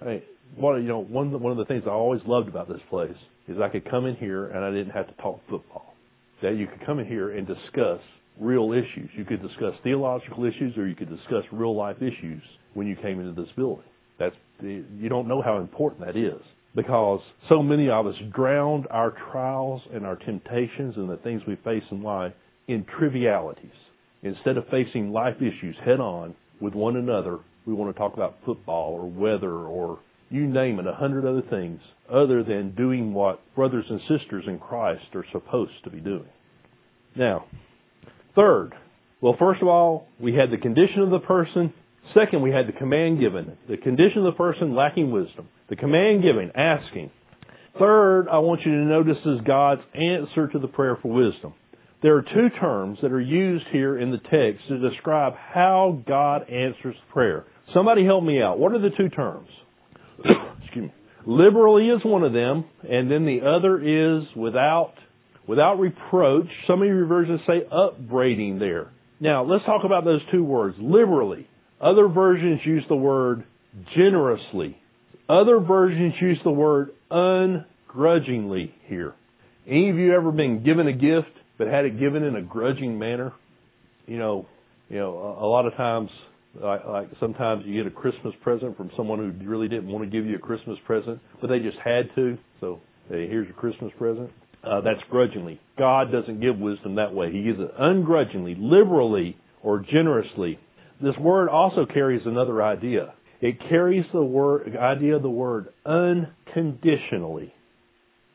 I 0.00 0.04
mean, 0.06 0.22
one, 0.56 0.82
you 0.82 0.88
know, 0.88 1.00
one 1.04 1.38
one 1.38 1.52
of 1.52 1.58
the 1.58 1.66
things 1.66 1.82
I 1.86 1.90
always 1.90 2.22
loved 2.26 2.48
about 2.48 2.66
this 2.66 2.80
place 2.88 3.14
is 3.46 3.58
I 3.60 3.68
could 3.68 3.88
come 3.90 4.06
in 4.06 4.16
here 4.16 4.46
and 4.46 4.64
I 4.64 4.70
didn't 4.70 4.92
have 4.92 5.06
to 5.08 5.22
talk 5.22 5.40
football. 5.50 5.94
That 6.42 6.56
you 6.56 6.66
could 6.66 6.84
come 6.86 6.98
in 6.98 7.06
here 7.06 7.36
and 7.36 7.46
discuss 7.46 8.00
real 8.40 8.72
issues. 8.72 9.10
You 9.14 9.26
could 9.26 9.42
discuss 9.42 9.74
theological 9.84 10.46
issues 10.46 10.76
or 10.78 10.88
you 10.88 10.96
could 10.96 11.10
discuss 11.10 11.44
real 11.52 11.76
life 11.76 11.96
issues 11.98 12.42
when 12.72 12.86
you 12.86 12.96
came 12.96 13.20
into 13.20 13.38
this 13.38 13.52
building. 13.54 13.84
That's 14.18 14.34
you 14.62 15.10
don't 15.10 15.28
know 15.28 15.42
how 15.42 15.58
important 15.58 16.06
that 16.06 16.16
is 16.16 16.40
because 16.74 17.20
so 17.50 17.62
many 17.62 17.90
of 17.90 18.06
us 18.06 18.14
drowned 18.34 18.86
our 18.90 19.12
trials 19.30 19.82
and 19.92 20.06
our 20.06 20.16
temptations 20.16 20.94
and 20.96 21.10
the 21.10 21.18
things 21.18 21.42
we 21.46 21.56
face 21.56 21.84
in 21.90 22.02
life 22.02 22.32
in 22.68 22.84
trivialities. 22.98 23.70
Instead 24.22 24.56
of 24.56 24.64
facing 24.70 25.12
life 25.12 25.36
issues 25.36 25.76
head 25.84 26.00
on 26.00 26.34
with 26.60 26.74
one 26.74 26.96
another, 26.96 27.38
we 27.66 27.74
want 27.74 27.94
to 27.94 27.98
talk 27.98 28.14
about 28.14 28.36
football 28.44 28.92
or 28.94 29.08
weather 29.08 29.52
or 29.52 30.00
you 30.30 30.46
name 30.46 30.80
it, 30.80 30.86
a 30.86 30.94
hundred 30.94 31.24
other 31.24 31.42
things 31.48 31.80
other 32.12 32.42
than 32.42 32.74
doing 32.74 33.14
what 33.14 33.40
brothers 33.54 33.84
and 33.88 34.00
sisters 34.08 34.44
in 34.46 34.58
Christ 34.58 35.04
are 35.14 35.24
supposed 35.32 35.72
to 35.84 35.90
be 35.90 36.00
doing. 36.00 36.28
Now, 37.16 37.46
third, 38.34 38.72
well, 39.20 39.36
first 39.38 39.62
of 39.62 39.68
all, 39.68 40.08
we 40.20 40.34
had 40.34 40.50
the 40.50 40.60
condition 40.60 41.02
of 41.02 41.10
the 41.10 41.20
person. 41.20 41.72
Second, 42.14 42.42
we 42.42 42.50
had 42.50 42.68
the 42.68 42.78
command 42.78 43.20
given. 43.20 43.56
The 43.68 43.76
condition 43.76 44.18
of 44.18 44.34
the 44.34 44.36
person 44.36 44.74
lacking 44.74 45.10
wisdom. 45.10 45.48
The 45.68 45.76
command 45.76 46.22
given, 46.22 46.52
asking. 46.54 47.10
Third, 47.78 48.28
I 48.28 48.38
want 48.38 48.60
you 48.64 48.72
to 48.72 48.84
notice 48.84 49.16
is 49.24 49.40
God's 49.46 49.82
answer 49.94 50.48
to 50.48 50.58
the 50.58 50.68
prayer 50.68 50.98
for 51.00 51.12
wisdom. 51.12 51.54
There 52.06 52.18
are 52.18 52.22
two 52.22 52.50
terms 52.60 53.00
that 53.02 53.10
are 53.10 53.20
used 53.20 53.64
here 53.72 53.98
in 53.98 54.12
the 54.12 54.18
text 54.18 54.68
to 54.68 54.78
describe 54.78 55.32
how 55.34 56.04
God 56.06 56.48
answers 56.48 56.94
prayer. 57.12 57.46
Somebody 57.74 58.04
help 58.04 58.22
me 58.22 58.40
out. 58.40 58.60
What 58.60 58.70
are 58.70 58.78
the 58.78 58.90
two 58.96 59.08
terms? 59.08 59.48
Excuse 60.62 60.84
me. 60.84 60.94
Liberally 61.26 61.88
is 61.88 62.00
one 62.04 62.22
of 62.22 62.32
them, 62.32 62.64
and 62.88 63.10
then 63.10 63.24
the 63.24 63.40
other 63.40 63.80
is 63.80 64.22
without 64.36 64.92
without 65.48 65.80
reproach. 65.80 66.46
Some 66.68 66.80
of 66.80 66.86
your 66.86 67.06
versions 67.06 67.40
say 67.44 67.66
upbraiding 67.72 68.60
there. 68.60 68.92
Now, 69.18 69.42
let's 69.42 69.64
talk 69.64 69.82
about 69.84 70.04
those 70.04 70.20
two 70.30 70.44
words. 70.44 70.76
Liberally. 70.78 71.48
Other 71.80 72.06
versions 72.06 72.60
use 72.64 72.84
the 72.88 72.94
word 72.94 73.42
generously. 73.96 74.80
Other 75.28 75.58
versions 75.58 76.14
use 76.20 76.38
the 76.44 76.52
word 76.52 76.90
ungrudgingly 77.10 78.72
here. 78.84 79.14
Any 79.66 79.90
of 79.90 79.96
you 79.96 80.14
ever 80.14 80.30
been 80.30 80.62
given 80.62 80.86
a 80.86 80.92
gift 80.92 81.36
but 81.58 81.68
had 81.68 81.84
it 81.84 81.98
given 81.98 82.22
in 82.22 82.36
a 82.36 82.42
grudging 82.42 82.98
manner? 82.98 83.32
You 84.06 84.18
know, 84.18 84.46
you 84.88 84.98
know, 84.98 85.16
a, 85.18 85.44
a 85.44 85.48
lot 85.48 85.66
of 85.66 85.74
times, 85.74 86.10
like, 86.54 86.84
like 86.86 87.08
sometimes 87.20 87.64
you 87.66 87.82
get 87.82 87.90
a 87.90 87.94
Christmas 87.94 88.34
present 88.42 88.76
from 88.76 88.90
someone 88.96 89.18
who 89.18 89.48
really 89.48 89.68
didn't 89.68 89.88
want 89.88 90.04
to 90.04 90.10
give 90.10 90.26
you 90.26 90.36
a 90.36 90.40
Christmas 90.40 90.78
present, 90.86 91.20
but 91.40 91.48
they 91.48 91.58
just 91.58 91.78
had 91.84 92.08
to. 92.14 92.38
So, 92.60 92.80
hey, 93.08 93.28
here's 93.28 93.46
your 93.46 93.56
Christmas 93.56 93.92
present. 93.98 94.30
Uh, 94.62 94.80
that's 94.80 95.00
grudgingly. 95.10 95.60
God 95.78 96.10
doesn't 96.10 96.40
give 96.40 96.58
wisdom 96.58 96.96
that 96.96 97.14
way. 97.14 97.30
He 97.30 97.42
gives 97.42 97.60
it 97.60 97.70
ungrudgingly, 97.78 98.56
liberally, 98.58 99.36
or 99.62 99.80
generously. 99.80 100.58
This 101.00 101.16
word 101.20 101.48
also 101.48 101.86
carries 101.86 102.22
another 102.24 102.62
idea. 102.62 103.14
It 103.40 103.58
carries 103.68 104.04
the 104.12 104.22
word 104.22 104.76
idea 104.76 105.16
of 105.16 105.22
the 105.22 105.30
word 105.30 105.68
unconditionally. 105.84 107.52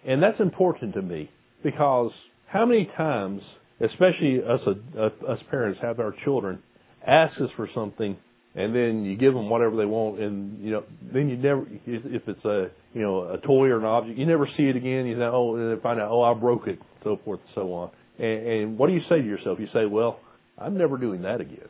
And 0.05 0.21
that's 0.21 0.39
important 0.39 0.93
to 0.93 1.01
me 1.01 1.29
because 1.63 2.11
how 2.51 2.65
many 2.65 2.89
times, 2.97 3.41
especially 3.79 4.39
us 4.43 4.59
uh, 4.97 5.31
us 5.31 5.39
parents, 5.49 5.79
have 5.81 5.99
our 5.99 6.13
children 6.23 6.61
ask 7.05 7.33
us 7.41 7.49
for 7.55 7.67
something 7.73 8.15
and 8.53 8.75
then 8.75 9.03
you 9.05 9.17
give 9.17 9.33
them 9.33 9.49
whatever 9.49 9.75
they 9.75 9.85
want 9.85 10.19
and 10.19 10.63
you 10.63 10.69
know 10.69 10.83
then 11.13 11.29
you 11.29 11.37
never 11.37 11.65
if 11.87 12.21
it's 12.27 12.45
a 12.45 12.67
you 12.93 13.01
know 13.01 13.21
a 13.21 13.37
toy 13.39 13.67
or 13.67 13.79
an 13.79 13.85
object 13.85 14.19
you 14.19 14.25
never 14.25 14.47
see 14.57 14.63
it 14.63 14.75
again. 14.75 15.05
You 15.05 15.15
say 15.15 15.23
oh 15.23 15.55
and 15.55 15.71
then 15.71 15.81
find 15.81 15.99
out 15.99 16.11
oh 16.11 16.21
I 16.21 16.33
broke 16.39 16.67
it 16.67 16.79
so 17.03 17.17
forth 17.25 17.39
and 17.39 17.49
so 17.55 17.73
on. 17.73 17.91
And, 18.19 18.47
and 18.47 18.77
what 18.77 18.87
do 18.87 18.93
you 18.93 19.01
say 19.09 19.19
to 19.21 19.27
yourself? 19.27 19.57
You 19.59 19.67
say 19.73 19.85
well 19.85 20.19
I'm 20.57 20.77
never 20.77 20.97
doing 20.97 21.23
that 21.23 21.41
again. 21.41 21.69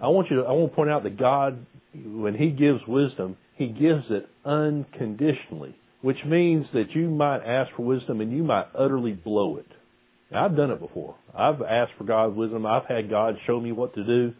I 0.00 0.08
want 0.08 0.30
you 0.30 0.42
to, 0.42 0.42
I 0.42 0.52
want 0.52 0.70
to 0.70 0.76
point 0.76 0.90
out 0.90 1.02
that 1.02 1.18
God, 1.18 1.66
when 1.92 2.34
He 2.34 2.50
gives 2.50 2.80
wisdom, 2.86 3.36
He 3.56 3.66
gives 3.66 4.04
it 4.10 4.28
unconditionally, 4.44 5.74
which 6.02 6.18
means 6.26 6.66
that 6.72 6.90
you 6.94 7.08
might 7.08 7.44
ask 7.44 7.74
for 7.76 7.84
wisdom 7.84 8.20
and 8.20 8.30
you 8.30 8.44
might 8.44 8.66
utterly 8.78 9.12
blow 9.12 9.56
it. 9.56 9.66
I've 10.34 10.56
done 10.56 10.70
it 10.70 10.80
before. 10.80 11.16
I've 11.34 11.62
asked 11.62 11.92
for 11.96 12.04
God's 12.04 12.36
wisdom. 12.36 12.66
I've 12.66 12.86
had 12.86 13.08
God 13.08 13.36
show 13.46 13.60
me 13.60 13.72
what 13.72 13.94
to 13.94 14.04
do, 14.04 14.34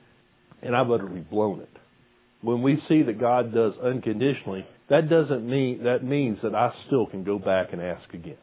and 0.62 0.76
I've 0.76 0.90
utterly 0.90 1.20
blown 1.20 1.60
it. 1.60 1.70
When 2.42 2.62
we 2.62 2.78
see 2.88 3.02
that 3.02 3.18
God 3.18 3.54
does 3.54 3.72
unconditionally, 3.82 4.66
that 4.90 5.08
doesn't 5.08 5.48
mean 5.48 5.84
that 5.84 6.04
means 6.04 6.38
that 6.42 6.54
I 6.54 6.70
still 6.86 7.06
can 7.06 7.24
go 7.24 7.38
back 7.38 7.68
and 7.72 7.80
ask 7.82 8.12
again. 8.12 8.36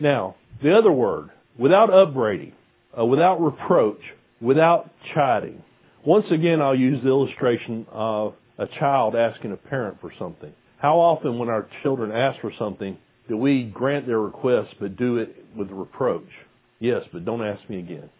Now, 0.00 0.36
the 0.62 0.76
other 0.76 0.90
word, 0.90 1.30
without 1.58 1.92
upbraiding, 1.92 2.52
uh, 2.98 3.04
without 3.04 3.36
reproach, 3.40 4.00
without 4.40 4.90
chiding. 5.14 5.62
Once 6.04 6.24
again, 6.32 6.60
I'll 6.62 6.74
use 6.74 7.00
the 7.02 7.10
illustration 7.10 7.86
of 7.90 8.34
a 8.58 8.66
child 8.78 9.14
asking 9.14 9.52
a 9.52 9.56
parent 9.56 9.98
for 10.00 10.10
something. 10.18 10.52
How 10.78 10.96
often, 10.96 11.38
when 11.38 11.50
our 11.50 11.68
children 11.82 12.10
ask 12.10 12.40
for 12.40 12.52
something, 12.58 12.96
do 13.30 13.36
we 13.36 13.70
grant 13.72 14.08
their 14.08 14.18
request 14.18 14.74
but 14.80 14.96
do 14.96 15.18
it 15.18 15.36
with 15.56 15.70
reproach? 15.70 16.28
Yes, 16.80 17.02
but 17.12 17.24
don't 17.24 17.46
ask 17.46 17.60
me 17.70 17.78
again. 17.78 18.10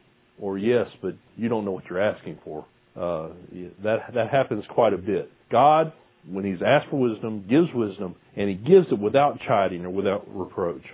Or 0.41 0.57
yes, 0.57 0.87
but 1.03 1.15
you 1.37 1.49
don't 1.49 1.65
know 1.65 1.73
what 1.73 1.85
you're 1.91 2.01
asking 2.01 2.39
for. 2.45 2.65
Uh, 2.97 3.31
that 3.83 4.15
that 4.15 4.31
happens 4.31 4.63
quite 4.71 4.93
a 4.93 4.99
bit. 4.99 5.29
God, 5.51 5.93
when 6.31 6.45
He's 6.45 6.63
asked 6.65 6.91
for 6.91 7.01
wisdom, 7.01 7.45
gives 7.51 7.67
wisdom, 7.75 8.15
and 8.37 8.49
He 8.49 8.55
gives 8.55 8.87
it 8.93 9.01
without 9.01 9.41
chiding 9.49 9.85
or 9.85 9.91
without 9.91 10.25
reproach. 10.29 10.85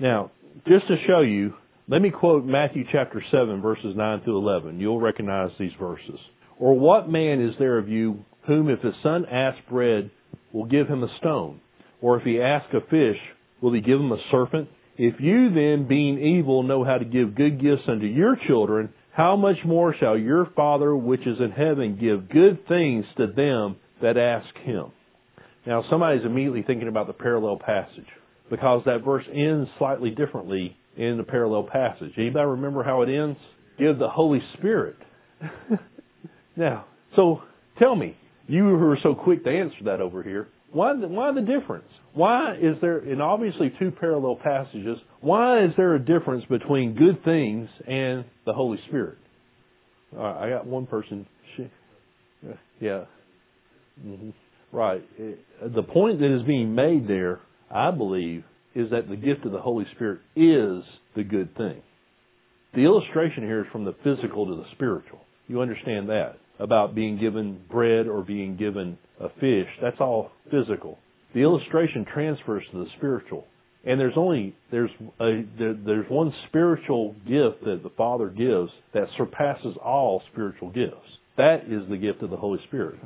Now, 0.00 0.30
just 0.66 0.88
to 0.88 0.96
show 1.06 1.20
you 1.20 1.52
let 1.90 2.00
me 2.00 2.10
quote 2.10 2.46
Matthew 2.46 2.84
chapter 2.90 3.22
7 3.30 3.60
verses 3.60 3.94
9 3.96 4.22
through 4.22 4.38
11. 4.38 4.80
You'll 4.80 5.00
recognize 5.00 5.50
these 5.58 5.72
verses. 5.78 6.18
Or 6.58 6.78
what 6.78 7.10
man 7.10 7.42
is 7.42 7.54
there 7.58 7.78
of 7.78 7.88
you 7.88 8.24
whom 8.46 8.70
if 8.70 8.80
his 8.80 8.94
son 9.02 9.26
asks 9.26 9.60
bread 9.68 10.10
will 10.52 10.64
give 10.64 10.86
him 10.86 11.02
a 11.02 11.08
stone? 11.18 11.60
Or 12.00 12.18
if 12.18 12.24
he 12.24 12.40
asks 12.40 12.72
a 12.72 12.80
fish, 12.88 13.18
will 13.60 13.72
he 13.72 13.80
give 13.80 14.00
him 14.00 14.12
a 14.12 14.18
serpent? 14.30 14.68
If 14.96 15.20
you 15.20 15.50
then, 15.54 15.86
being 15.88 16.18
evil, 16.18 16.62
know 16.62 16.84
how 16.84 16.98
to 16.98 17.04
give 17.04 17.36
good 17.36 17.60
gifts 17.60 17.82
unto 17.86 18.06
your 18.06 18.36
children, 18.48 18.92
how 19.12 19.36
much 19.36 19.56
more 19.64 19.94
shall 19.98 20.18
your 20.18 20.48
Father 20.56 20.94
which 20.94 21.20
is 21.20 21.38
in 21.40 21.50
heaven 21.50 21.98
give 22.00 22.28
good 22.28 22.66
things 22.66 23.04
to 23.16 23.26
them 23.26 23.76
that 24.02 24.16
ask 24.16 24.46
him? 24.64 24.92
Now, 25.66 25.84
somebody's 25.90 26.24
immediately 26.24 26.62
thinking 26.62 26.88
about 26.88 27.06
the 27.06 27.12
parallel 27.12 27.58
passage 27.58 28.06
because 28.50 28.82
that 28.86 29.04
verse 29.04 29.24
ends 29.32 29.68
slightly 29.78 30.10
differently 30.10 30.76
in 30.96 31.16
the 31.16 31.24
parallel 31.24 31.64
passage. 31.64 32.12
Anybody 32.16 32.46
remember 32.46 32.82
how 32.82 33.02
it 33.02 33.08
ends? 33.08 33.38
Give 33.78 33.98
the 33.98 34.08
Holy 34.08 34.40
Spirit. 34.56 34.96
now, 36.56 36.86
so 37.14 37.42
tell 37.78 37.94
me, 37.94 38.16
you 38.46 38.62
who 38.64 38.84
are 38.84 38.98
so 39.02 39.14
quick 39.14 39.44
to 39.44 39.50
answer 39.50 39.84
that 39.84 40.00
over 40.00 40.22
here, 40.22 40.48
why 40.72 40.94
the, 40.98 41.06
why 41.06 41.32
the 41.32 41.40
difference? 41.40 41.88
Why 42.18 42.54
is 42.54 42.74
there, 42.80 42.98
in 42.98 43.20
obviously 43.20 43.72
two 43.78 43.92
parallel 43.92 44.40
passages, 44.42 44.98
why 45.20 45.62
is 45.62 45.70
there 45.76 45.94
a 45.94 46.00
difference 46.00 46.44
between 46.50 46.96
good 46.96 47.22
things 47.24 47.68
and 47.86 48.24
the 48.44 48.52
Holy 48.52 48.76
Spirit? 48.88 49.18
I 50.18 50.48
got 50.50 50.66
one 50.66 50.86
person. 50.86 51.28
She, 51.56 51.70
yeah. 52.80 53.04
Mm-hmm. 54.04 54.30
Right. 54.72 55.04
The 55.62 55.82
point 55.84 56.18
that 56.18 56.36
is 56.40 56.44
being 56.44 56.74
made 56.74 57.06
there, 57.06 57.38
I 57.70 57.92
believe, 57.92 58.42
is 58.74 58.90
that 58.90 59.08
the 59.08 59.14
gift 59.14 59.46
of 59.46 59.52
the 59.52 59.60
Holy 59.60 59.86
Spirit 59.94 60.18
is 60.34 60.82
the 61.14 61.22
good 61.22 61.56
thing. 61.56 61.82
The 62.74 62.80
illustration 62.80 63.44
here 63.44 63.60
is 63.60 63.66
from 63.70 63.84
the 63.84 63.94
physical 64.02 64.44
to 64.46 64.56
the 64.56 64.66
spiritual. 64.74 65.20
You 65.46 65.60
understand 65.60 66.08
that 66.08 66.32
about 66.58 66.96
being 66.96 67.16
given 67.20 67.60
bread 67.70 68.08
or 68.08 68.24
being 68.24 68.56
given 68.56 68.98
a 69.20 69.28
fish. 69.28 69.68
That's 69.80 70.00
all 70.00 70.32
physical. 70.50 70.98
The 71.34 71.40
illustration 71.40 72.06
transfers 72.12 72.64
to 72.72 72.78
the 72.78 72.86
spiritual. 72.96 73.46
And 73.84 74.00
there's 74.00 74.14
only 74.16 74.56
there's 74.70 74.90
a 75.20 75.44
there, 75.58 75.74
there's 75.74 76.10
one 76.10 76.32
spiritual 76.48 77.14
gift 77.26 77.64
that 77.64 77.80
the 77.82 77.90
Father 77.96 78.28
gives 78.28 78.70
that 78.92 79.04
surpasses 79.16 79.76
all 79.82 80.22
spiritual 80.32 80.70
gifts. 80.70 80.96
That 81.36 81.64
is 81.68 81.88
the 81.88 81.96
gift 81.96 82.22
of 82.22 82.30
the 82.30 82.36
Holy 82.36 82.58
Spirit. 82.66 82.98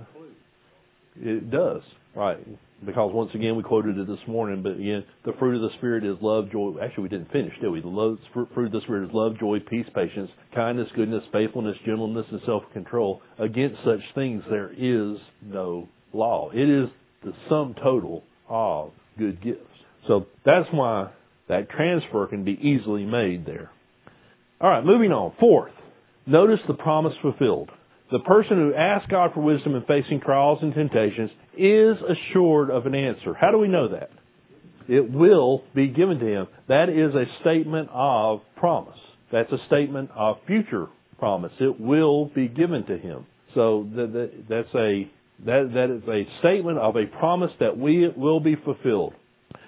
It 1.16 1.50
does, 1.50 1.82
right? 2.16 2.38
Because 2.84 3.12
once 3.14 3.30
again, 3.34 3.54
we 3.54 3.62
quoted 3.62 3.98
it 3.98 4.06
this 4.08 4.26
morning, 4.26 4.62
but 4.62 4.72
again, 4.72 5.04
the 5.24 5.34
fruit 5.38 5.54
of 5.54 5.60
the 5.60 5.76
Spirit 5.76 6.04
is 6.04 6.16
love, 6.20 6.50
joy. 6.50 6.72
Actually, 6.82 7.04
we 7.04 7.08
didn't 7.10 7.30
finish, 7.30 7.52
did 7.60 7.70
we? 7.70 7.80
The 7.80 7.88
love, 7.88 8.16
fruit 8.32 8.66
of 8.66 8.72
the 8.72 8.80
Spirit 8.80 9.04
is 9.04 9.10
love, 9.12 9.38
joy, 9.38 9.58
peace, 9.70 9.86
patience, 9.94 10.30
kindness, 10.54 10.88
goodness, 10.96 11.22
faithfulness, 11.32 11.76
gentleness, 11.86 12.26
and 12.32 12.40
self-control. 12.44 13.20
Against 13.38 13.76
such 13.84 14.00
things, 14.16 14.42
there 14.50 14.72
is 14.72 15.18
no 15.42 15.88
law. 16.12 16.50
It 16.52 16.68
is 16.68 16.88
the 17.24 17.32
sum 17.48 17.74
total 17.82 18.22
of 18.48 18.92
good 19.18 19.42
gifts. 19.42 19.60
So 20.08 20.26
that's 20.44 20.68
why 20.72 21.10
that 21.48 21.70
transfer 21.70 22.26
can 22.26 22.44
be 22.44 22.52
easily 22.52 23.04
made 23.04 23.46
there. 23.46 23.70
All 24.60 24.70
right, 24.70 24.84
moving 24.84 25.12
on. 25.12 25.32
Fourth, 25.40 25.72
notice 26.26 26.60
the 26.68 26.74
promise 26.74 27.12
fulfilled. 27.20 27.70
The 28.10 28.20
person 28.20 28.56
who 28.56 28.74
asks 28.74 29.10
God 29.10 29.30
for 29.34 29.40
wisdom 29.40 29.74
in 29.74 29.82
facing 29.82 30.20
trials 30.20 30.58
and 30.62 30.74
temptations 30.74 31.30
is 31.56 31.96
assured 31.96 32.70
of 32.70 32.86
an 32.86 32.94
answer. 32.94 33.34
How 33.34 33.50
do 33.50 33.58
we 33.58 33.68
know 33.68 33.88
that? 33.88 34.10
It 34.88 35.10
will 35.10 35.62
be 35.74 35.88
given 35.88 36.18
to 36.18 36.26
him. 36.26 36.46
That 36.68 36.88
is 36.88 37.14
a 37.14 37.24
statement 37.40 37.88
of 37.92 38.40
promise. 38.56 38.98
That's 39.30 39.50
a 39.50 39.58
statement 39.66 40.10
of 40.14 40.36
future 40.46 40.88
promise. 41.18 41.52
It 41.60 41.80
will 41.80 42.26
be 42.26 42.48
given 42.48 42.84
to 42.86 42.98
him. 42.98 43.26
So 43.54 43.88
that, 43.96 44.12
that, 44.12 44.30
that's 44.48 44.74
a 44.74 45.10
that 45.44 45.70
that 45.74 45.90
is 45.90 46.02
a 46.08 46.26
statement 46.40 46.78
of 46.78 46.96
a 46.96 47.06
promise 47.18 47.50
that 47.60 47.76
we 47.76 48.08
will 48.16 48.40
be 48.40 48.56
fulfilled. 48.56 49.14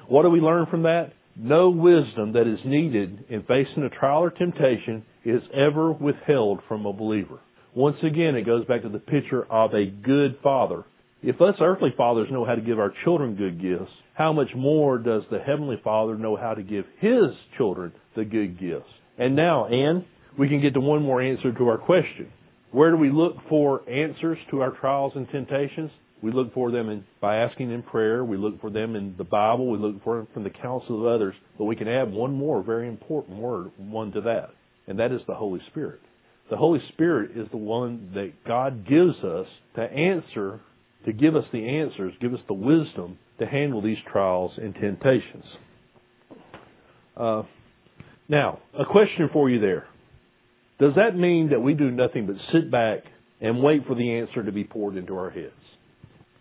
What 0.08 0.22
do 0.22 0.30
we 0.30 0.40
learn 0.40 0.66
from 0.70 0.82
that? 0.82 1.12
No 1.36 1.70
wisdom 1.70 2.32
that 2.34 2.46
is 2.46 2.60
needed 2.64 3.24
in 3.28 3.42
facing 3.42 3.82
a 3.82 3.90
trial 3.90 4.22
or 4.22 4.30
temptation 4.30 5.04
is 5.24 5.42
ever 5.52 5.90
withheld 5.90 6.60
from 6.68 6.86
a 6.86 6.92
believer. 6.92 7.40
Once 7.74 7.96
again, 8.04 8.36
it 8.36 8.46
goes 8.46 8.64
back 8.66 8.82
to 8.82 8.88
the 8.88 9.00
picture 9.00 9.44
of 9.50 9.74
a 9.74 9.86
good 9.86 10.38
father. 10.42 10.84
If 11.22 11.40
us 11.40 11.56
earthly 11.60 11.92
fathers 11.96 12.28
know 12.30 12.44
how 12.44 12.54
to 12.54 12.60
give 12.60 12.78
our 12.78 12.92
children 13.02 13.34
good 13.34 13.60
gifts, 13.60 13.90
how 14.14 14.32
much 14.32 14.50
more 14.54 14.98
does 14.98 15.22
the 15.30 15.40
Heavenly 15.40 15.80
Father 15.82 16.16
know 16.16 16.36
how 16.36 16.54
to 16.54 16.62
give 16.62 16.84
His 17.00 17.30
children 17.56 17.92
the 18.14 18.24
good 18.24 18.60
gifts? 18.60 18.90
And 19.18 19.34
now, 19.34 19.66
Anne, 19.66 20.04
we 20.38 20.48
can 20.48 20.60
get 20.60 20.74
to 20.74 20.80
one 20.80 21.02
more 21.02 21.20
answer 21.20 21.52
to 21.52 21.68
our 21.68 21.78
question. 21.78 22.30
Where 22.74 22.90
do 22.90 22.96
we 22.96 23.08
look 23.08 23.36
for 23.48 23.88
answers 23.88 24.36
to 24.50 24.60
our 24.60 24.72
trials 24.72 25.12
and 25.14 25.28
temptations? 25.30 25.92
We 26.20 26.32
look 26.32 26.52
for 26.54 26.72
them 26.72 26.88
in, 26.88 27.04
by 27.20 27.36
asking 27.36 27.70
in 27.70 27.84
prayer. 27.84 28.24
We 28.24 28.36
look 28.36 28.60
for 28.60 28.68
them 28.68 28.96
in 28.96 29.14
the 29.16 29.22
Bible. 29.22 29.70
We 29.70 29.78
look 29.78 30.02
for 30.02 30.16
them 30.16 30.28
from 30.34 30.42
the 30.42 30.50
counsel 30.50 30.98
of 30.98 31.14
others. 31.14 31.36
But 31.56 31.66
we 31.66 31.76
can 31.76 31.86
add 31.86 32.10
one 32.10 32.32
more 32.32 32.64
very 32.64 32.88
important 32.88 33.38
word, 33.38 33.70
one 33.76 34.10
to 34.10 34.22
that, 34.22 34.50
and 34.88 34.98
that 34.98 35.12
is 35.12 35.20
the 35.28 35.36
Holy 35.36 35.60
Spirit. 35.70 36.00
The 36.50 36.56
Holy 36.56 36.80
Spirit 36.92 37.36
is 37.36 37.46
the 37.52 37.58
one 37.58 38.10
that 38.14 38.32
God 38.44 38.84
gives 38.88 39.22
us 39.22 39.46
to 39.76 39.82
answer, 39.82 40.60
to 41.06 41.12
give 41.12 41.36
us 41.36 41.44
the 41.52 41.64
answers, 41.64 42.12
give 42.20 42.34
us 42.34 42.40
the 42.48 42.54
wisdom 42.54 43.18
to 43.38 43.46
handle 43.46 43.82
these 43.82 43.98
trials 44.10 44.50
and 44.56 44.74
temptations. 44.74 45.44
Uh, 47.16 47.42
now, 48.28 48.58
a 48.76 48.84
question 48.84 49.30
for 49.32 49.48
you 49.48 49.60
there. 49.60 49.86
Does 50.78 50.92
that 50.96 51.16
mean 51.16 51.50
that 51.50 51.60
we 51.60 51.74
do 51.74 51.90
nothing 51.90 52.26
but 52.26 52.36
sit 52.52 52.70
back 52.70 53.04
and 53.40 53.62
wait 53.62 53.86
for 53.86 53.94
the 53.94 54.14
answer 54.14 54.42
to 54.42 54.52
be 54.52 54.64
poured 54.64 54.96
into 54.96 55.16
our 55.16 55.30
heads? 55.30 55.52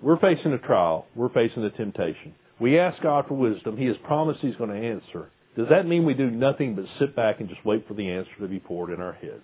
We're 0.02 0.20
facing 0.20 0.54
a 0.54 0.58
trial. 0.58 1.06
We're 1.16 1.30
facing 1.30 1.64
a 1.64 1.70
temptation. 1.72 2.34
We 2.60 2.80
ask 2.80 3.02
God 3.02 3.26
for 3.28 3.36
wisdom. 3.36 3.78
He 3.78 3.86
has 3.86 3.96
promised 4.06 4.40
He's 4.42 4.56
going 4.56 4.70
to 4.70 4.76
answer. 4.76 5.30
Does 5.56 5.68
that 5.70 5.88
mean 5.88 6.04
we 6.06 6.14
do 6.14 6.32
nothing 6.32 6.76
but 6.76 6.86
sit 7.00 7.16
back 7.16 7.40
and 7.40 7.48
just 7.48 7.64
wait 7.66 7.88
for 7.88 7.94
the 7.94 8.10
answer 8.10 8.32
to 8.42 8.48
be 8.48 8.60
poured 8.60 8.92
in 8.92 9.02
our 9.02 9.14
heads? 9.14 9.44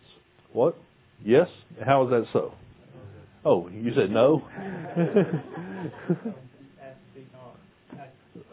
What? 0.54 0.76
Yes? 1.24 1.48
How 1.86 2.04
is 2.06 2.10
that 2.10 2.26
so? 2.34 2.54
Oh, 3.46 3.70
you 3.70 3.92
said 3.96 4.10
no? 4.12 4.42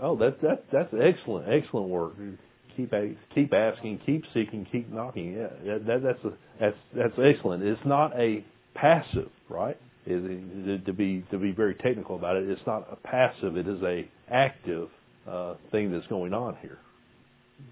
oh, 0.01 0.17
that 0.19 0.41
that 0.43 0.65
that's 0.73 0.93
excellent, 0.95 1.49
excellent 1.49 1.89
work. 1.89 2.13
Mm-hmm. 2.13 2.35
Keep 2.77 2.93
keep 3.35 3.53
asking, 3.55 4.01
keep 4.05 4.23
seeking, 4.35 4.67
keep 4.71 4.93
knocking. 4.93 5.33
Yeah, 5.33 5.79
that, 5.87 6.03
that's 6.03 6.25
a, 6.25 6.37
that's 6.61 6.77
that's 6.95 7.15
excellent. 7.19 7.63
It's 7.63 7.81
not 7.87 8.13
a 8.19 8.45
passive, 8.75 9.31
right? 9.49 9.79
It, 10.05 10.85
to 10.87 10.93
be 10.93 11.25
to 11.31 11.39
be 11.39 11.53
very 11.53 11.75
technical 11.75 12.17
about 12.17 12.37
it, 12.37 12.49
it's 12.49 12.61
not 12.67 12.87
a 12.91 12.97
passive. 12.97 13.57
It 13.57 13.67
is 13.67 13.83
a 13.83 14.09
active 14.31 14.89
uh, 15.29 15.55
thing 15.73 15.91
that's 15.91 16.07
going 16.09 16.33
on 16.35 16.57
here. 16.61 16.79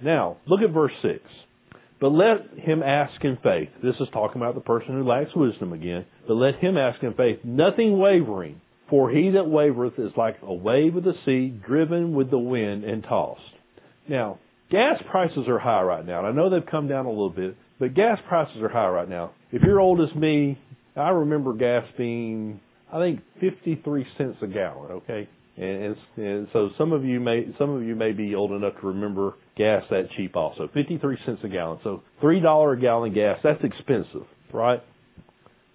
Now, 0.02 0.38
look 0.46 0.60
at 0.62 0.72
verse 0.72 0.92
six. 1.02 1.20
But 2.00 2.08
let 2.08 2.58
him 2.58 2.82
ask 2.82 3.24
in 3.24 3.38
faith. 3.42 3.68
This 3.82 3.94
is 4.00 4.08
talking 4.12 4.42
about 4.42 4.56
the 4.56 4.60
person 4.60 4.88
who 4.88 5.08
lacks 5.08 5.30
wisdom 5.34 5.72
again. 5.72 6.04
But 6.26 6.34
let 6.34 6.56
him 6.56 6.76
ask 6.76 7.02
in 7.02 7.14
faith, 7.14 7.38
nothing 7.44 7.98
wavering. 7.98 8.60
For 8.90 9.10
he 9.10 9.30
that 9.30 9.44
wavereth 9.44 9.98
is 9.98 10.12
like 10.16 10.36
a 10.42 10.52
wave 10.52 10.96
of 10.96 11.04
the 11.04 11.14
sea, 11.24 11.48
driven 11.66 12.14
with 12.14 12.30
the 12.30 12.38
wind 12.38 12.84
and 12.84 13.02
tossed. 13.02 13.40
Now, 14.08 14.38
gas 14.70 14.96
prices 15.10 15.46
are 15.48 15.58
high 15.58 15.82
right 15.82 16.04
now. 16.04 16.18
And 16.20 16.26
I 16.28 16.32
know 16.32 16.50
they've 16.50 16.68
come 16.70 16.88
down 16.88 17.06
a 17.06 17.10
little 17.10 17.30
bit, 17.30 17.56
but 17.78 17.94
gas 17.94 18.18
prices 18.28 18.56
are 18.62 18.68
high 18.68 18.88
right 18.88 19.08
now. 19.08 19.32
If 19.52 19.62
you're 19.62 19.80
old 19.80 20.00
as 20.00 20.14
me, 20.16 20.58
I 20.96 21.10
remember 21.10 21.54
gas 21.54 21.84
being, 21.98 22.60
I 22.92 22.98
think, 22.98 23.20
53 23.40 24.06
cents 24.18 24.36
a 24.42 24.46
gallon, 24.46 24.92
okay? 24.92 25.28
And, 25.56 25.96
and 26.16 26.48
so 26.52 26.70
some 26.76 26.92
of 26.92 27.04
you 27.04 27.20
may 27.20 27.46
some 27.58 27.70
of 27.70 27.84
you 27.84 27.94
may 27.94 28.10
be 28.10 28.34
old 28.34 28.50
enough 28.50 28.74
to 28.80 28.88
remember 28.88 29.34
gas 29.56 29.84
that 29.90 30.08
cheap 30.16 30.34
also. 30.34 30.68
53 30.74 31.16
cents 31.24 31.40
a 31.44 31.48
gallon. 31.48 31.78
So 31.84 32.02
$3 32.22 32.76
a 32.76 32.80
gallon 32.80 33.14
gas, 33.14 33.38
that's 33.44 33.62
expensive, 33.62 34.26
right? 34.52 34.80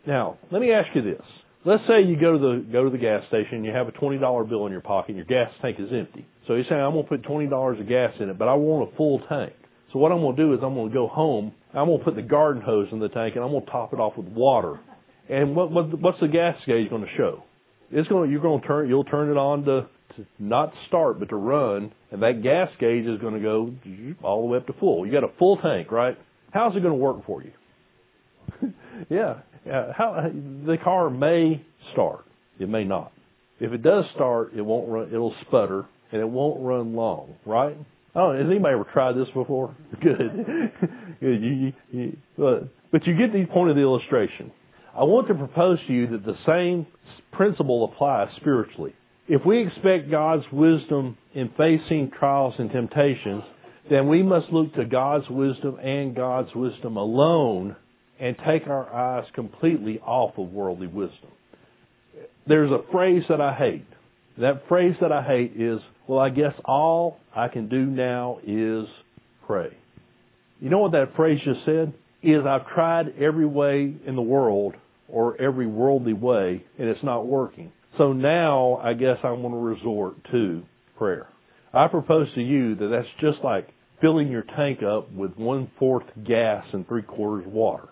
Now, 0.05 0.37
let 0.51 0.61
me 0.61 0.71
ask 0.71 0.87
you 0.95 1.01
this. 1.01 1.21
Let's 1.65 1.83
say 1.87 2.07
you 2.07 2.15
go 2.19 2.33
to 2.33 2.39
the 2.39 2.71
go 2.71 2.85
to 2.85 2.89
the 2.89 2.97
gas 2.97 3.23
station, 3.27 3.65
you 3.65 3.71
have 3.71 3.87
a 3.87 3.91
$20 3.91 4.49
bill 4.49 4.65
in 4.65 4.71
your 4.71 4.81
pocket, 4.81 5.15
and 5.15 5.17
your 5.17 5.25
gas 5.25 5.51
tank 5.61 5.77
is 5.79 5.89
empty. 5.91 6.25
So 6.47 6.55
you 6.55 6.63
say, 6.69 6.75
I'm 6.75 6.93
to 6.93 7.03
put 7.03 7.21
$20 7.23 7.81
of 7.81 7.87
gas 7.87 8.13
in 8.19 8.29
it, 8.29 8.37
but 8.39 8.47
I 8.47 8.53
want 8.53 8.91
a 8.91 8.95
full 8.95 9.19
tank. 9.27 9.53
So 9.91 9.99
what 9.99 10.11
I'm 10.11 10.21
to 10.21 10.41
do 10.41 10.53
is 10.53 10.59
I'm 10.63 10.75
to 10.75 10.93
go 10.93 11.07
home, 11.07 11.51
I'm 11.73 11.87
to 11.87 11.97
put 12.03 12.15
the 12.15 12.21
garden 12.21 12.61
hose 12.61 12.87
in 12.91 12.99
the 12.99 13.09
tank, 13.09 13.35
and 13.35 13.43
I'm 13.43 13.51
to 13.51 13.61
top 13.69 13.93
it 13.93 13.99
off 13.99 14.17
with 14.17 14.27
water. 14.27 14.79
And 15.29 15.55
what, 15.55 15.71
what 15.71 15.99
what's 15.99 16.19
the 16.21 16.27
gas 16.27 16.55
gauge 16.65 16.89
to 16.89 17.05
show? 17.17 17.43
It's 17.91 18.07
going. 18.07 18.31
You're 18.31 18.41
to 18.61 18.67
turn. 18.67 18.87
You'll 18.87 19.03
turn 19.03 19.29
it 19.29 19.37
on 19.37 19.63
to, 19.65 19.87
to 20.15 20.27
not 20.39 20.73
start, 20.87 21.19
but 21.19 21.29
to 21.29 21.35
run, 21.35 21.91
and 22.11 22.21
that 22.23 22.41
gas 22.41 22.69
gauge 22.79 23.05
is 23.05 23.19
to 23.33 23.39
go 23.39 23.73
all 24.23 24.41
the 24.41 24.47
way 24.47 24.57
up 24.57 24.67
to 24.67 24.73
full. 24.73 25.05
You 25.05 25.11
got 25.11 25.23
a 25.23 25.31
full 25.37 25.57
tank, 25.57 25.91
right? 25.91 26.17
How's 26.51 26.75
it 26.75 26.81
to 26.81 26.93
work 26.93 27.25
for 27.25 27.43
you? 27.43 27.51
yeah. 29.09 29.39
Yeah. 29.65 29.91
How 29.95 30.29
the 30.65 30.77
car 30.83 31.09
may 31.09 31.63
start. 31.93 32.25
It 32.59 32.69
may 32.69 32.83
not. 32.83 33.11
If 33.59 33.71
it 33.71 33.83
does 33.83 34.05
start, 34.15 34.53
it 34.55 34.61
won't 34.61 34.89
run. 34.89 35.07
It'll 35.07 35.35
sputter 35.47 35.85
and 36.11 36.21
it 36.21 36.29
won't 36.29 36.61
run 36.61 36.95
long, 36.95 37.35
right? 37.45 37.77
Oh, 38.15 38.33
has 38.33 38.45
anybody 38.49 38.73
ever 38.73 38.87
tried 38.91 39.13
this 39.13 39.27
before? 39.33 39.75
Good. 40.01 40.71
You, 41.21 41.73
you, 41.91 42.17
but 42.35 43.05
you 43.05 43.17
get 43.17 43.33
the 43.33 43.45
point 43.51 43.69
of 43.69 43.75
the 43.75 43.81
illustration. 43.81 44.51
I 44.95 45.03
want 45.03 45.27
to 45.27 45.35
propose 45.35 45.77
to 45.87 45.93
you 45.93 46.07
that 46.07 46.25
the 46.25 46.35
same 46.47 46.87
principle 47.31 47.91
applies 47.93 48.29
spiritually. 48.37 48.93
If 49.27 49.45
we 49.45 49.65
expect 49.65 50.09
God's 50.09 50.43
wisdom 50.51 51.17
in 51.35 51.49
facing 51.49 52.11
trials 52.17 52.55
and 52.57 52.71
temptations, 52.71 53.43
then 53.89 54.07
we 54.07 54.23
must 54.23 54.47
look 54.51 54.73
to 54.73 54.85
God's 54.85 55.25
wisdom 55.29 55.77
and 55.79 56.15
God's 56.15 56.49
wisdom 56.55 56.97
alone 56.97 57.75
and 58.19 58.35
take 58.47 58.67
our 58.67 58.91
eyes 58.93 59.25
completely 59.33 59.99
off 59.99 60.37
of 60.37 60.51
worldly 60.51 60.87
wisdom. 60.87 61.29
There's 62.47 62.71
a 62.71 62.91
phrase 62.91 63.23
that 63.29 63.39
I 63.39 63.53
hate. 63.53 63.85
That 64.37 64.63
phrase 64.67 64.95
that 65.01 65.11
I 65.11 65.23
hate 65.23 65.53
is, 65.55 65.79
well, 66.07 66.19
I 66.19 66.29
guess 66.29 66.53
all 66.65 67.19
I 67.35 67.47
can 67.47 67.69
do 67.69 67.85
now 67.85 68.39
is 68.45 68.85
pray. 69.45 69.77
You 70.59 70.69
know 70.69 70.79
what 70.79 70.91
that 70.93 71.15
phrase 71.15 71.39
just 71.43 71.65
said? 71.65 71.93
Is 72.21 72.45
I've 72.45 72.67
tried 72.67 73.15
every 73.19 73.45
way 73.45 73.95
in 74.05 74.15
the 74.15 74.21
world 74.21 74.75
or 75.07 75.39
every 75.41 75.67
worldly 75.67 76.13
way 76.13 76.65
and 76.77 76.89
it's 76.89 77.03
not 77.03 77.25
working. 77.25 77.71
So 77.97 78.13
now 78.13 78.75
I 78.83 78.93
guess 78.93 79.17
I'm 79.23 79.41
going 79.41 79.53
to 79.53 79.59
resort 79.59 80.15
to 80.31 80.63
prayer. 80.97 81.27
I 81.73 81.87
propose 81.87 82.27
to 82.35 82.41
you 82.41 82.75
that 82.75 82.87
that's 82.87 83.07
just 83.21 83.43
like 83.43 83.69
filling 84.01 84.29
your 84.29 84.43
tank 84.55 84.79
up 84.83 85.11
with 85.11 85.35
one 85.37 85.69
fourth 85.77 86.05
gas 86.25 86.65
and 86.73 86.87
three 86.87 87.03
quarters 87.03 87.45
water. 87.47 87.89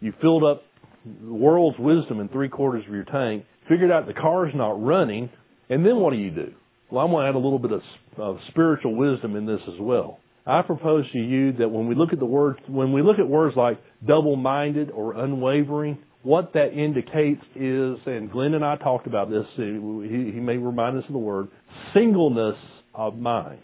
You 0.00 0.12
filled 0.20 0.44
up 0.44 0.62
the 1.04 1.32
world's 1.32 1.78
wisdom 1.78 2.20
in 2.20 2.28
three 2.28 2.48
quarters 2.48 2.84
of 2.86 2.92
your 2.92 3.04
tank, 3.04 3.44
figured 3.68 3.90
out 3.90 4.06
the 4.06 4.14
car's 4.14 4.52
not 4.54 4.82
running, 4.82 5.30
and 5.68 5.84
then 5.84 5.96
what 5.96 6.12
do 6.12 6.18
you 6.18 6.30
do? 6.30 6.52
Well, 6.90 7.04
I'm 7.04 7.10
going 7.12 7.24
to 7.24 7.28
add 7.28 7.34
a 7.34 7.38
little 7.38 7.58
bit 7.58 7.72
of, 7.72 7.82
of 8.16 8.38
spiritual 8.48 8.96
wisdom 8.96 9.36
in 9.36 9.46
this 9.46 9.60
as 9.68 9.80
well. 9.80 10.18
I 10.46 10.62
propose 10.62 11.10
to 11.12 11.18
you 11.18 11.52
that 11.58 11.68
when 11.68 11.86
we 11.86 11.94
look 11.94 12.12
at 12.12 12.18
the 12.18 12.26
words, 12.26 12.58
when 12.66 12.92
we 12.92 13.02
look 13.02 13.18
at 13.18 13.28
words 13.28 13.56
like 13.56 13.78
double-minded 14.06 14.90
or 14.90 15.22
unwavering, 15.22 15.98
what 16.22 16.52
that 16.54 16.72
indicates 16.72 17.42
is, 17.54 17.98
and 18.06 18.30
Glenn 18.30 18.54
and 18.54 18.64
I 18.64 18.76
talked 18.76 19.06
about 19.06 19.30
this, 19.30 19.44
he, 19.56 19.62
he 19.62 20.40
may 20.40 20.56
remind 20.56 20.98
us 20.98 21.04
of 21.06 21.12
the 21.12 21.18
word, 21.18 21.48
singleness 21.94 22.56
of 22.94 23.16
mind. 23.16 23.60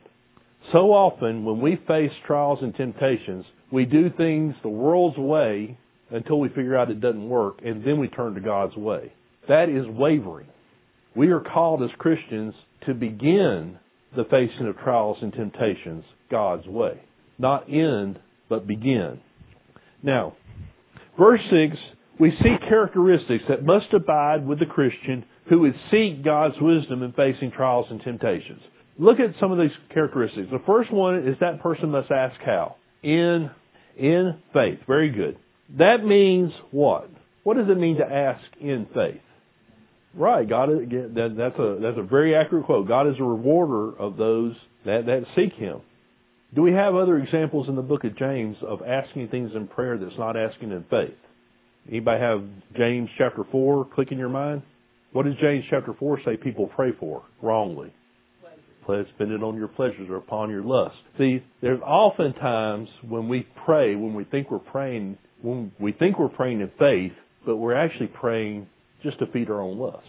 So 0.73 0.93
often 0.93 1.45
when 1.45 1.61
we 1.61 1.77
face 1.89 2.13
trials 2.27 2.59
and 2.63 2.75
temptations, 2.75 3.45
we 3.73 3.85
do 3.85 4.11
things 4.17 4.55
the 4.63 4.69
world's 4.69 5.19
way 5.19 5.79
until 6.11 6.39
we 6.39 6.49
figure 6.49 6.77
out 6.77 6.91
it 6.91 7.01
doesn't 7.01 7.29
work, 7.29 7.61
and 7.65 7.85
then 7.85 7.99
we 7.99 8.09
turn 8.09 8.35
to 8.35 8.41
God's 8.41 8.77
way. 8.77 9.13
That 9.49 9.69
is 9.69 9.87
wavering. 9.89 10.47
We 11.15 11.29
are 11.29 11.41
called 11.41 11.83
as 11.83 11.91
Christians 11.99 12.55
to 12.87 12.95
begin 12.95 13.79
the 14.15 14.25
facing 14.25 14.69
of 14.69 14.77
trials 14.79 15.19
and 15.21 15.33
temptations 15.33 16.05
God's 16.31 16.67
way. 16.67 17.01
Not 17.39 17.69
end, 17.69 18.19
but 18.49 18.67
begin. 18.67 19.21
Now, 20.03 20.37
verse 21.19 21.41
6, 21.51 21.77
we 22.19 22.33
see 22.43 22.57
characteristics 22.69 23.45
that 23.49 23.65
must 23.65 23.93
abide 23.93 24.47
with 24.47 24.59
the 24.59 24.67
Christian 24.67 25.25
who 25.49 25.61
would 25.61 25.75
seek 25.91 26.25
God's 26.25 26.55
wisdom 26.61 27.03
in 27.03 27.13
facing 27.13 27.53
trials 27.53 27.87
and 27.91 28.01
temptations. 28.03 28.61
Look 28.99 29.21
at 29.21 29.39
some 29.41 29.53
of 29.53 29.59
these 29.59 29.77
characteristics. 29.93 30.49
The 30.51 30.63
first 30.67 30.93
one 30.93 31.19
is 31.19 31.37
that 31.41 31.61
person 31.61 31.91
must 31.91 32.11
ask 32.11 32.41
how? 32.45 32.77
In, 33.03 33.51
in 33.99 34.39
faith. 34.53 34.79
Very 34.87 35.11
good. 35.11 35.37
That 35.79 36.05
means 36.05 36.53
what? 36.71 37.11
What 37.43 37.57
does 37.57 37.67
it 37.69 37.79
mean 37.79 37.99
to 37.99 38.05
ask 38.05 38.43
in 38.61 38.87
faith? 38.95 39.21
Right, 40.15 40.49
God. 40.49 40.71
That's 40.71 41.59
a 41.59 41.79
that's 41.81 41.99
a 41.99 42.03
very 42.03 42.35
accurate 42.35 42.65
quote. 42.65 42.89
God 42.89 43.09
is 43.09 43.17
a 43.21 43.25
rewarder 43.25 43.97
of 43.99 44.17
those 44.17 44.55
that 44.85 45.07
that 45.07 45.25
seek 45.37 45.53
Him. 45.59 45.81
Do 46.55 46.63
we 46.63 46.73
have 46.73 46.95
other 46.95 47.19
examples 47.19 47.69
in 47.69 47.77
the 47.77 47.83
book 47.83 48.05
of 48.05 48.17
James 48.17 48.57
of 48.67 48.81
asking 48.83 49.29
things 49.29 49.51
in 49.55 49.69
prayer 49.69 49.99
that's 49.99 50.19
not 50.19 50.37
asking 50.37 50.71
in 50.71 50.85
faith? 50.89 51.19
Anybody 51.89 52.21
have 52.21 52.45
James 52.77 53.11
chapter 53.19 53.45
four 53.53 53.87
click 53.95 54.11
in 54.11 54.19
your 54.19 54.29
mind? 54.29 54.63
What 55.13 55.27
does 55.27 55.35
James 55.41 55.65
chapter 55.69 55.93
four 55.99 56.19
say 56.25 56.37
people 56.37 56.71
pray 56.75 56.91
for 56.99 57.23
wrongly? 57.43 57.93
Pleasure. 58.87 59.07
Spend 59.17 59.33
it 59.33 59.43
on 59.43 59.57
your 59.57 59.69
pleasures 59.69 60.09
or 60.09 60.17
upon 60.17 60.49
your 60.51 60.63
lust. 60.63 60.97
See, 61.19 61.43
there's 61.61 61.81
often 61.81 62.33
times 62.35 62.89
when 63.07 63.29
we 63.29 63.47
pray, 63.67 63.97
when 63.97 64.15
we 64.15 64.25
think 64.25 64.51
we're 64.51 64.59
praying, 64.59 65.19
when 65.43 65.73
we 65.79 65.93
think 65.93 66.19
we're 66.19 66.29
praying 66.29 66.61
in 66.61 66.71
faith, 66.79 67.17
but 67.45 67.57
we're 67.57 67.77
actually 67.77 68.09
praying 68.09 68.67
just 69.03 69.19
to 69.21 69.27
feed 69.27 69.51
our 69.51 69.61
own 69.61 69.79
lust. 69.79 70.07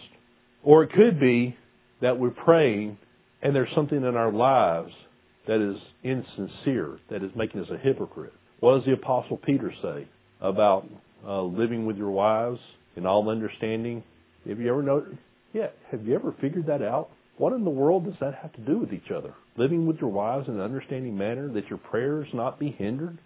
Or 0.62 0.82
it 0.82 0.90
could 0.92 1.20
be 1.20 1.56
that 2.00 2.18
we're 2.18 2.30
praying 2.30 2.98
and 3.42 3.54
there's 3.54 3.68
something 3.74 3.98
in 3.98 4.16
our 4.16 4.32
lives 4.32 4.90
that 5.46 5.60
is 5.60 5.76
insincere, 6.02 6.98
that 7.10 7.22
is 7.22 7.30
making 7.36 7.60
us 7.60 7.68
a 7.72 7.78
hypocrite. 7.78 8.32
What 8.60 8.76
does 8.76 8.84
the 8.86 8.92
Apostle 8.92 9.38
Peter 9.38 9.72
say 9.82 10.08
about 10.40 10.86
uh, 11.26 11.42
living 11.42 11.86
with 11.86 11.96
your 11.96 12.10
wives 12.10 12.58
in 12.96 13.06
all 13.06 13.28
understanding? 13.30 14.02
Have 14.48 14.58
you 14.58 14.68
ever 14.68 14.82
noticed? 14.82 15.18
Yeah, 15.52 15.68
have 15.90 16.04
you 16.04 16.14
ever 16.14 16.34
figured 16.40 16.66
that 16.66 16.82
out? 16.82 17.10
What 17.38 17.52
in 17.52 17.64
the 17.64 17.70
world 17.70 18.04
does 18.04 18.14
that 18.20 18.34
have 18.42 18.52
to 18.54 18.60
do 18.60 18.78
with 18.78 18.92
each 18.92 19.12
other? 19.16 19.32
Living 19.56 19.86
with 19.86 19.98
your 19.98 20.10
wives 20.10 20.48
in 20.48 20.54
an 20.54 20.60
understanding 20.60 21.16
manner 21.16 21.48
that 21.52 21.68
your 21.68 21.78
prayers 21.78 22.26
not 22.34 22.58
be 22.58 22.74
hindered? 22.76 23.18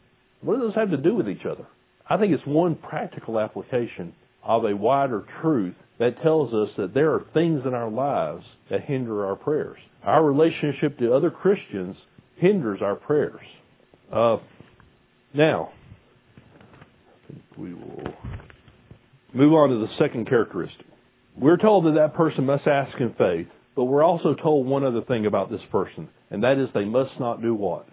What 0.43 0.55
does 0.55 0.69
those 0.69 0.75
have 0.75 0.91
to 0.91 0.99
do 0.99 1.15
with 1.15 1.29
each 1.29 1.47
other? 1.51 1.67
I 2.12 2.18
think 2.18 2.35
it's 2.35 2.46
one 2.46 2.75
practical 2.75 3.40
application 3.40 4.12
of 4.44 4.66
a 4.66 4.77
wider 4.77 5.25
truth 5.40 5.75
that 5.98 6.22
tells 6.22 6.53
us 6.53 6.68
that 6.77 6.92
there 6.92 7.14
are 7.14 7.25
things 7.33 7.62
in 7.64 7.72
our 7.72 7.90
lives 7.90 8.44
that 8.70 8.83
hinder 8.83 9.25
our 9.25 9.35
prayers. 9.35 9.79
Our 10.05 10.22
relationship 10.22 10.98
to 10.98 11.14
other 11.14 11.31
Christians 11.31 11.96
hinders 12.37 12.81
our 12.83 12.96
prayers. 12.96 13.40
Uh, 14.12 14.37
now, 15.33 15.70
I 17.16 17.33
think 17.33 17.42
we 17.57 17.72
will 17.72 18.12
move 19.33 19.55
on 19.55 19.70
to 19.70 19.77
the 19.77 19.88
second 19.98 20.29
characteristic. 20.29 20.85
We're 21.35 21.57
told 21.57 21.87
that 21.87 21.94
that 21.94 22.12
person 22.12 22.44
must 22.44 22.66
ask 22.66 22.94
in 23.01 23.14
faith, 23.16 23.46
but 23.75 23.85
we're 23.85 24.05
also 24.05 24.35
told 24.35 24.66
one 24.66 24.85
other 24.85 25.01
thing 25.01 25.25
about 25.25 25.51
this 25.51 25.62
person, 25.70 26.11
and 26.31 26.42
that 26.42 26.59
is 26.62 26.68
they 26.75 26.85
must 26.85 27.18
not 27.18 27.40
do 27.40 27.55
what? 27.55 27.87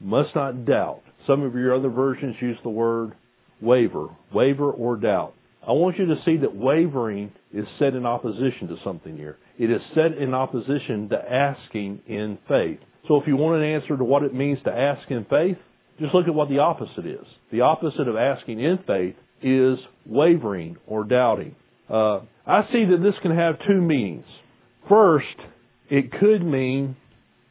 Must 0.00 0.32
not 0.36 0.64
doubt. 0.64 1.02
Some 1.26 1.42
of 1.42 1.54
your 1.54 1.74
other 1.74 1.88
versions 1.88 2.36
use 2.40 2.56
the 2.62 2.70
word 2.70 3.14
waver, 3.60 4.08
waver 4.32 4.70
or 4.70 4.96
doubt. 4.96 5.34
I 5.66 5.72
want 5.72 5.98
you 5.98 6.06
to 6.06 6.16
see 6.24 6.38
that 6.38 6.54
wavering 6.54 7.32
is 7.52 7.66
set 7.78 7.94
in 7.94 8.06
opposition 8.06 8.68
to 8.68 8.76
something 8.84 9.16
here. 9.16 9.36
It 9.58 9.70
is 9.70 9.80
set 9.94 10.16
in 10.16 10.32
opposition 10.32 11.08
to 11.10 11.16
asking 11.16 12.00
in 12.06 12.38
faith. 12.48 12.78
So 13.06 13.16
if 13.16 13.26
you 13.26 13.36
want 13.36 13.62
an 13.62 13.68
answer 13.68 13.96
to 13.96 14.04
what 14.04 14.22
it 14.22 14.34
means 14.34 14.58
to 14.64 14.70
ask 14.70 15.10
in 15.10 15.26
faith, 15.28 15.56
just 15.98 16.14
look 16.14 16.26
at 16.26 16.34
what 16.34 16.48
the 16.48 16.58
opposite 16.58 17.06
is. 17.06 17.26
The 17.50 17.62
opposite 17.62 18.08
of 18.08 18.16
asking 18.16 18.60
in 18.60 18.78
faith 18.86 19.16
is 19.42 19.78
wavering 20.06 20.76
or 20.86 21.04
doubting. 21.04 21.54
Uh, 21.90 22.20
I 22.46 22.62
see 22.72 22.84
that 22.90 23.00
this 23.02 23.14
can 23.22 23.34
have 23.34 23.56
two 23.66 23.80
meanings. 23.80 24.26
First, 24.88 25.26
it 25.90 26.12
could 26.12 26.44
mean 26.44 26.96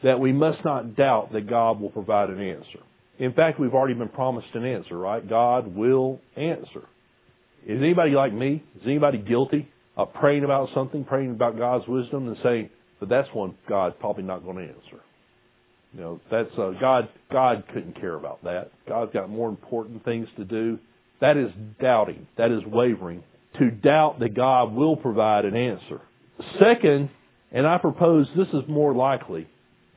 that 0.04 0.20
we 0.20 0.32
must 0.32 0.64
not 0.64 0.96
doubt 0.96 1.34
that 1.34 1.50
God 1.50 1.80
will 1.80 1.90
provide 1.90 2.30
an 2.30 2.40
answer. 2.40 2.80
In 3.20 3.34
fact, 3.34 3.60
we've 3.60 3.74
already 3.74 3.96
been 3.96 4.10
promised 4.10 4.48
an 4.54 4.66
answer, 4.66 4.98
right? 4.98 5.28
God 5.28 5.76
will 5.76 6.20
answer. 6.36 6.88
Is 7.66 7.82
anybody 7.82 8.12
like 8.12 8.34
me? 8.34 8.64
Is 8.76 8.84
anybody 8.86 9.18
guilty 9.18 9.68
of 9.96 10.14
praying 10.14 10.44
about 10.44 10.70
something, 10.76 11.04
praying 11.04 11.32
about 11.32 11.58
God's 11.58 11.88
wisdom, 11.88 12.28
and 12.28 12.38
saying, 12.44 12.70
"But 13.00 13.10
that's 13.10 13.28
one 13.34 13.56
God's 13.68 13.96
probably 14.00 14.24
not 14.24 14.44
going 14.44 14.58
to 14.58 14.64
answer." 14.64 15.04
You 15.94 16.02
know, 16.02 16.22
that's 16.30 16.52
uh, 16.58 16.72
God. 16.80 17.10
God 17.32 17.64
couldn't 17.74 18.00
care 18.00 18.14
about 18.14 18.44
that. 18.44 18.72
God's 18.88 19.12
got 19.14 19.30
more 19.30 19.50
important 19.50 20.06
things 20.06 20.28
to 20.38 20.46
do. 20.46 20.78
That 21.20 21.38
is 21.38 21.50
doubting. 21.82 22.28
That 22.38 22.52
is 22.52 22.64
wavering. 22.66 23.24
To 23.60 23.72
doubt 23.72 24.20
that 24.20 24.36
God 24.36 24.74
will 24.74 24.96
provide 24.96 25.46
an 25.46 25.56
answer. 25.56 26.00
Second, 26.60 27.10
and 27.52 27.66
I 27.66 27.80
propose 27.80 28.28
this 28.38 28.48
is 28.50 28.70
more 28.70 28.94
likely. 28.94 29.48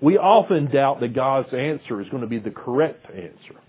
We 0.02 0.16
often 0.16 0.70
doubt 0.70 1.00
that 1.00 1.14
God's 1.14 1.48
answer 1.48 2.00
is 2.00 2.08
going 2.08 2.22
to 2.22 2.28
be 2.28 2.38
the 2.38 2.50
correct 2.50 3.06
answer. 3.10 3.60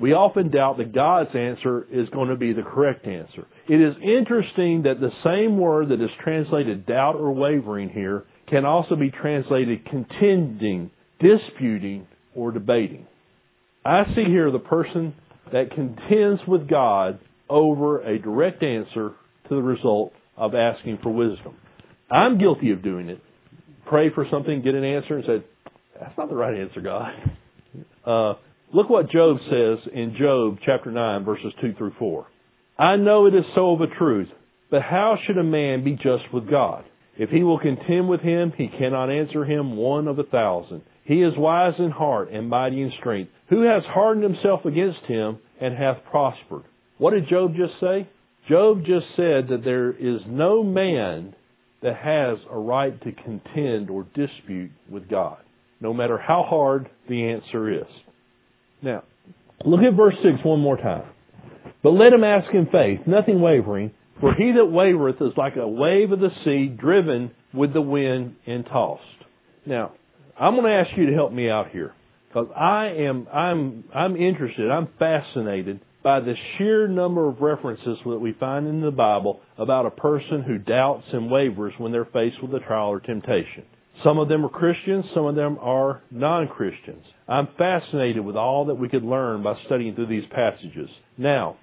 We 0.00 0.12
often 0.12 0.50
doubt 0.50 0.78
that 0.78 0.94
God's 0.94 1.30
answer 1.34 1.86
is 1.90 2.08
going 2.10 2.28
to 2.28 2.36
be 2.36 2.52
the 2.52 2.62
correct 2.62 3.06
answer. 3.06 3.46
It 3.68 3.74
is 3.74 3.94
interesting 4.02 4.84
that 4.84 5.00
the 5.00 5.10
same 5.24 5.58
word 5.58 5.90
that 5.90 6.02
is 6.02 6.10
translated 6.22 6.86
doubt 6.86 7.16
or 7.16 7.32
wavering 7.32 7.90
here 7.90 8.24
can 8.48 8.64
also 8.64 8.96
be 8.96 9.10
translated 9.10 9.84
contending 9.84 10.90
disputing, 11.20 12.06
or 12.34 12.50
debating. 12.50 13.06
I 13.84 14.04
see 14.14 14.24
here 14.26 14.50
the 14.50 14.58
person 14.58 15.14
that 15.52 15.70
contends 15.74 16.40
with 16.46 16.68
God 16.68 17.20
over 17.48 18.00
a 18.00 18.18
direct 18.18 18.62
answer 18.62 19.12
to 19.48 19.54
the 19.54 19.62
result 19.62 20.12
of 20.36 20.54
asking 20.54 20.98
for 21.02 21.10
wisdom. 21.10 21.56
I'm 22.10 22.38
guilty 22.38 22.72
of 22.72 22.82
doing 22.82 23.08
it. 23.08 23.20
Pray 23.88 24.10
for 24.14 24.26
something, 24.30 24.62
get 24.62 24.74
an 24.74 24.84
answer, 24.84 25.16
and 25.16 25.24
say, 25.26 25.46
That's 26.00 26.16
not 26.16 26.28
the 26.28 26.34
right 26.34 26.58
answer, 26.58 26.80
God. 26.80 27.12
Uh, 28.06 28.34
look 28.72 28.88
what 28.88 29.10
Job 29.10 29.36
says 29.50 29.92
in 29.92 30.16
Job 30.18 30.58
chapter 30.64 30.90
9, 30.90 31.24
verses 31.24 31.52
2 31.60 31.74
through 31.76 31.92
4. 31.98 32.26
I 32.78 32.96
know 32.96 33.26
it 33.26 33.34
is 33.34 33.44
so 33.54 33.72
of 33.72 33.82
a 33.82 33.94
truth, 33.98 34.28
but 34.70 34.80
how 34.82 35.16
should 35.26 35.36
a 35.36 35.44
man 35.44 35.84
be 35.84 35.92
just 35.92 36.32
with 36.32 36.50
God? 36.50 36.84
If 37.18 37.28
he 37.28 37.42
will 37.42 37.58
contend 37.58 38.08
with 38.08 38.20
him, 38.20 38.52
he 38.56 38.68
cannot 38.68 39.10
answer 39.10 39.44
him 39.44 39.76
one 39.76 40.08
of 40.08 40.18
a 40.18 40.22
thousand. 40.24 40.82
He 41.04 41.22
is 41.22 41.34
wise 41.36 41.74
in 41.78 41.90
heart 41.90 42.30
and 42.32 42.48
mighty 42.48 42.80
in 42.80 42.92
strength. 42.98 43.30
Who 43.50 43.62
has 43.62 43.82
hardened 43.86 44.24
himself 44.24 44.64
against 44.64 45.00
him 45.06 45.38
and 45.60 45.76
hath 45.76 45.98
prospered? 46.10 46.62
What 46.96 47.10
did 47.10 47.28
Job 47.28 47.52
just 47.54 47.78
say? 47.80 48.08
Job 48.48 48.80
just 48.80 49.06
said 49.16 49.48
that 49.48 49.62
there 49.64 49.90
is 49.90 50.20
no 50.26 50.62
man 50.62 51.34
that 51.82 51.96
has 51.96 52.38
a 52.50 52.58
right 52.58 52.98
to 53.02 53.12
contend 53.12 53.90
or 53.90 54.06
dispute 54.14 54.70
with 54.88 55.08
God, 55.08 55.38
no 55.80 55.92
matter 55.94 56.18
how 56.18 56.44
hard 56.48 56.88
the 57.08 57.30
answer 57.30 57.72
is. 57.72 57.88
Now, 58.82 59.04
look 59.64 59.80
at 59.80 59.96
verse 59.96 60.14
6 60.22 60.44
one 60.44 60.60
more 60.60 60.76
time. 60.76 61.04
But 61.82 61.90
let 61.90 62.12
him 62.12 62.24
ask 62.24 62.52
in 62.52 62.66
faith, 62.66 63.06
nothing 63.06 63.40
wavering, 63.40 63.92
for 64.20 64.34
he 64.34 64.52
that 64.52 64.70
wavereth 64.70 65.22
is 65.22 65.36
like 65.36 65.56
a 65.56 65.66
wave 65.66 66.12
of 66.12 66.20
the 66.20 66.28
sea 66.44 66.66
driven 66.68 67.30
with 67.54 67.72
the 67.72 67.80
wind 67.80 68.36
and 68.46 68.64
tossed. 68.66 69.02
Now, 69.66 69.92
I'm 70.38 70.54
going 70.54 70.66
to 70.66 70.72
ask 70.72 70.96
you 70.96 71.06
to 71.06 71.14
help 71.14 71.32
me 71.32 71.48
out 71.48 71.70
here 71.70 71.94
because 72.28 72.48
I 72.56 72.94
am 72.98 73.26
I'm 73.32 73.84
I'm 73.94 74.16
interested. 74.16 74.70
I'm 74.70 74.88
fascinated 74.98 75.80
by 76.02 76.20
the 76.20 76.34
sheer 76.56 76.88
number 76.88 77.28
of 77.28 77.40
references 77.40 77.98
that 78.06 78.18
we 78.18 78.34
find 78.38 78.66
in 78.66 78.80
the 78.80 78.90
Bible 78.90 79.40
about 79.58 79.86
a 79.86 79.90
person 79.90 80.42
who 80.46 80.56
doubts 80.56 81.04
and 81.12 81.30
wavers 81.30 81.74
when 81.78 81.92
they're 81.92 82.06
faced 82.06 82.42
with 82.42 82.54
a 82.54 82.64
trial 82.66 82.88
or 82.88 83.00
temptation. 83.00 83.64
Some 84.04 84.18
of 84.18 84.28
them 84.28 84.44
are 84.46 84.48
Christians, 84.48 85.04
some 85.14 85.26
of 85.26 85.34
them 85.34 85.58
are 85.60 86.02
non-Christians. 86.10 87.04
I'm 87.28 87.48
fascinated 87.58 88.24
with 88.24 88.36
all 88.36 88.66
that 88.66 88.74
we 88.74 88.88
could 88.88 89.04
learn 89.04 89.42
by 89.42 89.54
studying 89.66 89.94
through 89.94 90.06
these 90.06 90.24
passages. 90.30 90.88
Now, 91.18 91.58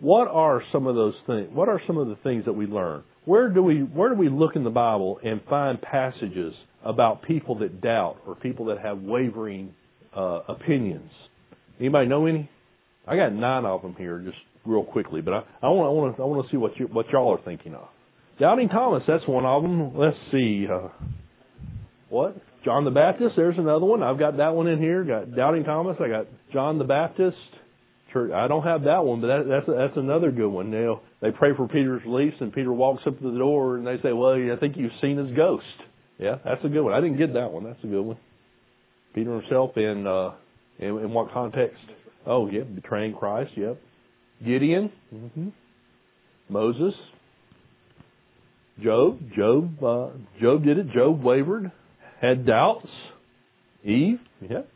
what 0.00 0.28
are 0.28 0.62
some 0.72 0.86
of 0.86 0.94
those 0.94 1.14
things? 1.26 1.48
What 1.52 1.68
are 1.68 1.80
some 1.86 1.96
of 1.98 2.08
the 2.08 2.16
things 2.16 2.44
that 2.46 2.52
we 2.52 2.66
learn? 2.66 3.02
Where 3.24 3.48
do 3.48 3.62
we 3.62 3.80
where 3.80 4.10
do 4.10 4.16
we 4.16 4.28
look 4.28 4.56
in 4.56 4.64
the 4.64 4.70
Bible 4.70 5.18
and 5.22 5.40
find 5.48 5.80
passages 5.80 6.54
about 6.84 7.22
people 7.22 7.58
that 7.58 7.80
doubt 7.80 8.16
or 8.26 8.34
people 8.34 8.66
that 8.66 8.78
have 8.78 9.00
wavering 9.00 9.74
uh, 10.16 10.40
opinions? 10.48 11.10
Anybody 11.78 12.08
know 12.08 12.26
any? 12.26 12.48
I 13.06 13.16
got 13.16 13.32
nine 13.32 13.64
of 13.64 13.82
them 13.82 13.94
here, 13.98 14.18
just 14.18 14.36
real 14.64 14.84
quickly, 14.84 15.20
but 15.20 15.34
I, 15.34 15.42
I 15.62 15.68
want 15.68 15.88
I 15.88 15.92
want 15.92 16.16
to 16.16 16.22
I 16.22 16.26
want 16.26 16.46
to 16.46 16.50
see 16.52 16.56
what 16.56 16.78
you 16.78 16.86
what 16.86 17.06
y'all 17.10 17.32
are 17.34 17.42
thinking 17.44 17.74
of. 17.74 17.88
Doubting 18.38 18.68
Thomas, 18.68 19.02
that's 19.06 19.26
one 19.26 19.44
of 19.44 19.62
them. 19.62 19.96
Let's 19.96 20.16
see. 20.30 20.66
Uh, 20.72 20.88
what? 22.08 22.36
John 22.64 22.84
the 22.84 22.90
Baptist, 22.90 23.34
there's 23.36 23.58
another 23.58 23.84
one. 23.84 24.02
I've 24.02 24.18
got 24.18 24.38
that 24.38 24.54
one 24.54 24.66
in 24.66 24.78
here. 24.78 25.04
Got 25.04 25.34
Doubting 25.34 25.64
Thomas. 25.64 25.96
I 26.00 26.08
got 26.08 26.26
John 26.52 26.78
the 26.78 26.84
Baptist. 26.84 27.36
Church. 28.12 28.32
I 28.32 28.48
don't 28.48 28.62
have 28.64 28.84
that 28.84 29.04
one, 29.04 29.20
but 29.20 29.26
that, 29.26 29.44
that's 29.46 29.66
that's 29.66 29.96
another 29.98 30.30
good 30.30 30.48
one. 30.48 30.70
Know, 30.70 31.02
they 31.20 31.30
pray 31.30 31.50
for 31.54 31.68
Peter's 31.68 32.00
release, 32.06 32.32
and 32.40 32.50
Peter 32.50 32.72
walks 32.72 33.02
up 33.06 33.18
to 33.18 33.32
the 33.32 33.36
door, 33.38 33.76
and 33.76 33.86
they 33.86 33.96
say, 34.02 34.14
"Well, 34.14 34.32
I 34.32 34.58
think 34.58 34.78
you've 34.78 34.92
seen 35.02 35.18
his 35.18 35.36
ghost." 35.36 35.66
Yeah, 36.18 36.36
that's 36.42 36.64
a 36.64 36.68
good 36.68 36.80
one. 36.80 36.94
I 36.94 37.02
didn't 37.02 37.18
get 37.18 37.34
that 37.34 37.52
one. 37.52 37.64
That's 37.64 37.84
a 37.84 37.86
good 37.86 38.00
one. 38.00 38.16
Peter 39.14 39.38
himself 39.38 39.76
in 39.76 40.06
uh, 40.06 40.30
in, 40.78 40.88
in 40.98 41.12
what 41.12 41.32
context? 41.32 41.78
Oh, 42.26 42.48
yeah, 42.48 42.62
betraying 42.62 43.14
Christ. 43.14 43.52
Yep. 43.56 43.80
Gideon. 44.44 44.92
Mm-hmm. 45.14 45.48
Moses. 46.48 46.94
Job. 48.82 49.18
Job. 49.36 49.82
Uh, 49.82 50.08
Job 50.40 50.64
did 50.64 50.78
it. 50.78 50.90
Job 50.92 51.22
wavered, 51.22 51.72
had 52.20 52.46
doubts. 52.46 52.86
Eve. 53.84 54.18
Yep. 54.48 54.68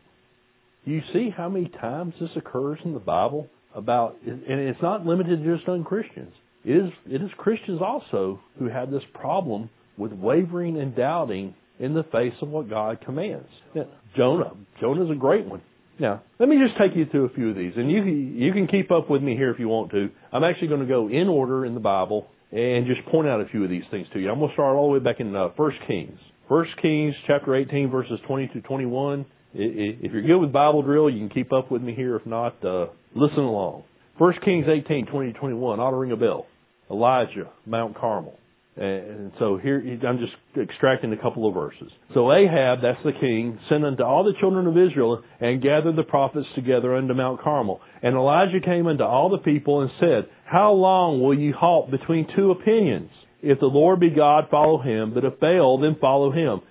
You 0.85 1.01
see 1.13 1.29
how 1.35 1.49
many 1.49 1.69
times 1.69 2.13
this 2.19 2.29
occurs 2.35 2.79
in 2.83 2.93
the 2.93 2.99
Bible 2.99 3.47
about, 3.73 4.15
and 4.25 4.41
it's 4.47 4.81
not 4.81 5.05
limited 5.05 5.43
to 5.43 5.55
just 5.55 5.67
non-Christians. 5.67 6.33
It 6.65 6.71
is, 6.71 6.91
it 7.07 7.21
is 7.21 7.29
Christians 7.37 7.81
also 7.81 8.39
who 8.59 8.69
have 8.69 8.91
this 8.91 9.03
problem 9.13 9.69
with 9.97 10.11
wavering 10.13 10.79
and 10.79 10.95
doubting 10.95 11.55
in 11.79 11.93
the 11.93 12.03
face 12.03 12.33
of 12.41 12.49
what 12.49 12.69
God 12.69 12.99
commands. 13.03 13.47
Now, 13.75 13.85
Jonah, 14.15 14.51
Jonah's 14.79 15.09
a 15.11 15.15
great 15.15 15.45
one. 15.45 15.61
Now, 15.99 16.23
let 16.39 16.49
me 16.49 16.57
just 16.57 16.77
take 16.79 16.97
you 16.97 17.05
through 17.11 17.25
a 17.25 17.33
few 17.33 17.49
of 17.49 17.55
these, 17.55 17.73
and 17.75 17.89
you 17.91 18.03
you 18.03 18.51
can 18.51 18.67
keep 18.67 18.91
up 18.91 19.09
with 19.09 19.21
me 19.21 19.35
here 19.35 19.51
if 19.51 19.59
you 19.59 19.67
want 19.67 19.91
to. 19.91 20.09
I'm 20.31 20.43
actually 20.43 20.69
going 20.69 20.81
to 20.81 20.87
go 20.87 21.07
in 21.07 21.27
order 21.27 21.65
in 21.65 21.75
the 21.75 21.79
Bible 21.79 22.27
and 22.51 22.87
just 22.87 23.05
point 23.11 23.27
out 23.27 23.41
a 23.41 23.45
few 23.45 23.63
of 23.63 23.69
these 23.69 23.83
things 23.91 24.07
to 24.13 24.19
you. 24.19 24.31
I'm 24.31 24.39
going 24.39 24.49
to 24.49 24.55
start 24.55 24.75
all 24.75 24.87
the 24.87 24.99
way 24.99 25.03
back 25.03 25.19
in 25.19 25.35
uh, 25.35 25.49
First 25.55 25.77
Kings. 25.87 26.17
First 26.53 26.79
Kings 26.83 27.15
chapter 27.25 27.55
18 27.55 27.89
verses 27.89 28.19
20 28.27 28.49
to 28.49 28.61
21. 28.61 29.25
If 29.55 30.11
you're 30.11 30.21
good 30.21 30.37
with 30.37 30.51
Bible 30.51 30.83
drill, 30.83 31.09
you 31.09 31.17
can 31.17 31.29
keep 31.29 31.51
up 31.51 31.71
with 31.71 31.81
me 31.81 31.95
here. 31.95 32.15
If 32.15 32.27
not, 32.27 32.63
uh, 32.63 32.89
listen 33.15 33.39
along. 33.39 33.85
First 34.19 34.37
Kings 34.45 34.67
18, 34.69 35.07
20 35.07 35.33
to 35.33 35.39
21, 35.39 35.79
ought 35.79 35.89
to 35.89 35.97
ring 35.97 36.11
a 36.11 36.15
bell. 36.15 36.45
Elijah, 36.91 37.49
Mount 37.65 37.97
Carmel. 37.97 38.37
And 38.77 39.31
so 39.39 39.57
here, 39.57 39.81
I'm 40.07 40.19
just 40.19 40.33
extracting 40.55 41.11
a 41.11 41.17
couple 41.17 41.47
of 41.47 41.55
verses. 41.55 41.91
So 42.13 42.31
Ahab, 42.31 42.83
that's 42.83 43.03
the 43.03 43.13
king, 43.19 43.57
sent 43.67 43.83
unto 43.83 44.03
all 44.03 44.23
the 44.23 44.39
children 44.39 44.67
of 44.67 44.77
Israel 44.77 45.23
and 45.39 45.59
gathered 45.59 45.95
the 45.95 46.03
prophets 46.03 46.45
together 46.53 46.95
unto 46.95 47.15
Mount 47.15 47.41
Carmel. 47.41 47.81
And 48.03 48.15
Elijah 48.15 48.59
came 48.63 48.85
unto 48.85 49.03
all 49.03 49.31
the 49.31 49.39
people 49.39 49.81
and 49.81 49.89
said, 49.99 50.29
How 50.45 50.73
long 50.73 51.19
will 51.19 51.33
ye 51.33 51.51
halt 51.51 51.89
between 51.89 52.27
two 52.35 52.51
opinions? 52.51 53.09
If 53.43 53.59
the 53.59 53.65
Lord 53.65 53.99
be 53.99 54.09
God, 54.09 54.45
follow 54.49 54.81
him, 54.81 55.13
but 55.13 55.25
if 55.25 55.37
Baal, 55.37 55.77
then 55.79 55.97
follow 55.99 56.31
him. 56.31 56.61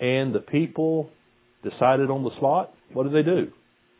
And 0.00 0.32
the 0.32 0.38
people 0.38 1.10
decided 1.64 2.08
on 2.08 2.22
the 2.22 2.30
spot, 2.36 2.72
what 2.92 3.02
did 3.02 3.12
they 3.12 3.28
do? 3.28 3.50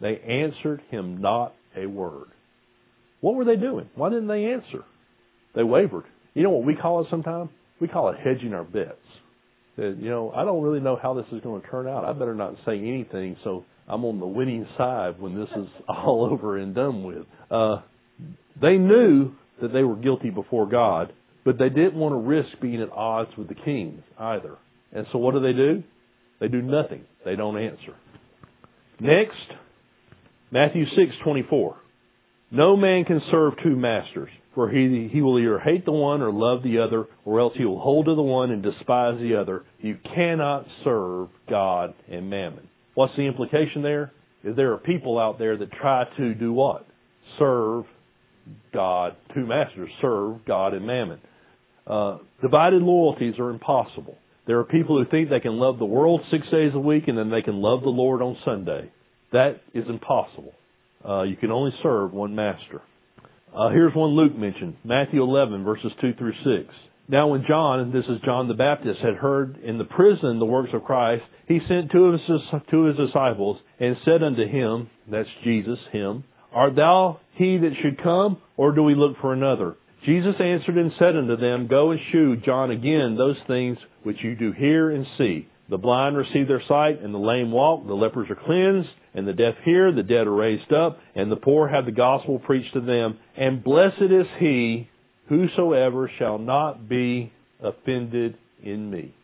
They 0.01 0.17
answered 0.19 0.81
him 0.91 1.21
not 1.21 1.55
a 1.77 1.87
word. 1.87 2.29
What 3.21 3.35
were 3.35 3.45
they 3.45 3.57
doing? 3.57 3.91
Why 3.97 4.11
didn't 4.11 4.29
they 4.29 4.45
answer? 4.47 4.85
They 5.57 5.65
wavered. 5.65 6.05
You 6.35 6.45
know 6.45 6.51
what 6.51 6.65
we 6.65 6.77
call 6.77 7.03
it 7.03 7.09
sometimes? 7.11 7.51
We 7.81 7.89
call 7.89 8.11
it 8.11 8.17
hedging 8.23 8.55
our 8.55 8.65
bets. 8.65 8.95
That, 9.77 9.97
you 9.99 10.09
know, 10.09 10.31
I 10.31 10.45
don't 10.45 10.63
really 10.63 10.81
know 10.81 10.99
how 11.01 11.15
this 11.15 11.27
is 11.33 11.41
going 11.43 11.63
to 11.63 11.69
turn 11.69 11.89
out. 11.89 12.05
I 12.05 12.13
better 12.13 12.35
not 12.35 12.55
say 12.65 12.79
anything 12.79 13.37
so 13.43 13.65
I'm 13.89 14.05
on 14.05 14.21
the 14.21 14.27
winning 14.27 14.69
side 14.79 15.21
when 15.21 15.35
this 15.35 15.49
is 15.57 15.67
all 15.89 16.29
over 16.31 16.59
and 16.59 16.77
done 16.77 17.03
with. 17.03 17.27
Uh, 17.51 17.83
they 18.61 18.77
knew 18.77 19.33
that 19.61 19.73
they 19.73 19.83
were 19.83 19.97
guilty 19.97 20.31
before 20.31 20.69
God, 20.69 21.13
but 21.45 21.59
they 21.59 21.69
didn't 21.69 21.95
want 21.95 22.13
to 22.13 22.19
risk 22.19 22.49
being 22.61 22.83
at 22.83 22.91
odds 22.91 23.31
with 23.37 23.49
the 23.49 23.55
kings 23.55 24.03
either. 24.19 24.57
And 24.93 25.07
so 25.13 25.19
what 25.19 25.35
do 25.35 25.41
they 25.41 25.53
do? 25.53 25.83
They 26.41 26.49
do 26.49 26.63
nothing. 26.63 27.05
They 27.25 27.37
don't 27.37 27.59
answer. 27.59 27.95
Next, 28.99 29.37
Matthew 30.51 30.85
6:24. 30.97 31.77
No 32.51 32.77
man 32.77 33.05
can 33.05 33.21
serve 33.31 33.55
two 33.63 33.77
masters, 33.77 34.31
for 34.55 34.69
he 34.69 35.09
he 35.13 35.23
will 35.23 35.39
either 35.39 35.59
hate 35.59 35.85
the 35.85 35.93
one 35.93 36.21
or 36.21 36.33
love 36.33 36.63
the 36.63 36.79
other, 36.79 37.07
or 37.25 37.41
else 37.41 37.55
he 37.57 37.65
will 37.65 37.79
hold 37.79 38.07
to 38.07 38.15
the 38.15 38.23
one 38.23 38.51
and 38.51 38.63
despise 38.63 39.19
the 39.21 39.37
other. 39.37 39.65
You 39.79 39.97
cannot 40.15 40.67
serve 40.83 41.29
God 41.49 41.95
and 42.11 42.29
mammon. 42.29 42.69
What's 42.95 43.15
the 43.17 43.23
implication 43.23 43.83
there? 43.83 44.13
Is 44.43 44.57
there 44.57 44.73
are 44.73 44.79
people 44.79 45.19
out 45.19 45.39
there 45.39 45.57
that 45.57 45.71
try 45.73 46.05
to 46.17 46.35
do 46.35 46.53
what? 46.53 46.87
Serve 47.39 47.85
God, 48.73 49.17
two 49.35 49.47
masters, 49.47 49.91
serve 50.01 50.45
God 50.47 50.75
and 50.75 50.87
mammon. 50.87 51.21
Uh, 51.91 52.19
divided 52.41 52.83
loyalties 52.83 53.35
are 53.39 53.51
impossible. 53.51 54.17
There 54.47 54.59
are 54.61 54.65
people 54.65 54.97
who 54.97 55.11
think 55.11 55.29
they 55.29 55.41
can 55.41 55.59
love 55.59 55.79
the 55.79 55.85
world 55.85 56.21
six 56.31 56.45
days 56.51 56.71
a 56.75 56.79
week 56.79 57.05
and 57.09 57.19
then 57.19 57.31
they 57.31 57.43
can 57.43 57.61
love 57.61 57.83
the 57.83 57.89
Lord 57.89 58.23
on 58.23 58.37
Sunday. 58.45 58.91
That 59.33 59.61
is 59.75 59.85
impossible. 59.89 60.53
Uh, 61.07 61.23
you 61.23 61.37
can 61.37 61.51
only 61.51 61.73
serve 61.83 62.13
one 62.13 62.35
master. 62.35 62.83
Uh, 63.57 63.71
here's 63.71 63.95
one 63.95 64.11
Luke 64.11 64.37
mentioned, 64.37 64.77
Matthew 64.85 65.23
11 65.23 65.65
verses 65.65 65.91
2 66.01 66.15
through 66.15 66.33
6. 66.63 66.73
Now 67.09 67.27
when 67.29 67.45
John, 67.49 67.81
and 67.81 67.93
this 67.93 68.05
is 68.09 68.21
John 68.25 68.47
the 68.47 68.55
Baptist, 68.55 69.01
had 69.03 69.17
heard 69.17 69.59
in 69.65 69.79
the 69.79 69.85
prison 69.85 70.39
the 70.39 70.45
works 70.45 70.71
of 70.73 70.85
Christ, 70.85 71.25
he 71.49 71.59
sent 71.67 71.91
two 71.91 72.05
of 72.05 72.13
his, 72.13 72.21
two 72.71 72.87
of 72.87 72.97
his 72.97 73.09
disciples 73.09 73.59
and 73.81 73.97
said 74.05 74.23
unto 74.23 74.47
him, 74.47 74.89
that's 75.11 75.29
Jesus, 75.43 75.79
him, 75.91 76.23
Art 76.53 76.77
thou 76.77 77.21
he 77.35 77.59
that 77.59 77.73
should 77.83 78.03
come, 78.03 78.39
or 78.57 78.73
do 78.73 78.83
we 78.83 78.95
look 78.95 79.17
for 79.21 79.33
another? 79.33 79.77
Jesus 80.05 80.35
answered 80.41 80.79
and 80.79 80.93
said 80.99 81.17
unto 81.17 81.37
them, 81.37 81.69
Go 81.69 81.91
and 81.91 82.01
shew 82.11 82.37
John 82.37 82.71
again 82.71 83.17
those 83.19 83.37
things 83.47 83.77
which 84.03 84.17
you 84.23 84.35
do 84.35 84.53
hear 84.53 84.91
and 84.91 85.07
see. 85.19 85.47
The 85.69 85.79
blind 85.79 86.17
receive 86.17 86.49
their 86.49 86.63
sight, 86.67 87.01
and 87.03 87.15
the 87.15 87.19
lame 87.19 87.53
walk, 87.53 87.87
the 87.87 87.95
lepers 87.95 88.29
are 88.31 88.35
cleansed, 88.35 88.89
and 89.15 89.27
the 89.27 89.33
deaf 89.33 89.55
hear, 89.65 89.93
the 89.93 90.03
dead 90.03 90.27
are 90.27 90.35
raised 90.35 90.73
up, 90.73 90.99
and 91.15 91.31
the 91.31 91.37
poor 91.37 91.69
have 91.69 91.85
the 91.85 91.93
gospel 91.93 92.39
preached 92.39 92.73
to 92.75 92.81
them. 92.81 93.19
And 93.37 93.63
blessed 93.63 94.03
is 94.03 94.27
he 94.39 94.89
whosoever 95.29 96.11
shall 96.19 96.39
not 96.39 96.89
be 96.89 97.33
offended 97.63 98.37
in 98.63 98.91
me. 98.91 99.15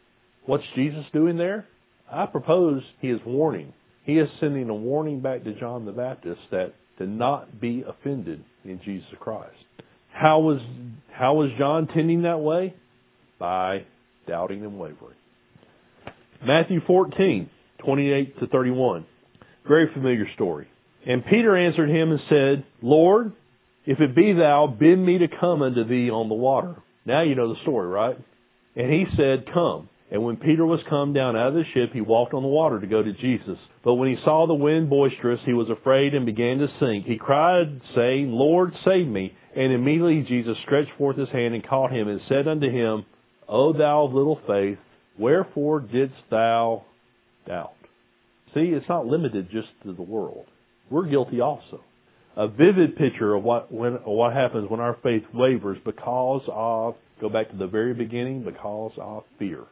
What's 0.44 0.64
Jesus 0.76 1.04
doing 1.12 1.36
there? 1.36 1.66
I 2.10 2.26
propose 2.26 2.82
he 3.00 3.08
is 3.08 3.20
warning. 3.26 3.72
He 4.04 4.18
is 4.18 4.28
sending 4.38 4.68
a 4.68 4.74
warning 4.74 5.20
back 5.20 5.42
to 5.44 5.58
John 5.58 5.84
the 5.84 5.92
Baptist 5.92 6.40
that 6.52 6.74
to 6.98 7.06
not 7.06 7.60
be 7.60 7.84
offended 7.86 8.44
in 8.64 8.80
Jesus 8.84 9.08
Christ. 9.18 9.56
How 10.18 10.40
was 10.40 10.60
how 11.12 11.34
was 11.34 11.50
John 11.58 11.88
tending 11.88 12.22
that 12.22 12.40
way? 12.40 12.74
By 13.38 13.84
doubting 14.26 14.64
and 14.64 14.78
wavering. 14.78 15.16
Matthew 16.44 16.80
14, 16.86 17.50
28 17.84 18.40
to 18.40 18.46
31. 18.46 19.06
Very 19.68 19.92
familiar 19.92 20.26
story. 20.34 20.68
And 21.06 21.24
Peter 21.24 21.56
answered 21.56 21.90
him 21.90 22.10
and 22.10 22.20
said, 22.28 22.64
Lord, 22.82 23.32
if 23.84 24.00
it 24.00 24.14
be 24.14 24.32
thou, 24.32 24.66
bid 24.66 24.98
me 24.98 25.18
to 25.18 25.26
come 25.28 25.62
unto 25.62 25.86
thee 25.86 26.10
on 26.10 26.28
the 26.28 26.34
water. 26.34 26.76
Now 27.04 27.22
you 27.22 27.34
know 27.34 27.52
the 27.52 27.60
story, 27.62 27.86
right? 27.86 28.16
And 28.74 28.92
he 28.92 29.04
said, 29.16 29.52
Come. 29.52 29.88
And 30.10 30.22
when 30.22 30.36
Peter 30.36 30.64
was 30.64 30.80
come 30.88 31.12
down 31.12 31.36
out 31.36 31.48
of 31.48 31.54
the 31.54 31.64
ship, 31.74 31.90
he 31.92 32.00
walked 32.00 32.32
on 32.32 32.42
the 32.42 32.48
water 32.48 32.80
to 32.80 32.86
go 32.86 33.02
to 33.02 33.12
Jesus. 33.12 33.58
But 33.82 33.94
when 33.94 34.08
he 34.08 34.16
saw 34.24 34.46
the 34.46 34.54
wind 34.54 34.88
boisterous, 34.88 35.40
he 35.44 35.52
was 35.52 35.68
afraid 35.68 36.14
and 36.14 36.24
began 36.24 36.58
to 36.58 36.68
sink. 36.78 37.06
He 37.06 37.18
cried, 37.18 37.80
saying, 37.96 38.30
Lord, 38.30 38.72
save 38.84 39.08
me. 39.08 39.32
And 39.56 39.72
immediately 39.72 40.24
Jesus 40.28 40.56
stretched 40.64 40.92
forth 40.96 41.16
his 41.16 41.30
hand 41.30 41.54
and 41.54 41.66
caught 41.66 41.90
him 41.90 42.06
and 42.06 42.20
said 42.28 42.46
unto 42.46 42.70
him, 42.70 43.04
O 43.48 43.72
thou 43.72 44.04
of 44.04 44.12
little 44.14 44.40
faith, 44.46 44.78
wherefore 45.18 45.80
didst 45.80 46.14
thou 46.30 46.84
doubt? 47.48 47.72
See, 48.54 48.72
it's 48.74 48.88
not 48.88 49.06
limited 49.06 49.48
just 49.50 49.68
to 49.84 49.92
the 49.92 50.02
world. 50.02 50.46
We're 50.88 51.08
guilty 51.08 51.40
also. 51.40 51.80
a 52.36 52.48
vivid 52.48 52.96
picture 52.96 53.34
of 53.34 53.42
what 53.42 53.72
when 53.72 53.94
what 54.04 54.32
happens 54.34 54.70
when 54.70 54.80
our 54.80 54.96
faith 55.02 55.22
wavers 55.32 55.78
because 55.84 56.42
of 56.48 56.94
go 57.20 57.28
back 57.30 57.50
to 57.50 57.56
the 57.56 57.66
very 57.66 57.94
beginning 57.94 58.44
because 58.44 58.92
of 59.00 59.24
fear. 59.38 59.62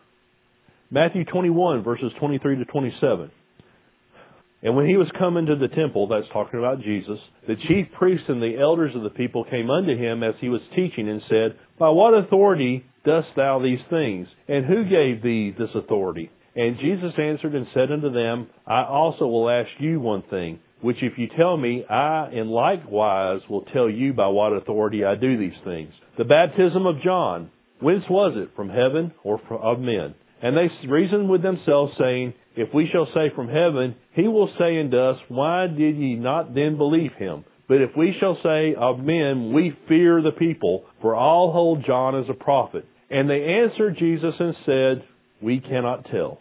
Matthew 0.90 1.24
21 1.24 1.82
verses 1.82 2.12
23 2.18 2.56
to 2.56 2.64
27. 2.64 3.30
And 4.64 4.74
when 4.74 4.86
he 4.86 4.96
was 4.96 5.08
come 5.18 5.36
into 5.36 5.56
the 5.56 5.68
temple, 5.68 6.08
that's 6.08 6.26
talking 6.32 6.58
about 6.58 6.80
Jesus, 6.80 7.18
the 7.46 7.56
chief 7.68 7.86
priests 7.98 8.24
and 8.28 8.42
the 8.42 8.56
elders 8.58 8.96
of 8.96 9.02
the 9.02 9.10
people 9.10 9.44
came 9.44 9.68
unto 9.68 9.94
him 9.94 10.22
as 10.22 10.34
he 10.40 10.48
was 10.48 10.62
teaching 10.74 11.08
and 11.08 11.20
said, 11.28 11.58
By 11.78 11.90
what 11.90 12.14
authority 12.14 12.82
dost 13.04 13.28
thou 13.36 13.60
these 13.62 13.84
things? 13.90 14.26
And 14.48 14.64
who 14.64 14.84
gave 14.84 15.22
thee 15.22 15.54
this 15.56 15.68
authority? 15.74 16.30
And 16.56 16.78
Jesus 16.78 17.12
answered 17.18 17.54
and 17.54 17.66
said 17.74 17.92
unto 17.92 18.10
them, 18.10 18.48
I 18.66 18.84
also 18.84 19.26
will 19.26 19.50
ask 19.50 19.68
you 19.80 20.00
one 20.00 20.22
thing, 20.30 20.60
which 20.80 20.96
if 21.02 21.18
you 21.18 21.28
tell 21.36 21.58
me, 21.58 21.84
I 21.84 22.30
in 22.32 22.48
likewise 22.48 23.40
will 23.50 23.66
tell 23.74 23.90
you 23.90 24.14
by 24.14 24.28
what 24.28 24.54
authority 24.54 25.04
I 25.04 25.14
do 25.14 25.36
these 25.36 25.60
things. 25.64 25.92
The 26.16 26.24
baptism 26.24 26.86
of 26.86 27.02
John, 27.04 27.50
whence 27.80 28.04
was 28.08 28.34
it? 28.36 28.56
From 28.56 28.70
heaven 28.70 29.12
or 29.24 29.38
of 29.50 29.78
men? 29.78 30.14
And 30.44 30.54
they 30.54 30.68
reasoned 30.86 31.30
with 31.30 31.40
themselves, 31.40 31.94
saying, 31.98 32.34
if 32.54 32.68
we 32.74 32.86
shall 32.92 33.08
say 33.14 33.34
from 33.34 33.48
heaven, 33.48 33.96
he 34.12 34.28
will 34.28 34.50
say 34.58 34.78
unto 34.78 34.98
us, 34.98 35.16
Why 35.28 35.66
did 35.66 35.96
ye 35.96 36.16
not 36.16 36.54
then 36.54 36.76
believe 36.76 37.12
him? 37.18 37.46
But 37.66 37.80
if 37.80 37.96
we 37.96 38.14
shall 38.20 38.36
say 38.42 38.74
of 38.78 38.98
men, 38.98 39.54
We 39.54 39.74
fear 39.88 40.20
the 40.20 40.32
people, 40.38 40.84
for 41.00 41.14
all 41.14 41.50
hold 41.50 41.86
John 41.86 42.14
as 42.14 42.26
a 42.28 42.34
prophet. 42.34 42.84
And 43.08 43.28
they 43.28 43.42
answered 43.42 43.96
Jesus 43.98 44.34
and 44.38 44.54
said, 44.66 45.08
We 45.42 45.60
cannot 45.60 46.10
tell. 46.12 46.40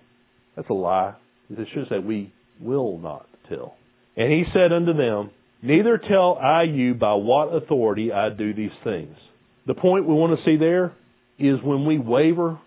That's 0.58 0.70
a 0.70 0.74
lie. 0.74 1.14
It 1.50 1.68
should 1.74 1.88
say, 1.88 2.00
We 2.00 2.34
will 2.60 2.98
not 2.98 3.26
tell. 3.48 3.78
And 4.18 4.30
he 4.30 4.44
said 4.54 4.74
unto 4.74 4.92
them, 4.92 5.32
Neither 5.62 5.98
tell 5.98 6.38
I 6.38 6.64
you 6.64 6.94
by 6.94 7.14
what 7.14 7.56
authority 7.56 8.12
I 8.12 8.32
do 8.32 8.54
these 8.54 8.70
things. 8.84 9.16
The 9.66 9.76
point 9.76 10.06
we 10.06 10.14
want 10.14 10.38
to 10.38 10.44
see 10.44 10.58
there 10.58 10.92
is 11.40 11.64
when 11.64 11.86
we 11.86 12.00
waver, 12.00 12.60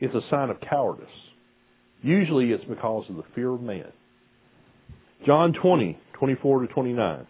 it's 0.00 0.14
a 0.14 0.20
sign 0.30 0.50
of 0.50 0.60
cowardice. 0.60 1.06
Usually 2.02 2.50
it's 2.50 2.64
because 2.64 3.04
of 3.08 3.16
the 3.16 3.24
fear 3.34 3.50
of 3.50 3.60
man. 3.60 3.92
John 5.26 5.52
20, 5.52 5.98
24 6.14 6.60
to 6.62 6.66
29. 6.68 7.26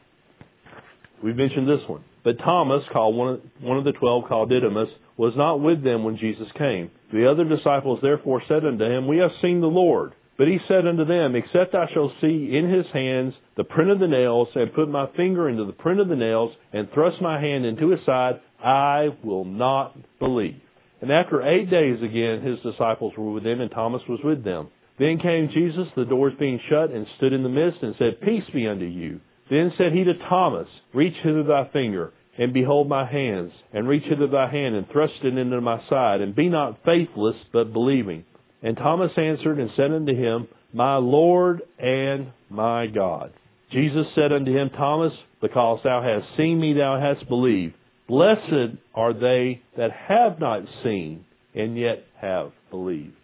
We've 1.22 1.36
mentioned 1.36 1.68
this 1.68 1.86
one. 1.88 2.04
But 2.22 2.38
Thomas, 2.38 2.82
called 2.92 3.16
one 3.16 3.34
of, 3.34 3.40
one 3.60 3.78
of 3.78 3.84
the 3.84 3.92
twelve, 3.92 4.24
called 4.28 4.50
Didymus, 4.50 4.88
was 5.16 5.32
not 5.36 5.60
with 5.60 5.82
them 5.82 6.04
when 6.04 6.18
Jesus 6.18 6.46
came. 6.56 6.90
The 7.12 7.30
other 7.30 7.44
disciples 7.44 7.98
therefore 8.02 8.42
said 8.46 8.64
unto 8.64 8.84
him, 8.84 9.06
We 9.06 9.18
have 9.18 9.30
seen 9.42 9.60
the 9.60 9.66
Lord. 9.66 10.12
But 10.38 10.48
he 10.48 10.58
said 10.68 10.86
unto 10.86 11.04
them, 11.04 11.34
Except 11.34 11.74
I 11.74 11.86
shall 11.92 12.12
see 12.20 12.56
in 12.56 12.70
his 12.72 12.86
hands 12.92 13.34
the 13.56 13.64
print 13.64 13.90
of 13.90 14.00
the 14.00 14.08
nails, 14.08 14.48
and 14.54 14.72
put 14.72 14.88
my 14.88 15.06
finger 15.16 15.48
into 15.48 15.64
the 15.64 15.72
print 15.72 16.00
of 16.00 16.08
the 16.08 16.16
nails, 16.16 16.52
and 16.72 16.88
thrust 16.92 17.20
my 17.20 17.40
hand 17.40 17.66
into 17.66 17.90
his 17.90 18.00
side, 18.06 18.40
I 18.62 19.08
will 19.22 19.44
not 19.44 19.96
believe. 20.18 20.60
And 21.01 21.11
after 21.11 21.42
eight 21.42 21.70
days 21.70 22.03
again 22.03 22.42
his 22.42 22.59
disciples 22.61 23.14
were 23.16 23.32
with 23.32 23.44
him, 23.46 23.61
and 23.61 23.70
Thomas 23.70 24.03
was 24.09 24.20
with 24.22 24.44
them. 24.44 24.68
Then 24.98 25.18
came 25.18 25.48
Jesus, 25.55 25.88
the 25.96 26.05
doors 26.05 26.34
being 26.38 26.61
shut, 26.68 26.90
and 26.90 27.07
stood 27.16 27.32
in 27.32 27.42
the 27.42 27.48
midst, 27.48 27.82
and 27.82 27.94
said, 27.98 28.20
Peace 28.20 28.44
be 28.53 28.68
unto 28.68 28.84
you. 28.84 29.20
Then 29.48 29.72
said 29.78 29.92
he 29.92 30.05
to 30.05 30.12
Thomas, 30.28 30.68
Reach 30.92 31.14
hither 31.24 31.42
thy 31.42 31.68
finger, 31.72 32.12
and 32.38 32.53
behold 32.53 32.88
my 32.88 33.11
hands, 33.11 33.51
and 33.72 33.88
reach 33.88 34.05
hither 34.05 34.28
thy 34.28 34.51
hand, 34.51 34.74
and 34.74 34.86
thrust 34.92 35.14
it 35.24 35.38
into 35.38 35.61
my 35.61 35.80
side, 35.88 36.20
and 36.20 36.36
be 36.36 36.48
not 36.48 36.84
faithless, 36.84 37.36
but 37.53 37.72
believing. 37.72 38.24
And 38.62 38.76
Thomas 38.76 39.11
answered 39.16 39.59
and 39.59 39.70
said 39.74 39.90
unto 39.90 40.14
him, 40.14 40.48
My 40.72 40.96
Lord 40.96 41.62
and 41.78 42.32
my 42.51 42.86
God. 42.86 43.32
Jesus 43.72 44.07
said 44.14 44.32
unto 44.32 44.53
him, 44.53 44.68
Thomas, 44.70 45.12
because 45.40 45.80
thou 45.82 46.03
hast 46.03 46.36
seen 46.36 46.61
me, 46.61 46.74
thou 46.74 47.01
hast 47.01 47.26
believed. 47.28 47.74
Blessed 48.11 48.76
are 48.92 49.12
they 49.12 49.62
that 49.76 49.90
have 50.08 50.40
not 50.40 50.62
seen 50.82 51.24
and 51.54 51.78
yet 51.78 52.02
have 52.20 52.50
believed. 52.68 53.14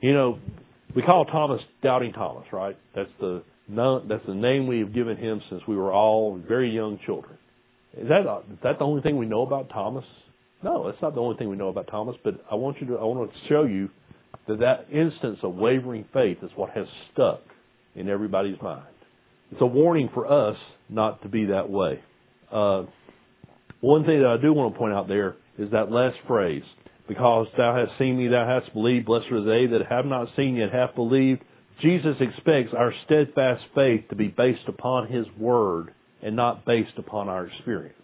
You 0.00 0.14
know, 0.14 0.38
we 0.94 1.02
call 1.02 1.24
Thomas 1.24 1.60
Doubting 1.82 2.12
Thomas, 2.12 2.44
right? 2.52 2.76
That's 2.94 3.10
the 3.18 3.42
that's 3.68 4.26
the 4.26 4.34
name 4.34 4.68
we 4.68 4.78
have 4.80 4.94
given 4.94 5.16
him 5.16 5.40
since 5.50 5.62
we 5.66 5.76
were 5.76 5.92
all 5.92 6.40
very 6.46 6.70
young 6.70 7.00
children. 7.04 7.38
Is 7.98 8.06
that 8.08 8.20
is 8.52 8.58
that 8.62 8.78
the 8.78 8.84
only 8.84 9.02
thing 9.02 9.18
we 9.18 9.26
know 9.26 9.42
about 9.42 9.68
Thomas? 9.70 10.04
No, 10.62 10.86
that's 10.86 11.02
not 11.02 11.16
the 11.16 11.20
only 11.20 11.36
thing 11.36 11.48
we 11.48 11.56
know 11.56 11.68
about 11.68 11.88
Thomas. 11.88 12.14
But 12.22 12.34
I 12.48 12.54
want 12.54 12.80
you 12.80 12.86
to 12.88 12.94
I 12.98 13.04
want 13.04 13.28
to 13.32 13.36
show 13.48 13.64
you 13.64 13.88
that 14.46 14.60
that 14.60 14.86
instance 14.92 15.38
of 15.42 15.56
wavering 15.56 16.04
faith 16.12 16.38
is 16.42 16.50
what 16.54 16.70
has 16.70 16.86
stuck 17.12 17.40
in 17.96 18.08
everybody's 18.08 18.60
mind. 18.62 18.86
It's 19.50 19.60
a 19.60 19.66
warning 19.66 20.08
for 20.14 20.50
us 20.50 20.56
not 20.88 21.20
to 21.22 21.28
be 21.28 21.46
that 21.46 21.68
way. 21.68 22.00
Uh, 22.52 22.84
one 23.80 24.04
thing 24.04 24.20
that 24.20 24.36
I 24.38 24.40
do 24.40 24.52
want 24.52 24.74
to 24.74 24.78
point 24.78 24.94
out 24.94 25.08
there 25.08 25.36
is 25.58 25.70
that 25.72 25.90
last 25.90 26.16
phrase, 26.26 26.62
because 27.08 27.46
thou 27.56 27.74
hast 27.74 27.98
seen 27.98 28.18
me, 28.18 28.28
thou 28.28 28.46
hast 28.46 28.72
believed. 28.72 29.06
Blessed 29.06 29.32
are 29.32 29.44
they 29.44 29.66
that 29.72 29.86
have 29.88 30.06
not 30.06 30.28
seen 30.36 30.56
yet 30.56 30.72
have 30.72 30.94
believed. 30.94 31.42
Jesus 31.82 32.16
expects 32.20 32.74
our 32.76 32.92
steadfast 33.06 33.62
faith 33.74 34.08
to 34.10 34.16
be 34.16 34.28
based 34.28 34.68
upon 34.68 35.08
His 35.08 35.26
Word 35.38 35.94
and 36.22 36.36
not 36.36 36.66
based 36.66 36.98
upon 36.98 37.28
our 37.28 37.46
experience. 37.46 37.96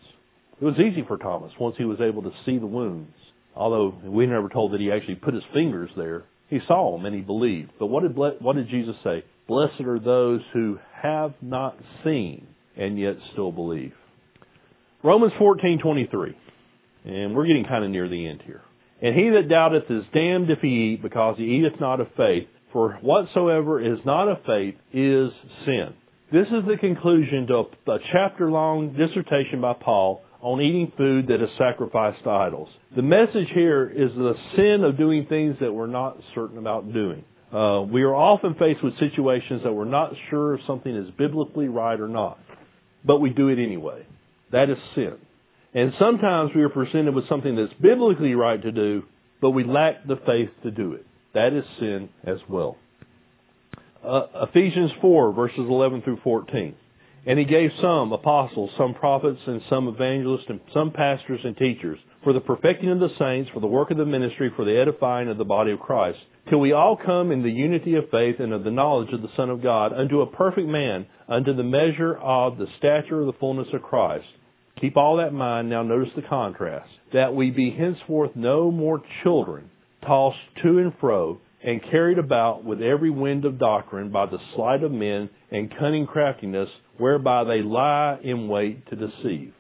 It 0.61 0.65
was 0.65 0.77
easy 0.79 1.05
for 1.07 1.19
Thomas 1.19 1.53
once 1.61 1.77
he 1.77 1.85
was 1.85 2.01
able 2.01 2.23
to 2.23 2.33
see 2.47 2.59
the 2.59 2.67
wounds. 2.67 3.13
Although 3.55 3.95
we 4.05 4.27
never 4.27 4.49
told 4.49 4.73
that 4.73 4.81
he 4.81 4.91
actually 4.91 5.17
put 5.17 5.35
his 5.35 5.43
fingers 5.53 5.91
there, 5.97 6.25
he 6.49 6.59
saw 6.67 6.97
them 6.97 7.05
and 7.05 7.15
he 7.15 7.21
believed. 7.21 7.73
But 7.79 7.87
what 7.87 8.03
did 8.03 8.17
what 8.17 8.57
did 8.57 8.69
Jesus 8.69 8.95
say? 9.05 9.25
Blessed 9.49 9.83
are 9.83 9.99
those 9.99 10.41
who 10.53 10.79
have 11.03 11.35
not 11.43 11.77
seen 12.05 12.47
and 12.77 12.99
yet 12.99 13.17
still 13.33 13.53
believe. 13.53 13.93
Romans 15.03 15.33
14:23. 15.39 16.35
And 17.05 17.35
we're 17.35 17.47
getting 17.47 17.65
kind 17.65 17.85
of 17.85 17.91
near 17.91 18.09
the 18.09 18.27
end 18.27 18.43
here. 18.45 18.63
And 19.01 19.15
he 19.15 19.31
that 19.31 19.49
doubteth 19.49 19.91
is 19.91 20.05
damned 20.13 20.51
if 20.51 20.61
he 20.61 20.95
eat, 20.95 21.03
because 21.03 21.37
he 21.37 21.45
eateth 21.45 21.79
not 21.81 22.01
of 22.01 22.09
faith. 22.17 22.49
For 22.73 22.99
whatsoever 23.03 23.81
is 23.81 23.99
not 24.05 24.29
of 24.29 24.39
faith 24.45 24.75
is 24.93 25.31
sin. 25.65 25.95
This 26.33 26.47
is 26.49 26.65
the 26.67 26.77
conclusion 26.81 27.47
to 27.47 27.65
a 27.93 27.99
chapter 28.13 28.51
long 28.51 28.97
dissertation 28.97 29.61
by 29.61 29.75
Paul 29.75 30.23
on 30.41 30.61
eating 30.61 30.93
food 30.97 31.29
that 31.29 31.43
is 31.43 31.49
sacrificed 31.57 32.25
to 32.25 32.31
idols. 32.31 32.69
The 32.95 33.03
message 33.03 33.49
here 33.55 33.89
is 33.89 34.11
the 34.17 34.35
sin 34.57 34.83
of 34.85 34.99
doing 34.99 35.27
things 35.29 35.57
that 35.61 35.73
we're 35.73 35.87
not 35.87 36.19
certain 36.35 36.59
about 36.59 36.93
doing. 36.93 37.25
Uh, 37.53 37.83
we 37.83 38.03
are 38.03 38.15
often 38.15 38.55
faced 38.55 38.83
with 38.83 38.95
situations 38.99 39.63
that 39.63 39.73
we're 39.73 39.85
not 39.85 40.13
sure 40.31 40.55
if 40.55 40.61
something 40.67 40.95
is 40.95 41.09
biblically 41.17 41.69
right 41.69 41.99
or 41.99 42.09
not, 42.09 42.39
but 43.05 43.21
we 43.21 43.31
do 43.31 43.49
it 43.49 43.59
anyway. 43.59 44.05
That 44.53 44.71
is 44.71 44.77
sin. 44.95 45.17
And 45.75 45.93
sometimes 45.99 46.53
we 46.55 46.63
are 46.63 46.69
presented 46.69 47.15
with 47.15 47.29
something 47.29 47.57
that's 47.57 47.73
biblically 47.81 48.35
right 48.35 48.61
to 48.61 48.73
do, 48.73 49.03
but 49.41 49.51
we 49.51 49.65
lack 49.65 50.07
the 50.07 50.17
faith 50.17 50.51
to 50.63 50.71
do 50.71 50.93
it. 50.93 51.05
That 51.35 51.53
is 51.53 51.65
sin 51.79 52.09
as 52.25 52.39
well. 52.49 52.77
Uh, 54.03 54.47
Ephesians 54.49 54.93
4, 55.01 55.33
verses 55.33 55.59
11 55.59 56.03
through 56.03 56.21
14. 56.23 56.75
And 57.27 57.39
he 57.39 57.45
gave 57.45 57.71
some 57.83 58.13
apostles, 58.13 58.71
some 58.79 58.95
prophets, 58.95 59.41
and 59.47 59.61
some 59.69 59.89
evangelists, 59.89 60.47
and 60.49 60.61
some 60.73 60.93
pastors 60.93 61.41
and 61.43 61.57
teachers, 61.57 61.99
for 62.27 62.33
the 62.33 62.41
perfecting 62.41 62.91
of 62.91 62.99
the 62.99 63.15
saints, 63.21 63.49
for 63.55 63.61
the 63.61 63.69
work 63.69 63.93
of 63.93 63.99
the 63.99 64.05
ministry, 64.05 64.51
for 64.57 64.65
the 64.65 64.77
edifying 64.77 65.29
of 65.29 65.39
the 65.39 65.45
body 65.45 65.71
of 65.71 65.79
Christ, 65.79 66.19
till 66.51 66.59
we 66.59 66.73
all 66.73 66.97
come 66.97 67.31
in 67.31 67.45
the 67.45 67.49
unity 67.49 67.95
of 67.95 68.11
faith 68.11 68.41
and 68.41 68.53
of 68.53 68.65
the 68.65 68.71
knowledge 68.73 69.13
of 69.13 69.23
the 69.23 69.29
Son 69.37 69.49
of 69.49 69.63
God, 69.63 69.93
unto 69.93 70.23
a 70.23 70.31
perfect 70.33 70.67
man, 70.67 71.07
unto 71.29 71.55
the 71.55 71.63
measure 71.63 72.17
of 72.17 72.59
the 72.59 72.67
stature 72.79 73.21
of 73.21 73.27
the 73.27 73.39
fullness 73.39 73.69
of 73.73 73.83
Christ 73.83 74.27
Keep 74.81 74.97
all 74.97 75.17
that 75.17 75.29
in 75.29 75.35
mind. 75.35 75.71
Now 75.71 75.83
notice 75.83 76.13
the 76.15 76.23
contrast. 76.23 76.91
That 77.15 77.35
we 77.35 77.51
be 77.51 77.75
henceforth 77.77 78.33
no 78.35 78.71
more 78.71 79.01
children, 79.23 79.71
tossed 80.03 80.37
to 80.63 80.79
and 80.79 80.93
fro, 81.01 81.41
and 81.65 81.81
carried 81.91 82.19
about 82.19 82.65
with 82.65 82.83
every 82.83 83.11
wind 83.11 83.45
of 83.45 83.59
doctrine 83.59 84.11
by 84.11 84.27
the 84.27 84.39
sleight 84.55 84.83
of 84.83 84.93
men 84.93 85.31
and 85.51 85.73
cunning 85.79 86.07
craftiness, 86.07 86.69
whereby 86.99 87.45
they 87.45 87.63
lie 87.63 88.19
in 88.23 88.49
wait 88.49 88.87
to 88.89 88.97
deceive. 88.97 89.55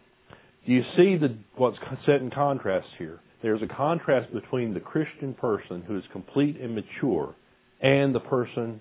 Do 0.67 0.73
you 0.73 0.83
see 0.97 1.17
the, 1.17 1.37
what's 1.57 1.77
set 2.05 2.17
in 2.17 2.31
contrast 2.31 2.89
here? 2.99 3.21
There's 3.43 3.63
a 3.63 3.73
contrast 3.73 4.33
between 4.33 4.75
the 4.75 4.81
Christian 4.81 5.35
person 5.35 5.83
who 5.87 5.97
is 5.97 6.03
complete 6.13 6.61
and 6.61 6.75
mature 6.75 7.35
and 7.81 8.13
the 8.13 8.21
person 8.21 8.81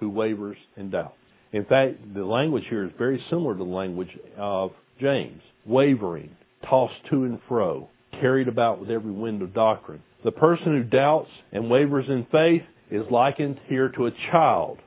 who 0.00 0.08
wavers 0.08 0.56
and 0.76 0.90
doubts. 0.90 1.16
In 1.52 1.64
fact, 1.64 2.14
the 2.14 2.24
language 2.24 2.64
here 2.70 2.84
is 2.84 2.90
very 2.96 3.22
similar 3.28 3.52
to 3.52 3.58
the 3.58 3.64
language 3.64 4.08
of 4.38 4.70
James 5.00 5.42
wavering, 5.66 6.30
tossed 6.68 6.94
to 7.10 7.24
and 7.24 7.38
fro, 7.48 7.88
carried 8.20 8.48
about 8.48 8.80
with 8.80 8.90
every 8.90 9.12
wind 9.12 9.42
of 9.42 9.52
doctrine. 9.52 10.02
The 10.24 10.32
person 10.32 10.66
who 10.66 10.84
doubts 10.84 11.28
and 11.52 11.68
wavers 11.70 12.06
in 12.08 12.26
faith 12.32 12.62
is 12.90 13.04
likened 13.10 13.60
here 13.66 13.90
to 13.90 14.06
a 14.06 14.10
child. 14.30 14.78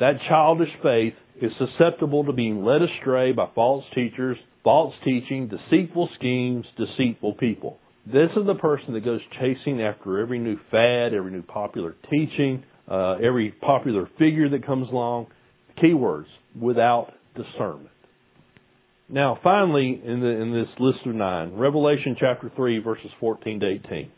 That 0.00 0.14
childish 0.28 0.72
faith 0.82 1.14
is 1.40 1.52
susceptible 1.58 2.24
to 2.24 2.32
being 2.32 2.64
led 2.64 2.82
astray 2.82 3.32
by 3.32 3.48
false 3.54 3.84
teachers, 3.94 4.38
false 4.64 4.94
teaching, 5.04 5.48
deceitful 5.48 6.08
schemes, 6.16 6.64
deceitful 6.76 7.34
people. 7.34 7.78
This 8.06 8.30
is 8.36 8.46
the 8.46 8.54
person 8.54 8.94
that 8.94 9.04
goes 9.04 9.20
chasing 9.38 9.80
after 9.80 10.18
every 10.18 10.38
new 10.38 10.56
fad, 10.70 11.14
every 11.14 11.30
new 11.30 11.42
popular 11.42 11.94
teaching, 12.10 12.64
uh, 12.90 13.16
every 13.22 13.50
popular 13.50 14.08
figure 14.18 14.48
that 14.48 14.66
comes 14.66 14.88
along. 14.90 15.28
Keywords, 15.82 16.26
without 16.60 17.12
discernment. 17.34 17.90
Now, 19.08 19.38
finally, 19.42 20.00
in, 20.04 20.20
the, 20.20 20.28
in 20.28 20.52
this 20.52 20.68
list 20.78 21.06
of 21.06 21.14
nine, 21.14 21.54
Revelation 21.54 22.16
chapter 22.18 22.50
3, 22.54 22.78
verses 22.78 23.10
14 23.20 23.60
to 23.60 23.66
18. 23.66 24.10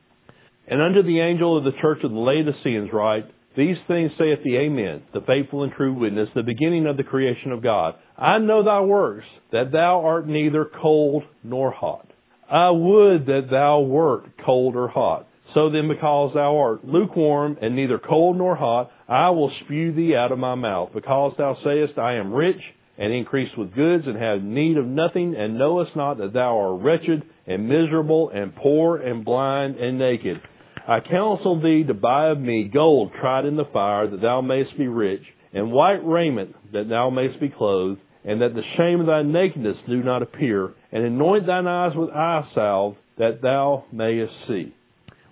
And 0.69 0.83
unto 0.83 1.03
the 1.03 1.21
angel 1.21 1.59
of 1.59 1.65
the 1.65 1.73
church 1.81 1.99
of 2.05 2.11
the 2.11 2.17
Laodiceans 2.17 2.91
write, 2.93 3.25
These 3.57 3.77
things 3.89 4.11
saith 4.19 4.41
the 4.45 4.57
Amen, 4.57 5.03
the 5.15 5.23
faithful 5.27 5.63
and 5.63 5.73
true 5.73 5.95
witness, 5.99 6.29
the 6.35 6.43
beginning 6.43 6.87
of 6.87 6.99
the 6.99 7.05
creation 7.05 7.53
of 7.53 7.63
God. 7.63 7.95
I 8.19 8.39
know 8.39 8.63
thy 8.63 8.81
works, 8.81 9.25
that 9.51 9.73
thou 9.73 10.05
art 10.05 10.29
neither 10.29 10.71
cold 10.83 11.23
nor 11.43 11.71
hot. 11.71 12.07
I 12.51 12.71
would 12.71 13.27
that 13.27 13.49
thou 13.51 13.81
wert 13.81 14.25
cold 14.45 14.77
or 14.77 14.89
hot. 14.89 15.27
So 15.55 15.71
then, 15.71 15.89
because 15.89 16.33
thou 16.35 16.59
art 16.59 16.85
lukewarm 16.85 17.57
and 17.63 17.75
neither 17.75 17.99
cold 17.99 18.37
nor 18.37 18.57
hot, 18.57 18.91
I 19.09 19.31
will 19.31 19.51
spew 19.65 19.95
thee 19.95 20.15
out 20.15 20.33
of 20.33 20.39
my 20.39 20.55
mouth. 20.55 20.91
Because 20.93 21.33
thou 21.39 21.57
sayest, 21.65 21.99
I 21.99 22.17
am 22.17 22.35
rich 22.35 22.61
and 22.99 23.13
increase 23.13 23.51
with 23.57 23.75
goods 23.75 24.05
and 24.07 24.19
have 24.19 24.43
need 24.43 24.77
of 24.77 24.87
nothing, 24.87 25.35
and 25.35 25.59
knowest 25.59 25.97
not 25.97 26.19
that 26.19 26.35
thou 26.35 26.59
art 26.59 26.83
wretched 26.83 27.23
and 27.47 27.69
miserable 27.69 28.31
and 28.35 28.55
poor 28.55 28.99
and 28.99 29.25
blind 29.25 29.77
and 29.77 29.99
naked. 29.99 30.43
I 30.89 31.01
counsel 31.01 31.61
thee 31.61 31.85
to 31.89 31.95
buy 31.95 32.29
of 32.29 32.39
me 32.39 32.71
gold 32.73 33.11
tried 33.21 33.45
in 33.45 33.57
the 33.57 33.65
fire, 33.73 34.09
that 34.09 34.21
thou 34.21 34.41
mayest 34.41 34.79
be 34.79 34.87
rich, 34.87 35.23
and 35.53 35.73
white 35.73 36.05
raiment, 36.05 36.55
that 36.73 36.89
thou 36.89 37.11
mayest 37.11 37.41
be 37.41 37.49
clothed, 37.49 38.01
and 38.25 38.41
that 38.41 38.55
the 38.55 38.63
shame 38.77 39.01
of 39.01 39.07
thy 39.07 39.23
nakedness 39.23 39.77
do 39.89 40.03
not 40.03 40.23
appear, 40.23 40.75
and 40.93 41.05
anoint 41.05 41.47
thine 41.47 41.67
eyes 41.67 41.93
with 41.97 42.11
eye 42.11 42.49
salve, 42.55 42.97
that 43.19 43.43
thou 43.43 43.85
mayest 43.93 44.33
see. 44.47 44.73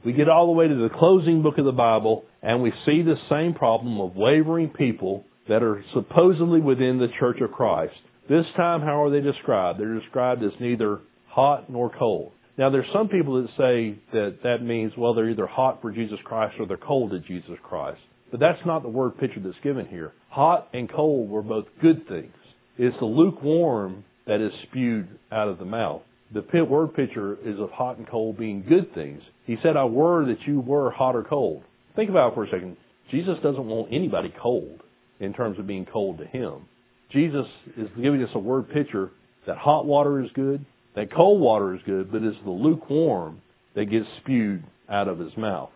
We 0.05 0.13
get 0.13 0.29
all 0.29 0.47
the 0.47 0.53
way 0.53 0.67
to 0.67 0.75
the 0.75 0.95
closing 0.99 1.43
book 1.43 1.59
of 1.59 1.65
the 1.65 1.73
Bible, 1.73 2.25
and 2.43 2.61
we 2.61 2.73
see 2.85 3.03
the 3.03 3.15
same 3.31 3.55
problem 3.55 4.01
of 4.01 4.17
wavering 4.17 4.71
people 4.71 5.25
that 5.49 5.63
are 5.63 5.85
supposedly 5.95 6.61
within 6.61 6.99
the 6.99 7.09
Church 7.19 7.41
of 7.41 7.53
Christ. 7.53 7.95
This 8.29 8.45
time, 8.57 8.81
how 8.81 9.05
are 9.05 9.11
they 9.11 9.21
described? 9.21 9.79
They're 9.79 9.99
described 10.01 10.43
as 10.43 10.53
neither 10.61 11.01
hot 11.29 11.71
nor 11.71 11.91
cold. 11.97 12.33
Now, 12.57 12.71
there's 12.71 12.87
some 12.93 13.09
people 13.09 13.43
that 13.43 13.49
say 13.59 13.99
that 14.13 14.39
that 14.45 14.63
means, 14.63 14.93
well, 14.97 15.15
they're 15.15 15.31
either 15.31 15.47
hot 15.47 15.83
for 15.83 15.91
Jesus 15.91 16.19
Christ 16.25 16.55
or 16.61 16.67
they're 16.67 16.77
cold 16.77 17.11
to 17.11 17.21
Jesus 17.21 17.59
Christ. 17.63 18.01
But 18.31 18.41
that's 18.41 18.65
not 18.65 18.83
the 18.83 18.89
word 18.89 19.19
picture 19.19 19.41
that's 19.43 19.57
given 19.63 19.87
here. 19.87 20.13
Hot 20.31 20.69
and 20.73 20.91
cold 20.91 21.31
were 21.31 21.43
both 21.43 21.67
good 21.83 22.07
things. 22.09 22.33
It's 22.79 22.97
the 23.01 23.07
lukewarm 23.07 24.05
that 24.27 24.41
is 24.41 24.53
spewed 24.69 25.09
out 25.33 25.49
of 25.49 25.59
the 25.59 25.65
mouth. 25.65 26.03
The 26.33 26.65
word 26.65 26.95
picture 26.95 27.37
is 27.45 27.61
of 27.61 27.71
hot 27.71 27.99
and 27.99 28.09
cold 28.09 28.39
being 28.39 28.65
good 28.69 28.93
things. 28.95 29.23
He 29.47 29.57
said, 29.63 29.77
I 29.77 29.85
were 29.85 30.25
that 30.27 30.47
you 30.47 30.61
were 30.61 30.91
hot 30.91 31.15
or 31.15 31.23
cold. 31.23 31.63
Think 31.95 32.11
about 32.11 32.33
it 32.33 32.35
for 32.35 32.45
a 32.45 32.51
second. 32.51 32.77
Jesus 33.11 33.35
doesn't 33.43 33.67
want 33.67 33.93
anybody 33.93 34.33
cold 34.43 34.83
in 35.21 35.33
terms 35.33 35.59
of 35.59 35.67
being 35.67 35.87
cold 35.93 36.19
to 36.19 36.27
him. 36.27 36.67
Jesus 37.13 37.47
is 37.77 37.89
giving 37.97 38.23
us 38.23 38.31
a 38.35 38.39
word 38.39 38.69
picture 38.71 39.11
that 39.47 39.59
hot 39.59 39.87
water 39.87 40.25
is 40.25 40.31
good, 40.35 40.65
that 40.95 41.13
cold 41.15 41.41
water 41.41 41.75
is 41.75 41.81
good, 41.87 42.11
but 42.11 42.23
it's 42.23 42.37
the 42.45 42.51
lukewarm 42.51 43.41
that 43.75 43.87
gets 43.87 44.07
spewed 44.21 44.65
out 44.89 45.09
of 45.09 45.19
his 45.19 45.37
mouth. 45.37 45.71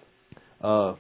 Uh, 0.63 0.95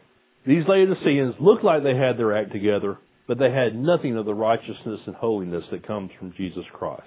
these 0.46 0.64
Laodiceans 0.66 1.34
looked 1.40 1.64
like 1.64 1.82
they 1.82 1.96
had 1.96 2.18
their 2.18 2.36
act 2.36 2.52
together, 2.52 2.98
but 3.26 3.38
they 3.38 3.50
had 3.50 3.74
nothing 3.74 4.16
of 4.16 4.24
the 4.24 4.34
righteousness 4.34 5.00
and 5.06 5.14
holiness 5.14 5.64
that 5.70 5.86
comes 5.86 6.10
from 6.18 6.32
Jesus 6.36 6.64
Christ. 6.72 7.02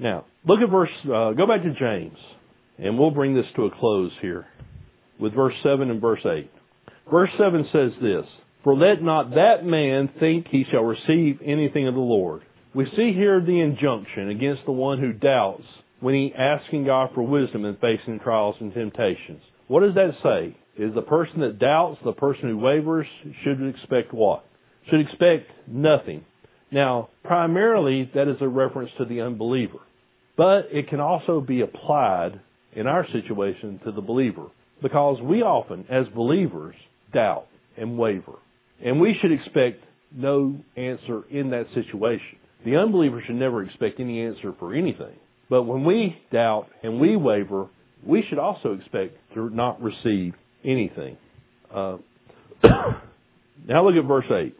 Now, 0.00 0.24
look 0.46 0.60
at 0.60 0.70
verse, 0.70 0.90
uh, 1.04 1.32
go 1.32 1.46
back 1.46 1.62
to 1.62 1.74
James, 1.78 2.18
and 2.78 2.98
we'll 2.98 3.10
bring 3.10 3.34
this 3.34 3.46
to 3.56 3.64
a 3.64 3.70
close 3.78 4.12
here 4.20 4.46
with 5.20 5.34
verse 5.34 5.54
7 5.62 5.90
and 5.90 6.00
verse 6.00 6.24
8. 6.24 6.50
Verse 7.10 7.30
7 7.38 7.66
says 7.72 7.90
this, 8.00 8.24
for 8.64 8.74
let 8.74 9.02
not 9.02 9.30
that 9.30 9.64
man 9.64 10.10
think 10.20 10.46
he 10.50 10.64
shall 10.70 10.82
receive 10.82 11.40
anything 11.44 11.88
of 11.88 11.94
the 11.94 12.00
Lord. 12.00 12.42
We 12.74 12.84
see 12.96 13.12
here 13.14 13.40
the 13.40 13.60
injunction 13.60 14.28
against 14.28 14.62
the 14.66 14.72
one 14.72 14.98
who 14.98 15.12
doubts 15.12 15.64
when 16.00 16.14
he 16.14 16.32
asking 16.36 16.84
God 16.84 17.10
for 17.14 17.22
wisdom 17.22 17.64
in 17.64 17.76
facing 17.76 18.20
trials 18.20 18.56
and 18.60 18.72
temptations. 18.72 19.40
What 19.66 19.80
does 19.80 19.94
that 19.94 20.12
say? 20.22 20.56
Is 20.82 20.94
the 20.94 21.02
person 21.02 21.40
that 21.40 21.58
doubts, 21.58 21.98
the 22.04 22.12
person 22.12 22.48
who 22.48 22.58
wavers, 22.58 23.06
should 23.42 23.60
expect 23.68 24.14
what? 24.14 24.44
Should 24.90 25.00
expect 25.00 25.50
nothing. 25.66 26.24
Now, 26.70 27.08
primarily 27.24 28.10
that 28.14 28.28
is 28.28 28.36
a 28.40 28.48
reference 28.48 28.90
to 28.98 29.04
the 29.04 29.20
unbeliever. 29.20 29.78
But 30.36 30.68
it 30.70 30.88
can 30.88 31.00
also 31.00 31.40
be 31.40 31.62
applied 31.62 32.40
in 32.74 32.86
our 32.86 33.06
situation 33.12 33.80
to 33.84 33.92
the 33.92 34.00
believer. 34.00 34.46
Because 34.80 35.20
we 35.20 35.42
often, 35.42 35.84
as 35.90 36.06
believers, 36.14 36.76
doubt 37.12 37.46
and 37.76 37.98
waver. 37.98 38.38
And 38.84 39.00
we 39.00 39.16
should 39.20 39.32
expect 39.32 39.82
no 40.14 40.56
answer 40.76 41.22
in 41.30 41.50
that 41.50 41.66
situation. 41.74 42.38
The 42.64 42.76
unbeliever 42.76 43.22
should 43.26 43.36
never 43.36 43.64
expect 43.64 43.98
any 43.98 44.24
answer 44.24 44.54
for 44.58 44.74
anything. 44.74 45.16
But 45.50 45.62
when 45.62 45.84
we 45.84 46.16
doubt 46.32 46.66
and 46.82 47.00
we 47.00 47.16
waver, 47.16 47.68
we 48.06 48.22
should 48.28 48.38
also 48.38 48.74
expect 48.74 49.16
to 49.34 49.50
not 49.50 49.80
receive 49.82 50.34
anything. 50.64 51.16
Uh, 51.74 51.98
now 52.62 53.86
look 53.88 53.96
at 53.96 54.06
verse 54.06 54.26
8. 54.30 54.54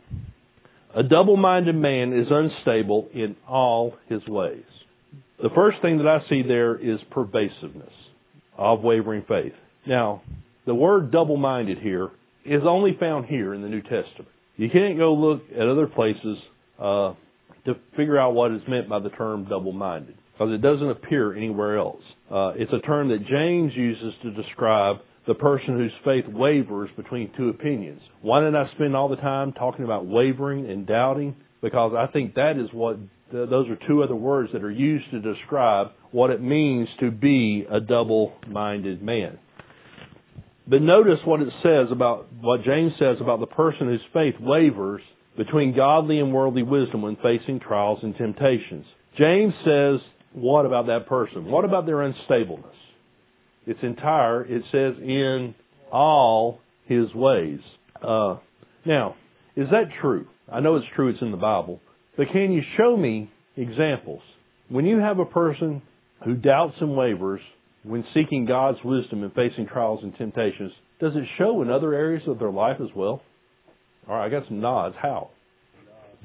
A 0.96 1.02
double 1.02 1.36
minded 1.36 1.74
man 1.74 2.12
is 2.12 2.26
unstable 2.30 3.08
in 3.12 3.36
all 3.46 3.94
his 4.08 4.26
ways. 4.26 4.64
The 5.42 5.50
first 5.54 5.78
thing 5.82 5.98
that 5.98 6.06
I 6.06 6.18
see 6.28 6.42
there 6.42 6.76
is 6.76 6.98
pervasiveness 7.10 7.92
of 8.56 8.80
wavering 8.80 9.24
faith. 9.28 9.52
Now, 9.86 10.22
the 10.66 10.74
word 10.74 11.12
double 11.12 11.36
minded 11.36 11.78
here 11.78 12.10
is 12.44 12.62
only 12.66 12.96
found 12.98 13.26
here 13.26 13.54
in 13.54 13.62
the 13.62 13.68
New 13.68 13.82
Testament. 13.82 14.28
You 14.56 14.68
can't 14.70 14.98
go 14.98 15.14
look 15.14 15.42
at 15.54 15.68
other 15.68 15.86
places 15.86 16.38
uh, 16.80 17.14
to 17.66 17.74
figure 17.96 18.18
out 18.18 18.34
what 18.34 18.50
is 18.50 18.62
meant 18.66 18.88
by 18.88 18.98
the 18.98 19.10
term 19.10 19.46
double-minded 19.48 20.16
because 20.38 20.52
it 20.52 20.62
doesn't 20.62 20.90
appear 20.90 21.34
anywhere 21.34 21.78
else. 21.78 22.02
Uh, 22.30 22.52
it's 22.54 22.72
a 22.72 22.78
term 22.86 23.08
that 23.08 23.26
James 23.26 23.72
uses 23.74 24.12
to 24.22 24.30
describe 24.30 24.98
the 25.26 25.34
person 25.34 25.76
whose 25.76 25.92
faith 26.04 26.24
wavers 26.32 26.90
between 26.96 27.30
two 27.36 27.48
opinions. 27.48 28.00
Why 28.22 28.40
did 28.40 28.54
I 28.54 28.66
spend 28.76 28.94
all 28.94 29.08
the 29.08 29.16
time 29.16 29.52
talking 29.52 29.84
about 29.84 30.06
wavering 30.06 30.70
and 30.70 30.86
doubting? 30.86 31.36
Because 31.60 31.92
I 31.98 32.10
think 32.12 32.34
that 32.34 32.56
is 32.56 32.68
what 32.72 32.98
those 33.32 33.68
are 33.68 33.78
two 33.86 34.02
other 34.02 34.14
words 34.14 34.50
that 34.52 34.62
are 34.62 34.70
used 34.70 35.10
to 35.10 35.20
describe 35.20 35.88
what 36.12 36.30
it 36.30 36.40
means 36.40 36.88
to 37.00 37.10
be 37.10 37.66
a 37.70 37.80
double-minded 37.80 39.02
man. 39.02 39.38
But 40.66 40.80
notice 40.82 41.18
what 41.24 41.42
it 41.42 41.48
says 41.62 41.88
about 41.90 42.32
what 42.40 42.62
James 42.62 42.92
says 42.98 43.16
about 43.20 43.40
the 43.40 43.46
person 43.46 43.88
whose 43.88 44.00
faith 44.14 44.34
wavers 44.40 45.02
between 45.36 45.76
godly 45.76 46.20
and 46.20 46.32
worldly 46.32 46.62
wisdom 46.62 47.02
when 47.02 47.16
facing 47.16 47.60
trials 47.60 47.98
and 48.02 48.16
temptations. 48.16 48.86
James 49.18 49.52
says, 49.64 50.00
what 50.40 50.66
about 50.66 50.86
that 50.86 51.06
person? 51.06 51.44
What 51.46 51.64
about 51.64 51.86
their 51.86 51.96
unstableness? 51.96 52.74
It's 53.66 53.80
entire. 53.82 54.44
It 54.44 54.62
says 54.72 54.94
in 55.02 55.54
all 55.92 56.60
his 56.86 57.12
ways. 57.14 57.60
Uh, 58.02 58.36
now, 58.86 59.16
is 59.56 59.68
that 59.70 59.90
true? 60.00 60.26
I 60.50 60.60
know 60.60 60.76
it's 60.76 60.86
true. 60.96 61.08
It's 61.08 61.20
in 61.20 61.30
the 61.30 61.36
Bible. 61.36 61.80
But 62.16 62.28
can 62.32 62.52
you 62.52 62.62
show 62.76 62.96
me 62.96 63.30
examples? 63.56 64.22
When 64.68 64.86
you 64.86 64.98
have 64.98 65.18
a 65.18 65.24
person 65.24 65.82
who 66.24 66.34
doubts 66.34 66.74
and 66.80 66.96
wavers 66.96 67.40
when 67.84 68.04
seeking 68.14 68.46
God's 68.46 68.78
wisdom 68.84 69.22
and 69.22 69.32
facing 69.32 69.66
trials 69.66 70.00
and 70.02 70.16
temptations, 70.16 70.72
does 71.00 71.12
it 71.14 71.24
show 71.38 71.62
in 71.62 71.70
other 71.70 71.94
areas 71.94 72.22
of 72.26 72.38
their 72.38 72.50
life 72.50 72.78
as 72.80 72.88
well? 72.94 73.22
All 74.08 74.16
right, 74.16 74.26
I 74.26 74.28
got 74.28 74.46
some 74.48 74.60
nods. 74.60 74.94
How? 75.00 75.30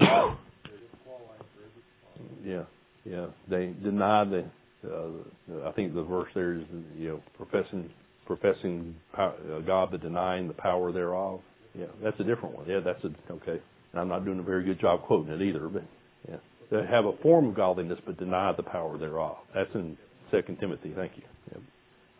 yeah, 2.44 2.64
yeah. 3.04 3.26
They 3.48 3.74
deny 3.82 4.24
the. 4.24 4.44
Uh, 4.84 5.68
I 5.68 5.72
think 5.72 5.94
the 5.94 6.02
verse 6.02 6.28
there 6.34 6.54
is, 6.54 6.64
you 6.96 7.08
know, 7.08 7.22
professing 7.36 7.90
professing 8.26 8.94
uh, 9.16 9.32
God, 9.66 9.90
but 9.90 10.02
denying 10.02 10.48
the 10.48 10.54
power 10.54 10.92
thereof. 10.92 11.40
Yeah, 11.78 11.86
that's 12.02 12.18
a 12.20 12.24
different 12.24 12.56
one. 12.56 12.66
Yeah, 12.68 12.80
that's 12.84 13.02
a 13.04 13.32
okay. 13.32 13.60
And 13.92 14.00
I'm 14.00 14.08
not 14.08 14.24
doing 14.24 14.38
a 14.38 14.42
very 14.42 14.64
good 14.64 14.80
job 14.80 15.02
quoting 15.02 15.32
it 15.32 15.42
either, 15.42 15.68
but 15.68 15.84
yeah, 16.28 16.36
they 16.70 16.86
have 16.86 17.04
a 17.04 17.16
form 17.22 17.48
of 17.48 17.54
godliness 17.54 17.98
but 18.04 18.18
deny 18.18 18.52
the 18.56 18.62
power 18.62 18.98
thereof. 18.98 19.36
That's 19.54 19.70
in 19.74 19.96
Second 20.30 20.58
Timothy. 20.58 20.92
Thank 20.94 21.12
you. 21.16 21.22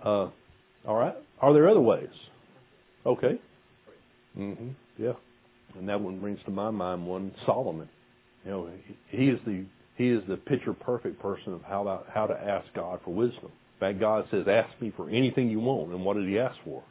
Uh, 0.04 0.30
all 0.86 0.96
right. 0.96 1.14
Are 1.40 1.52
there 1.52 1.68
other 1.68 1.80
ways? 1.80 2.08
Okay. 3.06 3.40
Mm-hmm. 4.38 4.68
Yeah. 4.98 5.12
And 5.78 5.88
that 5.88 6.00
one 6.00 6.20
brings 6.20 6.38
to 6.44 6.50
my 6.50 6.70
mind 6.70 7.06
one 7.06 7.32
Solomon. 7.46 7.88
You 8.44 8.50
know, 8.50 8.70
he 9.08 9.28
is 9.28 9.38
the 9.46 9.64
he 9.96 10.08
is 10.08 10.22
the 10.28 10.36
picture 10.36 10.72
perfect 10.72 11.20
person 11.20 11.52
of 11.52 11.62
how 11.62 11.84
to, 11.84 12.12
how 12.12 12.26
to 12.26 12.34
ask 12.34 12.66
God 12.74 13.00
for 13.04 13.14
wisdom. 13.14 13.46
In 13.46 13.80
fact, 13.80 14.00
God 14.00 14.24
says, 14.30 14.46
"Ask 14.48 14.80
me 14.80 14.92
for 14.96 15.08
anything 15.10 15.50
you 15.50 15.60
want." 15.60 15.92
And 15.92 16.04
what 16.04 16.16
did 16.16 16.28
He 16.28 16.38
ask 16.38 16.56
for? 16.64 16.82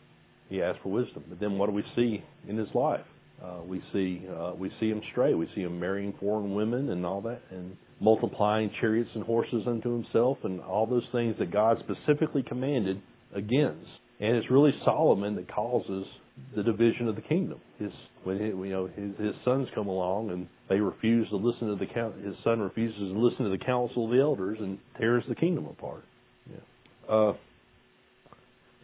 He 0.49 0.62
asked 0.62 0.80
for 0.84 0.89
wisdom. 0.89 1.24
But 1.28 1.39
then, 1.39 1.58
what 1.58 1.68
do 1.68 1.74
we 1.74 1.84
see 1.95 2.24
in 2.47 2.58
His 2.58 2.68
life? 2.74 3.06
Uh, 3.43 3.62
we 3.68 3.82
see 3.91 4.22
uh, 4.30 4.54
we 4.58 4.72
see 4.80 4.89
him 4.89 5.01
stray. 5.12 5.34
We 5.34 5.49
see 5.54 5.62
him 5.62 5.80
marrying 5.80 6.14
foreign 6.20 6.54
women 6.54 6.89
and 6.89 7.06
all 7.06 7.22
that, 7.22 7.41
and 7.51 7.76
multiplying 7.99 8.72
chariots 8.80 9.10
and 9.16 9.24
horses 9.24 9.64
unto 9.68 9.91
himself, 9.91 10.38
and 10.43 10.62
all 10.62 10.86
those 10.86 11.08
things 11.12 11.36
that 11.39 11.51
God 11.51 11.78
specifically 11.80 12.43
commanded 12.43 13.01
against. 13.36 13.88
And 14.20 14.38
it's 14.38 14.49
really 14.49 14.72
Solomon 14.86 15.36
that 15.36 15.54
causes 15.54 16.06
the 16.55 16.63
division 16.63 17.07
of 17.07 17.15
the 17.15 17.21
kingdom. 17.21 17.59
His 17.79 17.91
when 18.23 18.38
he, 18.38 18.45
you 18.45 18.69
know 18.69 18.88
his, 18.88 19.17
his 19.17 19.36
sons 19.43 19.67
come 19.75 19.88
along 19.88 20.31
and 20.31 20.47
they 20.69 20.79
refuse 20.79 21.27
to 21.29 21.36
listen 21.36 21.67
to 21.67 21.75
the 21.75 21.86
his 22.25 22.36
son 22.43 22.59
refuses 22.59 22.97
to 22.97 23.19
listen 23.19 23.45
to 23.45 23.51
the 23.51 23.63
counsel 23.63 24.05
of 24.05 24.11
the 24.11 24.19
elders 24.19 24.57
and 24.59 24.77
tears 24.97 25.23
the 25.27 25.36
kingdom 25.36 25.65
apart. 25.65 26.03
Yeah. 26.49 27.15
Uh, 27.15 27.34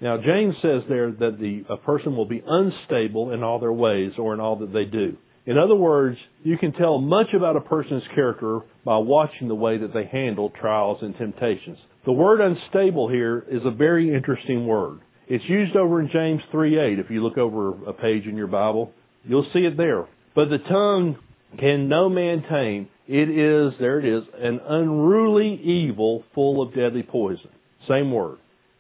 now 0.02 0.18
James 0.18 0.56
says 0.62 0.84
there 0.90 1.12
that 1.12 1.38
the 1.40 1.64
a 1.74 1.78
person 1.78 2.16
will 2.16 2.28
be 2.28 2.44
unstable 2.46 3.32
in 3.32 3.44
all 3.44 3.60
their 3.60 3.74
ways 3.74 4.12
or 4.18 4.34
in 4.34 4.40
all 4.40 4.58
that 4.58 4.74
they 4.74 4.86
do. 4.86 5.18
In 5.46 5.58
other 5.58 5.76
words, 5.76 6.18
you 6.44 6.58
can 6.58 6.74
tell 6.74 7.00
much 7.00 7.28
about 7.36 7.56
a 7.56 7.62
person's 7.62 8.04
character 8.14 8.60
by 8.86 8.98
watching 8.98 9.48
the 9.48 9.56
way 9.56 9.80
that 9.80 9.94
they 9.94 10.06
handle 10.06 10.52
trials 10.62 11.00
and 11.02 11.18
temptations. 11.18 11.78
The 12.06 12.12
word 12.12 12.40
unstable 12.40 13.10
here 13.10 13.44
is 13.50 13.62
a 13.66 13.72
very 13.72 14.14
interesting 14.14 14.68
word. 14.68 15.00
It's 15.30 15.48
used 15.48 15.76
over 15.76 16.02
in 16.02 16.10
James 16.12 16.42
3:8 16.52 16.98
if 16.98 17.12
you 17.12 17.22
look 17.22 17.38
over 17.38 17.70
a 17.88 17.94
page 17.94 18.26
in 18.26 18.36
your 18.36 18.48
Bible. 18.48 18.92
You'll 19.24 19.48
see 19.54 19.60
it 19.60 19.78
there. 19.78 20.08
But 20.34 20.50
the 20.50 20.58
tongue 20.58 21.18
can 21.60 21.88
no 21.88 22.10
man 22.10 22.44
tame. 22.50 22.88
It 23.08 23.30
is, 23.30 23.74
there 23.80 24.00
it 24.00 24.06
is, 24.06 24.24
an 24.40 24.60
unruly 24.68 25.54
evil 25.62 26.24
full 26.34 26.64
of 26.64 26.74
deadly 26.74 27.04
poison. 27.04 27.50
Same 27.88 28.12
word. 28.12 28.38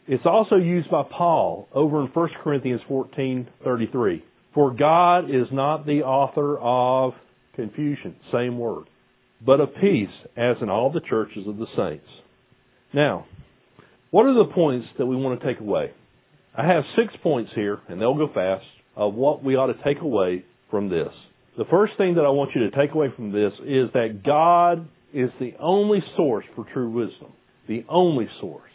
It's 0.07 0.25
also 0.25 0.55
used 0.55 0.89
by 0.89 1.03
Paul 1.03 1.67
over 1.71 2.01
in 2.01 2.07
1 2.07 2.29
Corinthians 2.43 2.81
14:33. 2.89 4.23
For 4.55 4.71
God 4.71 5.29
is 5.29 5.51
not 5.51 5.85
the 5.85 6.01
author 6.01 6.57
of 6.57 7.13
confusion, 7.53 8.15
same 8.31 8.57
word, 8.57 8.85
but 9.45 9.59
of 9.59 9.75
peace, 9.75 10.09
as 10.35 10.57
in 10.61 10.69
all 10.69 10.89
the 10.89 11.01
churches 11.01 11.45
of 11.45 11.57
the 11.57 11.67
saints. 11.75 12.07
Now, 12.91 13.25
what 14.09 14.25
are 14.25 14.33
the 14.33 14.51
points 14.51 14.87
that 14.97 15.05
we 15.05 15.15
want 15.15 15.39
to 15.39 15.45
take 15.45 15.59
away? 15.59 15.91
I 16.59 16.67
have 16.67 16.83
six 16.97 17.13
points 17.23 17.51
here, 17.55 17.79
and 17.87 18.01
they'll 18.01 18.17
go 18.17 18.27
fast, 18.33 18.65
of 18.93 19.13
what 19.13 19.41
we 19.41 19.55
ought 19.55 19.67
to 19.67 19.81
take 19.81 20.01
away 20.01 20.43
from 20.69 20.89
this. 20.89 21.07
The 21.57 21.63
first 21.71 21.93
thing 21.97 22.15
that 22.15 22.25
I 22.25 22.29
want 22.29 22.51
you 22.53 22.69
to 22.69 22.77
take 22.77 22.93
away 22.93 23.07
from 23.15 23.31
this 23.31 23.53
is 23.63 23.89
that 23.93 24.23
God 24.25 24.85
is 25.13 25.29
the 25.39 25.53
only 25.57 26.03
source 26.17 26.43
for 26.57 26.65
true 26.73 26.91
wisdom. 26.91 27.31
The 27.69 27.85
only 27.87 28.27
source. 28.41 28.71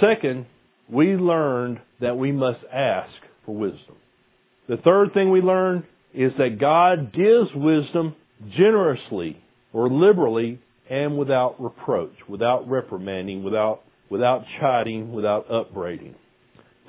Second, 0.00 0.46
we 0.88 1.16
learned 1.16 1.80
that 2.00 2.16
we 2.16 2.30
must 2.30 2.60
ask 2.72 3.10
for 3.44 3.56
wisdom. 3.56 3.96
The 4.68 4.76
third 4.76 5.12
thing 5.12 5.32
we 5.32 5.40
learned 5.40 5.82
is 6.14 6.30
that 6.38 6.60
God 6.60 7.12
gives 7.12 7.50
wisdom 7.56 8.14
generously 8.56 9.42
or 9.72 9.90
liberally 9.90 10.60
and 10.88 11.18
without 11.18 11.60
reproach, 11.60 12.14
without 12.28 12.70
reprimanding, 12.70 13.42
without, 13.42 13.80
without 14.10 14.44
chiding, 14.60 15.12
without 15.12 15.50
upbraiding. 15.50 16.14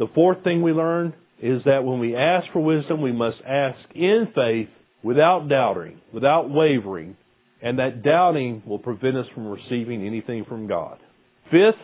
The 0.01 0.07
fourth 0.15 0.43
thing 0.43 0.63
we 0.63 0.71
learn 0.71 1.13
is 1.39 1.61
that 1.65 1.83
when 1.83 1.99
we 1.99 2.15
ask 2.15 2.51
for 2.51 2.59
wisdom, 2.59 3.03
we 3.03 3.11
must 3.11 3.37
ask 3.47 3.77
in 3.93 4.29
faith 4.33 4.69
without 5.03 5.47
doubting, 5.47 6.01
without 6.11 6.49
wavering, 6.49 7.15
and 7.61 7.77
that 7.77 8.01
doubting 8.01 8.63
will 8.65 8.79
prevent 8.79 9.15
us 9.15 9.27
from 9.35 9.45
receiving 9.45 10.03
anything 10.03 10.43
from 10.49 10.67
God. 10.67 10.97
Fifth, 11.51 11.77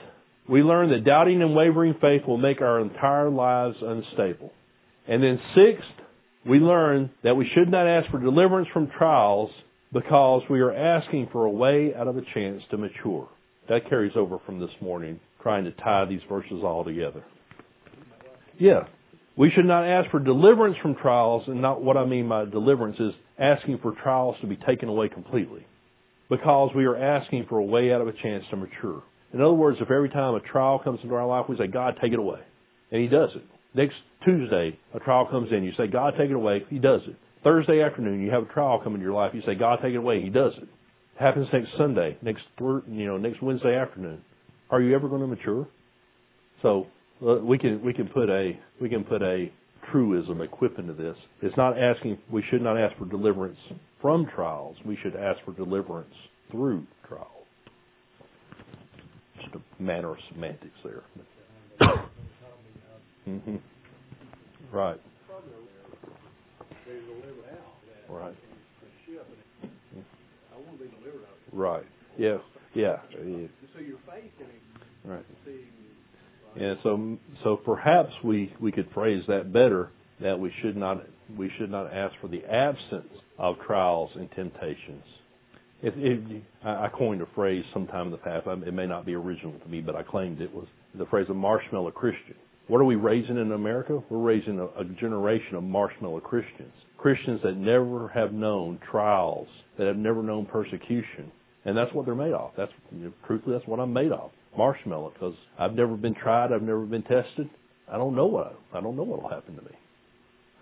we 0.50 0.64
learn 0.64 0.90
that 0.90 1.06
doubting 1.06 1.44
and 1.44 1.54
wavering 1.56 1.94
faith 2.02 2.24
will 2.26 2.40
make 2.40 2.60
our 2.60 2.80
entire 2.80 3.30
lives 3.30 3.76
unstable. 3.84 4.52
And 5.08 5.22
then 5.22 5.40
sixth, 5.54 6.08
we 6.44 6.58
learn 6.58 7.12
that 7.24 7.36
we 7.36 7.48
should 7.54 7.70
not 7.70 7.86
ask 7.86 8.10
for 8.10 8.20
deliverance 8.20 8.68
from 8.74 8.90
trials 8.98 9.52
because 9.94 10.42
we 10.50 10.62
are 10.62 10.74
asking 10.74 11.30
for 11.32 11.46
a 11.46 11.52
way 11.52 11.94
out 11.96 12.08
of 12.08 12.18
a 12.18 12.24
chance 12.34 12.64
to 12.72 12.78
mature. 12.78 13.30
That 13.70 13.88
carries 13.88 14.14
over 14.16 14.40
from 14.44 14.60
this 14.60 14.74
morning, 14.82 15.20
trying 15.44 15.66
to 15.66 15.72
tie 15.72 16.06
these 16.10 16.22
verses 16.28 16.64
all 16.64 16.84
together. 16.84 17.24
Yeah. 18.60 18.88
We 19.38 19.52
should 19.56 19.66
not 19.66 19.86
ask 19.86 20.10
for 20.10 20.20
deliverance 20.20 20.78
from 20.82 20.96
trials, 20.96 21.44
and 21.48 21.62
not 21.62 21.84
what 21.84 21.96
I 21.96 22.06
mean 22.06 22.28
by 22.28 22.46
deliverance 22.46 22.98
is 23.00 23.12
asking 23.40 23.80
for 23.84 23.94
trials 24.02 24.36
to 24.42 24.48
be 24.48 24.58
taken 24.68 24.90
away 24.90 25.10
completely. 25.10 25.66
Because 26.30 26.72
we 26.76 26.86
are 26.86 26.98
asking 26.98 27.46
for 27.48 27.60
a 27.60 27.64
way 27.64 27.94
out 27.94 28.02
of 28.02 28.08
a 28.08 28.14
chance 28.14 28.44
to 28.50 28.58
mature. 28.58 29.04
In 29.34 29.42
other 29.42 29.54
words, 29.54 29.78
if 29.80 29.92
every 29.92 30.10
time 30.10 30.34
a 30.34 30.40
trial 30.40 30.80
comes 30.84 31.00
into 31.04 31.14
our 31.14 31.28
life, 31.28 31.46
we 31.48 31.58
say, 31.58 31.68
God, 31.68 31.96
take 32.02 32.14
it 32.14 32.20
away. 32.20 32.40
And 32.92 33.02
He 33.02 33.08
does 33.08 33.30
it. 33.36 33.44
Next 33.76 33.96
Tuesday, 34.26 34.78
a 34.94 35.00
trial 35.00 35.28
comes 35.30 35.50
in, 35.52 35.64
you 35.64 35.72
say, 35.78 35.88
God, 35.88 36.16
take 36.18 36.32
it 36.32 36.36
away. 36.36 36.66
He 36.70 36.80
does 36.80 37.02
it. 37.08 37.16
Thursday 37.44 37.82
afternoon, 37.82 38.22
you 38.22 38.32
have 38.32 38.44
a 38.44 38.54
trial 38.54 38.82
come 38.84 38.96
into 38.96 39.06
your 39.06 39.14
life, 39.14 39.32
you 39.34 39.42
say, 39.46 39.56
God, 39.56 39.80
take 39.82 39.94
it 39.94 39.98
away. 39.98 40.22
He 40.22 40.30
does 40.30 40.54
it. 40.58 40.64
it 40.64 41.20
happens 41.20 41.48
next 41.54 41.70
Sunday, 41.78 42.18
next 42.22 42.42
you 42.60 43.06
know, 43.06 43.18
next 43.18 43.42
Wednesday 43.42 43.76
afternoon. 43.76 44.24
Are 44.70 44.82
you 44.82 44.96
ever 44.96 45.08
going 45.08 45.22
to 45.22 45.28
mature? 45.28 45.68
So 46.62 46.88
we 47.22 47.58
can 47.58 47.84
we 47.84 47.94
can 47.94 48.08
put 48.08 48.30
a 48.30 48.58
we 48.82 48.90
can 48.90 49.04
put 49.04 49.22
a 49.22 49.52
truism 49.92 50.42
equip 50.42 50.78
into 50.80 50.94
this. 50.94 51.16
It's 51.42 51.56
not 51.58 51.78
asking 51.78 52.18
we 52.32 52.44
should 52.50 52.62
not 52.62 52.78
ask 52.78 52.98
for 52.98 53.06
deliverance 53.06 53.58
from 54.02 54.28
trials. 54.36 54.76
We 54.86 54.98
should 55.02 55.16
ask 55.16 55.40
for 55.46 55.54
deliverance 55.54 56.14
through 56.52 56.86
trials. 57.08 57.32
Just 59.42 59.56
a 59.56 59.82
matter 59.82 60.12
of 60.12 60.18
semantics 60.34 60.72
there. 60.84 61.04
mm-hmm. 63.28 63.56
Right. 64.70 65.00
Right. 68.10 68.36
Right. 71.54 71.86
Yeah. 72.18 72.38
Yeah. 72.76 72.98
Right. 75.06 75.26
And 76.60 76.78
so, 76.84 77.18
so 77.44 77.56
perhaps 77.58 78.10
we, 78.24 78.52
we 78.60 78.72
could 78.72 78.90
phrase 78.94 79.24
that 79.28 79.54
better 79.54 79.92
that 80.22 80.40
we 80.40 80.52
should 80.62 80.76
not 80.76 81.04
we 81.38 81.52
should 81.58 81.70
not 81.70 81.94
ask 81.94 82.16
for 82.22 82.30
the 82.30 82.44
absence 82.46 83.12
of 83.38 83.56
trials 83.66 84.10
and 84.16 84.30
temptations. 84.32 85.04
I 86.64 86.88
coined 86.98 87.22
a 87.22 87.28
phrase 87.36 87.64
sometime 87.74 88.08
in 88.08 88.12
the 88.12 88.18
past. 88.18 88.48
It 88.66 88.74
may 88.74 88.88
not 88.88 89.06
be 89.06 89.14
original 89.14 89.60
to 89.60 89.68
me, 89.68 89.82
but 89.82 89.96
I 89.96 90.04
claimed 90.04 90.42
it 90.42 90.54
was 90.54 90.68
the 90.98 91.06
phrase 91.06 91.28
of 91.30 91.36
marshmallow 91.36 91.92
Christian. 91.92 92.36
What 92.68 92.80
are 92.80 92.86
we 92.86 92.96
raising 92.96 93.38
in 93.38 93.52
America? 93.52 94.02
We're 94.10 94.18
raising 94.18 94.60
a, 94.60 94.66
a 94.80 94.86
generation 95.00 95.56
of 95.56 95.64
marshmallow 95.64 96.22
Christians. 96.22 96.74
Christians 96.98 97.42
that 97.44 97.58
never 97.58 98.08
have 98.10 98.34
known 98.34 98.80
trials, 98.90 99.48
that 99.78 99.86
have 99.86 99.98
never 99.98 100.24
known 100.24 100.46
persecution. 100.46 101.32
And 101.66 101.78
that's 101.78 101.94
what 101.94 102.06
they're 102.06 102.16
made 102.16 102.34
of. 102.34 102.52
That's, 102.58 102.72
you 102.92 103.06
know, 103.06 103.14
truthfully, 103.28 103.56
that's 103.58 103.68
what 103.68 103.80
I'm 103.80 103.94
made 103.94 104.12
of 104.12 104.32
marshmallow 104.58 105.14
because 105.14 105.36
I've 105.60 105.74
never 105.74 105.96
been 105.96 106.16
tried. 106.16 106.52
I've 106.52 106.62
never 106.62 106.86
been 106.86 107.04
tested. 107.04 107.50
I 107.92 107.98
don't 107.98 108.16
know 108.16 108.26
what 108.26 108.60
I 108.74 108.82
don't 108.82 108.96
know 108.96 109.04
what 109.04 109.22
will 109.22 109.30
happen 109.30 109.56
to 109.56 109.62
me. 109.62 109.72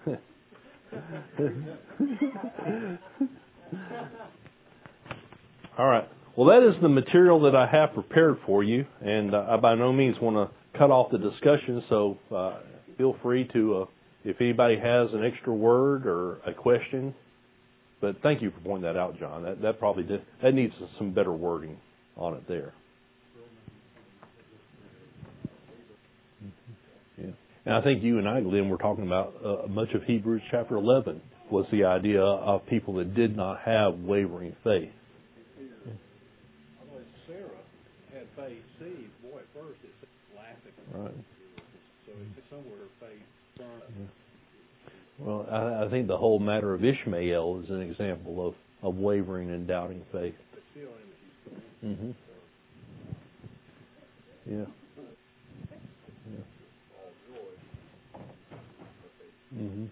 All 5.77 5.87
right. 5.87 6.07
Well, 6.37 6.47
that 6.47 6.67
is 6.67 6.75
the 6.81 6.89
material 6.89 7.41
that 7.41 7.55
I 7.55 7.67
have 7.71 7.93
prepared 7.93 8.37
for 8.45 8.63
you, 8.63 8.85
and 9.01 9.33
uh, 9.33 9.45
I 9.49 9.57
by 9.57 9.75
no 9.75 9.91
means 9.91 10.15
want 10.21 10.35
to 10.35 10.77
cut 10.77 10.91
off 10.91 11.11
the 11.11 11.17
discussion. 11.17 11.83
So 11.89 12.17
uh, 12.33 12.59
feel 12.97 13.15
free 13.23 13.49
to, 13.53 13.81
uh, 13.81 13.85
if 14.23 14.39
anybody 14.41 14.77
has 14.77 15.09
an 15.13 15.25
extra 15.25 15.53
word 15.53 16.05
or 16.05 16.37
a 16.45 16.53
question. 16.53 17.15
But 18.01 18.17
thank 18.21 18.41
you 18.41 18.51
for 18.51 18.59
pointing 18.59 18.83
that 18.83 18.97
out, 18.97 19.17
John. 19.17 19.43
That 19.43 19.61
that 19.61 19.79
probably 19.79 20.03
did, 20.03 20.21
that 20.43 20.53
needs 20.53 20.73
some 20.97 21.13
better 21.13 21.31
wording 21.31 21.77
on 22.17 22.35
it 22.35 22.47
there. 22.47 22.73
And 27.65 27.73
I 27.73 27.81
think 27.81 28.03
you 28.03 28.19
and 28.19 28.27
I, 28.27 28.41
Glenn, 28.41 28.69
were 28.69 28.77
talking 28.77 29.05
about 29.05 29.33
uh, 29.43 29.67
much 29.67 29.89
of 29.95 30.03
Hebrews 30.03 30.41
chapter 30.51 30.75
11 30.75 31.21
was 31.49 31.65
the 31.71 31.85
idea 31.85 32.21
of 32.21 32.65
people 32.67 32.95
that 32.95 33.15
did 33.15 33.35
not 33.35 33.59
have 33.65 33.99
wavering 33.99 34.55
faith. 34.63 34.89
Sarah 37.27 37.47
had 38.13 38.27
faith 38.35 38.61
seed. 38.79 39.09
Boy, 39.23 39.39
at 39.39 39.45
first 39.53 39.79
it's 39.83 40.11
laughing. 40.35 41.03
Right. 41.03 41.13
So 42.05 42.11
it's 42.37 42.49
somewhere 42.49 42.85
faith 42.99 43.21
yeah. 43.57 44.05
Well, 45.19 45.47
I, 45.49 45.85
I 45.85 45.89
think 45.89 46.07
the 46.07 46.17
whole 46.17 46.39
matter 46.39 46.73
of 46.73 46.83
Ishmael 46.83 47.61
is 47.63 47.69
an 47.69 47.81
example 47.81 48.47
of, 48.47 48.53
of 48.83 48.95
wavering 48.95 49.49
and 49.51 49.67
doubting 49.67 50.01
faith. 50.11 50.35
Mm-hmm. 51.83 52.11
Yeah. 54.51 54.65
Mm-hmm. 59.57 59.85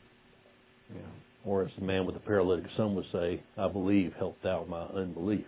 Yeah. 0.96 1.02
Or 1.46 1.64
as 1.64 1.72
the 1.78 1.86
man 1.86 2.06
with 2.06 2.16
the 2.16 2.22
paralytic 2.22 2.66
son 2.78 2.96
would 2.96 3.06
say, 3.12 3.42
I 3.58 3.68
believe, 3.68 4.14
help 4.18 4.38
thou 4.44 4.66
my 4.68 4.84
unbelief. 4.84 5.46